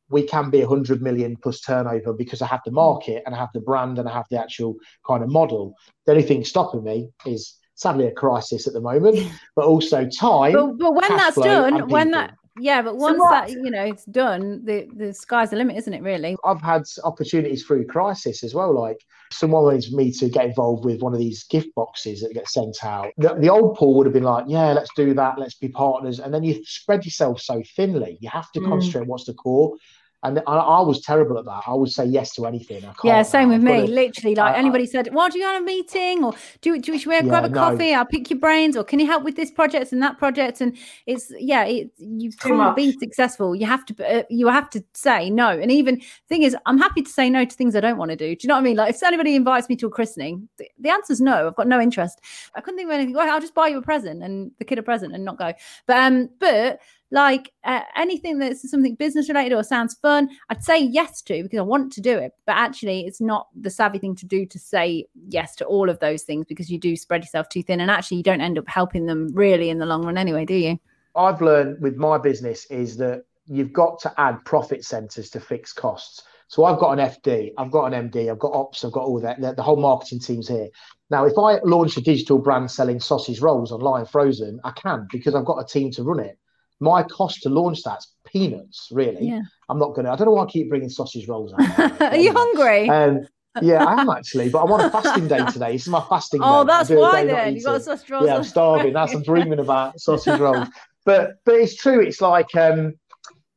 we 0.08 0.22
can 0.22 0.50
be 0.50 0.60
100 0.60 1.02
million 1.02 1.36
plus 1.36 1.60
turnover 1.60 2.12
because 2.12 2.42
I 2.42 2.46
have 2.46 2.60
the 2.64 2.70
market 2.70 3.22
and 3.26 3.34
I 3.34 3.38
have 3.38 3.48
the 3.54 3.60
brand 3.60 3.98
and 3.98 4.08
I 4.08 4.12
have 4.12 4.26
the 4.30 4.40
actual 4.40 4.76
kind 5.06 5.22
of 5.22 5.30
model. 5.30 5.74
The 6.06 6.12
only 6.12 6.24
thing 6.24 6.44
stopping 6.44 6.84
me 6.84 7.08
is 7.26 7.58
sadly 7.74 8.06
a 8.06 8.12
crisis 8.12 8.66
at 8.66 8.74
the 8.74 8.80
moment, 8.80 9.18
but 9.56 9.64
also 9.64 10.08
time. 10.08 10.52
But, 10.52 10.78
but 10.78 10.94
when 10.94 11.16
that's 11.16 11.36
done, 11.36 11.88
when 11.88 12.10
that 12.12 12.34
yeah, 12.60 12.82
but 12.82 12.96
once 12.96 13.18
so 13.18 13.28
that 13.30 13.50
you 13.50 13.70
know 13.70 13.84
it's 13.84 14.04
done, 14.04 14.64
the 14.64 14.88
the 14.94 15.12
sky's 15.12 15.50
the 15.50 15.56
limit, 15.56 15.76
isn't 15.76 15.92
it? 15.92 16.02
Really. 16.02 16.36
I've 16.44 16.60
had 16.60 16.82
opportunities 17.02 17.64
through 17.64 17.86
crisis 17.86 18.44
as 18.44 18.54
well. 18.54 18.72
Like 18.72 18.98
someone 19.32 19.64
wanted 19.64 19.92
me 19.92 20.12
to 20.12 20.28
get 20.28 20.46
involved 20.46 20.84
with 20.84 21.00
one 21.00 21.12
of 21.12 21.18
these 21.18 21.44
gift 21.44 21.74
boxes 21.74 22.20
that 22.20 22.32
get 22.32 22.48
sent 22.48 22.84
out. 22.84 23.08
The, 23.18 23.34
the 23.34 23.48
old 23.48 23.76
Paul 23.76 23.96
would 23.96 24.06
have 24.06 24.14
been 24.14 24.22
like, 24.22 24.44
"Yeah, 24.46 24.72
let's 24.72 24.90
do 24.94 25.14
that. 25.14 25.38
Let's 25.38 25.56
be 25.56 25.68
partners." 25.68 26.20
And 26.20 26.32
then 26.32 26.44
you 26.44 26.64
spread 26.64 27.04
yourself 27.04 27.40
so 27.40 27.62
thinly. 27.76 28.18
You 28.20 28.30
have 28.30 28.50
to 28.52 28.60
mm. 28.60 28.68
concentrate 28.68 29.02
on 29.02 29.08
what's 29.08 29.24
the 29.24 29.34
core. 29.34 29.76
And 30.24 30.42
I, 30.46 30.56
I, 30.56 30.80
was 30.80 31.02
terrible 31.02 31.38
at 31.38 31.44
that. 31.44 31.62
I 31.66 31.74
would 31.74 31.90
say 31.90 32.06
yes 32.06 32.34
to 32.36 32.46
anything. 32.46 32.82
yeah, 33.04 33.22
same 33.22 33.50
with 33.50 33.62
me. 33.62 33.86
To, 33.86 33.92
Literally, 33.92 34.34
like 34.34 34.56
anybody 34.56 34.86
said, 34.86 35.10
"Well, 35.12 35.28
do 35.28 35.38
you 35.38 35.44
want 35.44 35.62
a 35.62 35.64
meeting, 35.64 36.24
or 36.24 36.32
do 36.62 36.80
do 36.80 36.98
should 36.98 37.08
we 37.08 37.14
yeah, 37.14 37.22
grab 37.22 37.44
a 37.44 37.50
coffee? 37.50 37.92
I'll 37.92 38.06
pick 38.06 38.30
your 38.30 38.38
brains, 38.38 38.74
or 38.74 38.84
can 38.84 38.98
you 38.98 39.06
help 39.06 39.22
with 39.22 39.36
this 39.36 39.50
project 39.50 39.92
and 39.92 40.02
that 40.02 40.16
project?" 40.16 40.62
And 40.62 40.78
it's 41.06 41.30
yeah, 41.38 41.64
it, 41.64 41.90
you 41.98 42.32
can't 42.32 42.74
be 42.74 42.92
successful. 42.92 43.54
You 43.54 43.66
have 43.66 43.84
to 43.84 44.20
uh, 44.20 44.22
you 44.30 44.48
have 44.48 44.70
to 44.70 44.82
say 44.94 45.28
no. 45.28 45.50
And 45.50 45.70
even 45.70 46.00
thing 46.30 46.42
is, 46.42 46.56
I'm 46.64 46.78
happy 46.78 47.02
to 47.02 47.10
say 47.10 47.28
no 47.28 47.44
to 47.44 47.54
things 47.54 47.76
I 47.76 47.80
don't 47.80 47.98
want 47.98 48.10
to 48.10 48.16
do. 48.16 48.34
Do 48.34 48.38
you 48.42 48.48
know 48.48 48.54
what 48.54 48.60
I 48.60 48.64
mean? 48.64 48.76
Like 48.76 48.94
if 48.94 49.02
anybody 49.02 49.36
invites 49.36 49.68
me 49.68 49.76
to 49.76 49.86
a 49.86 49.90
christening, 49.90 50.48
the, 50.56 50.68
the 50.78 50.88
answer 50.88 51.12
is 51.12 51.20
no. 51.20 51.48
I've 51.48 51.56
got 51.56 51.68
no 51.68 51.80
interest. 51.80 52.22
I 52.54 52.62
couldn't 52.62 52.78
think 52.78 52.88
of 52.88 52.94
anything. 52.94 53.14
Well, 53.14 53.30
I'll 53.30 53.40
just 53.40 53.54
buy 53.54 53.68
you 53.68 53.78
a 53.78 53.82
present 53.82 54.22
and 54.22 54.52
the 54.58 54.64
kid 54.64 54.78
a 54.78 54.82
present 54.82 55.14
and 55.14 55.22
not 55.22 55.36
go. 55.36 55.52
But 55.86 55.96
um, 55.98 56.30
but 56.40 56.80
like 57.10 57.52
uh, 57.64 57.82
anything 57.96 58.38
that's 58.38 58.68
something 58.68 58.94
business 58.96 59.28
related 59.28 59.54
or 59.54 59.62
sounds 59.62 59.94
fun, 59.94 60.28
I'd 60.48 60.64
say 60.64 60.78
yes 60.80 61.22
to 61.22 61.42
because 61.42 61.58
I 61.58 61.62
want 61.62 61.92
to 61.92 62.00
do 62.00 62.18
it. 62.18 62.32
But 62.46 62.56
actually, 62.56 63.06
it's 63.06 63.20
not 63.20 63.48
the 63.58 63.70
savvy 63.70 63.98
thing 63.98 64.16
to 64.16 64.26
do 64.26 64.46
to 64.46 64.58
say 64.58 65.06
yes 65.28 65.54
to 65.56 65.64
all 65.64 65.88
of 65.88 66.00
those 66.00 66.22
things 66.22 66.46
because 66.48 66.70
you 66.70 66.78
do 66.78 66.96
spread 66.96 67.22
yourself 67.22 67.48
too 67.48 67.62
thin. 67.62 67.80
And 67.80 67.90
actually, 67.90 68.16
you 68.16 68.22
don't 68.22 68.40
end 68.40 68.58
up 68.58 68.68
helping 68.68 69.06
them 69.06 69.28
really 69.32 69.70
in 69.70 69.78
the 69.78 69.86
long 69.86 70.04
run 70.04 70.18
anyway, 70.18 70.44
do 70.44 70.54
you? 70.54 70.78
I've 71.14 71.40
learned 71.40 71.80
with 71.80 71.96
my 71.96 72.18
business 72.18 72.66
is 72.70 72.96
that 72.96 73.24
you've 73.46 73.72
got 73.72 74.00
to 74.00 74.20
add 74.20 74.44
profit 74.44 74.84
centers 74.84 75.30
to 75.30 75.40
fix 75.40 75.72
costs. 75.72 76.22
So 76.48 76.64
I've 76.64 76.78
got 76.78 76.98
an 76.98 77.08
FD, 77.08 77.52
I've 77.58 77.70
got 77.70 77.92
an 77.92 78.10
MD, 78.10 78.30
I've 78.30 78.38
got 78.38 78.52
ops, 78.52 78.84
I've 78.84 78.92
got 78.92 79.04
all 79.04 79.20
that. 79.20 79.40
The, 79.40 79.54
the 79.54 79.62
whole 79.62 79.76
marketing 79.76 80.20
team's 80.20 80.48
here. 80.48 80.68
Now, 81.10 81.24
if 81.24 81.38
I 81.38 81.58
launch 81.64 81.96
a 81.96 82.00
digital 82.00 82.38
brand 82.38 82.70
selling 82.70 83.00
sausage 83.00 83.40
rolls 83.40 83.72
online 83.72 84.04
frozen, 84.06 84.60
I 84.64 84.72
can 84.72 85.06
because 85.10 85.34
I've 85.34 85.44
got 85.44 85.58
a 85.58 85.66
team 85.66 85.90
to 85.92 86.02
run 86.02 86.20
it 86.20 86.38
my 86.80 87.02
cost 87.02 87.42
to 87.42 87.48
launch 87.48 87.82
that's 87.82 88.12
peanuts, 88.26 88.88
really. 88.90 89.28
Yeah. 89.28 89.42
I'm 89.68 89.78
not 89.78 89.94
gonna. 89.94 90.12
I 90.12 90.16
don't 90.16 90.26
know 90.26 90.32
why 90.32 90.44
I 90.44 90.46
keep 90.46 90.68
bringing 90.68 90.88
sausage 90.88 91.28
rolls 91.28 91.52
out. 91.52 92.00
Are 92.00 92.16
you 92.16 92.32
hungry? 92.32 92.88
Um, 92.88 93.26
yeah, 93.62 93.84
I 93.84 94.00
am 94.00 94.10
actually, 94.10 94.48
but 94.48 94.64
I'm 94.64 94.72
on 94.72 94.80
a 94.80 94.90
fasting 94.90 95.28
day 95.28 95.44
today. 95.46 95.72
This 95.72 95.82
is 95.82 95.88
my 95.88 96.04
fasting 96.08 96.40
oh, 96.42 96.64
day. 96.64 96.68
that's 96.68 96.90
why 96.90 97.24
then. 97.24 97.54
You 97.54 97.62
got 97.62 97.82
sausage 97.82 98.10
rolls. 98.10 98.26
Yeah, 98.26 98.36
I'm 98.36 98.44
starving. 98.44 98.92
That's 98.92 99.14
I'm 99.14 99.22
dreaming 99.22 99.60
about 99.60 100.00
sausage 100.00 100.40
rolls. 100.40 100.68
But 101.04 101.36
but 101.44 101.54
it's 101.54 101.76
true. 101.76 102.00
It's 102.00 102.20
like 102.20 102.54
um, 102.56 102.94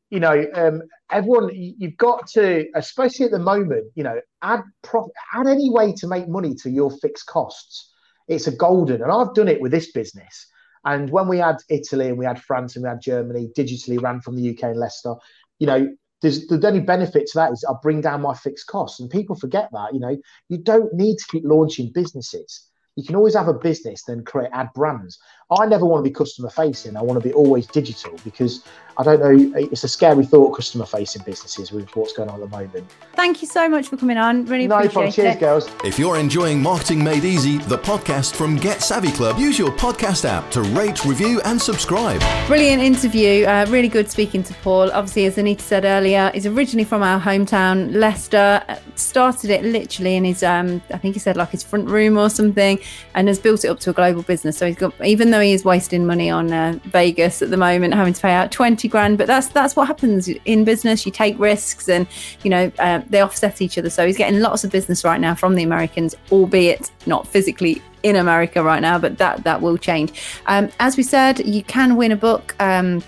you 0.10 0.19
know, 0.19 0.45
um, 0.53 0.84
everyone 1.12 1.49
you've 1.53 1.97
got 1.97 2.27
to, 2.27 2.65
especially 2.75 3.25
at 3.25 3.32
the 3.32 3.39
moment, 3.39 3.91
you 3.95 4.03
know, 4.03 4.19
add 4.41 4.62
profit, 4.84 5.12
add 5.34 5.47
any 5.47 5.69
way 5.69 5.93
to 5.93 6.08
make 6.08 6.27
money 6.27 6.56
to 6.56 6.69
your 6.69 6.91
fixed 6.91 7.25
costs. 7.25 7.91
It's 8.27 8.47
a 8.47 8.56
golden, 8.56 9.01
and 9.01 9.12
I've 9.12 9.34
done 9.34 9.47
it 9.47 9.62
with 9.62 9.71
this 9.71 9.91
business. 9.91 10.47
And 10.88 11.10
when 11.10 11.28
we 11.28 11.39
had 11.39 11.58
Italy 11.69 12.08
and 12.08 12.17
we 12.17 12.23
had 12.23 12.41
France 12.41 12.78
and 12.78 12.84
we 12.84 12.88
had 12.88 13.02
Germany 13.02 13.50
digitally 13.58 14.02
ran 14.02 14.21
from 14.21 14.38
the 14.38 14.50
UK 14.52 14.63
and 14.63 14.80
Leicester, 14.80 15.15
you 15.60 15.67
know, 15.67 15.86
there's 16.21 16.47
the 16.47 16.65
only 16.65 16.80
benefit 16.80 17.28
to 17.28 17.32
that 17.36 17.52
is 17.52 17.65
I 17.69 17.73
bring 17.82 18.00
down 18.00 18.21
my 18.21 18.34
fixed 18.34 18.67
costs. 18.67 19.02
And 19.02 19.10
people 19.10 19.36
forget 19.36 19.67
that, 19.73 19.93
you 19.93 20.00
know, 20.00 20.15
you 20.47 20.58
don't 20.58 20.93
need 20.93 21.17
to 21.17 21.26
keep 21.30 21.43
launching 21.45 21.91
businesses. 21.91 22.69
You 22.95 23.04
can 23.04 23.17
always 23.17 23.36
have 23.36 23.50
a 23.50 23.54
business, 23.54 24.04
then 24.06 24.23
create 24.23 24.50
ad 24.54 24.69
brands. 24.73 25.19
I 25.49 25.65
never 25.65 25.86
want 25.86 26.03
to 26.03 26.10
be 26.10 26.13
customer 26.13 26.49
facing. 26.49 26.97
I 26.97 27.01
want 27.01 27.21
to 27.21 27.25
be 27.25 27.33
always 27.33 27.67
digital 27.67 28.19
because 28.25 28.65
I 28.97 29.03
don't 29.03 29.19
know. 29.21 29.53
It's 29.55 29.83
a 29.86 29.88
scary 29.88 30.25
thought, 30.25 30.55
customer 30.55 30.86
facing 30.86 31.21
businesses 31.21 31.71
with 31.71 31.95
what's 31.95 32.12
going 32.12 32.29
on 32.29 32.41
at 32.41 32.49
the 32.49 32.57
moment. 32.57 32.91
Thank 33.13 33.41
you 33.41 33.47
so 33.47 33.69
much 33.69 33.88
for 33.88 33.95
coming 33.95 34.17
on. 34.17 34.45
Really 34.45 34.67
no 34.67 34.77
appreciate 34.77 34.91
problem. 34.91 35.12
Cheers, 35.13 35.38
girls. 35.38 35.69
If 35.86 35.97
you're 35.97 36.17
enjoying 36.17 36.62
Marketing 36.62 37.01
Made 37.01 37.23
Easy, 37.23 37.60
the 37.60 37.77
podcast 37.77 38.36
from 38.36 38.57
Get 38.57 38.81
Savvy 38.81 39.12
Club, 39.12 39.38
use 39.38 39.57
your 39.57 39.69
podcast 39.69 40.25
app 40.25 40.49
to 40.51 40.63
rate, 40.63 41.05
review, 41.05 41.39
and 41.45 41.62
subscribe. 41.62 42.19
Brilliant 42.47 42.81
interview. 42.81 43.45
Uh, 43.45 43.67
really 43.69 43.88
good 43.88 44.10
speaking 44.12 44.43
to 44.43 44.53
Paul. 44.55 44.91
Obviously, 44.91 45.27
as 45.27 45.38
Anita 45.38 45.63
said 45.63 45.86
earlier, 45.86 46.29
he's 46.33 46.47
originally 46.47 46.83
from 46.83 47.03
our 47.03 47.21
hometown, 47.21 47.93
Leicester. 47.93 48.63
Started 48.95 49.51
it 49.51 49.63
literally 49.63 50.15
in 50.15 50.25
his, 50.25 50.43
um, 50.43 50.81
I 50.91 50.97
think 50.97 51.13
he 51.13 51.19
said 51.19 51.38
like 51.38 51.51
his 51.51 51.63
front 51.63 51.88
room 51.88 52.17
or 52.17 52.29
something, 52.29 52.79
and 53.13 53.27
has 53.29 53.39
built 53.39 53.63
it 53.63 53.69
up 53.69 53.79
to 53.81 53.91
a 53.91 53.93
global 53.93 54.23
business. 54.23 54.57
So 54.57 54.65
he's 54.65 54.75
got, 54.75 54.93
even 55.05 55.29
though 55.29 55.37
he 55.39 55.54
is 55.54 55.63
wasting 55.65 56.06
money 56.06 56.30
on 56.30 56.52
uh, 56.52 56.80
Vegas 56.86 57.41
at 57.41 57.50
the 57.50 57.58
moment, 57.58 57.93
having 57.93 58.13
to 58.13 58.21
pay 58.21 58.32
out 58.32 58.52
20 58.52 58.88
grand. 58.88 59.17
But 59.17 59.28
that's 59.28 59.47
that's 59.47 59.76
what 59.76 59.88
happens 59.88 60.28
in 60.28 60.63
business. 60.63 61.06
You 61.06 61.12
take 61.12 61.38
risks, 61.39 61.89
and 61.89 62.08
you 62.43 62.50
know 62.50 62.71
uh, 62.80 63.02
they 63.10 63.21
offset 63.21 63.62
each 63.62 63.78
other. 63.78 63.89
So 63.89 64.06
he's 64.06 64.17
getting 64.17 64.39
lots 64.39 64.63
of 64.63 64.71
business 64.71 65.04
right 65.04 65.19
now 65.19 65.36
from 65.36 65.56
the 65.56 65.63
Americans, 65.63 66.15
albeit 66.32 66.91
not 67.06 67.28
physically 67.28 67.82
in 68.04 68.15
America 68.15 68.63
right 68.63 68.82
now. 68.82 68.97
But 68.97 69.17
that 69.17 69.43
that 69.43 69.62
will 69.62 69.78
change. 69.78 70.13
Um, 70.45 70.69
as 70.80 70.97
we 70.97 71.04
said, 71.04 71.45
you 71.45 71.63
can 71.63 71.95
win 71.95 72.12
a 72.12 72.17
book. 72.17 72.56
Um, 72.60 73.04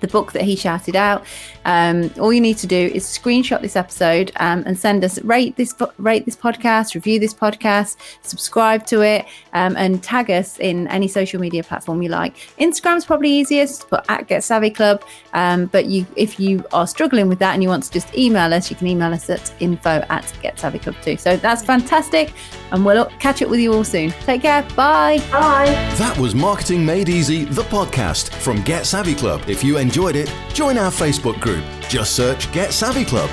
the 0.00 0.08
book 0.08 0.32
that 0.32 0.42
he 0.42 0.54
shouted 0.54 0.96
out 0.96 1.24
Um, 1.64 2.10
all 2.20 2.32
you 2.32 2.40
need 2.40 2.58
to 2.58 2.66
do 2.66 2.90
is 2.94 3.04
screenshot 3.04 3.60
this 3.60 3.76
episode 3.76 4.32
um, 4.36 4.62
and 4.66 4.78
send 4.78 5.04
us 5.04 5.20
rate 5.22 5.56
this 5.56 5.74
rate 5.98 6.24
this 6.24 6.36
podcast, 6.36 6.94
review 6.94 7.18
this 7.18 7.34
podcast, 7.34 7.96
subscribe 8.22 8.86
to 8.86 9.02
it, 9.02 9.26
um, 9.52 9.76
and 9.76 10.02
tag 10.02 10.30
us 10.30 10.58
in 10.58 10.88
any 10.88 11.08
social 11.08 11.40
media 11.40 11.62
platform 11.62 12.02
you 12.02 12.08
like. 12.08 12.36
Instagram's 12.58 13.04
probably 13.04 13.30
easiest, 13.30 13.88
but 13.90 14.04
at 14.08 14.26
Get 14.28 14.44
Savvy 14.44 14.70
Club. 14.70 15.02
Um, 15.32 15.66
but 15.66 15.86
you, 15.86 16.06
if 16.16 16.38
you 16.38 16.64
are 16.72 16.86
struggling 16.86 17.28
with 17.28 17.38
that 17.38 17.54
and 17.54 17.62
you 17.62 17.68
want 17.68 17.84
to 17.84 17.90
just 17.90 18.14
email 18.16 18.52
us, 18.52 18.70
you 18.70 18.76
can 18.76 18.86
email 18.86 19.12
us 19.12 19.28
at 19.30 19.52
info 19.60 20.04
at 20.08 20.32
Get 20.42 20.58
Savvy 20.58 20.78
Club 20.78 20.96
too. 21.02 21.16
So 21.16 21.36
that's 21.36 21.62
fantastic, 21.62 22.32
and 22.72 22.84
we'll 22.84 23.06
catch 23.18 23.42
up 23.42 23.48
with 23.48 23.60
you 23.60 23.72
all 23.72 23.84
soon. 23.84 24.10
Take 24.10 24.42
care. 24.42 24.62
Bye. 24.76 25.18
Bye. 25.30 25.66
That 25.98 26.16
was 26.18 26.34
Marketing 26.34 26.84
Made 26.84 27.08
Easy, 27.08 27.44
the 27.44 27.62
podcast 27.62 28.28
from 28.28 28.62
Get 28.62 28.86
Savvy 28.86 29.14
Club. 29.14 29.42
If 29.48 29.64
you 29.64 29.78
enjoyed 29.78 30.16
it, 30.16 30.32
join 30.52 30.78
our 30.78 30.90
Facebook 30.90 31.40
group. 31.54 31.64
Just 31.88 32.16
search 32.16 32.50
Get 32.52 32.72
Savvy 32.72 33.04
Club. 33.04 33.30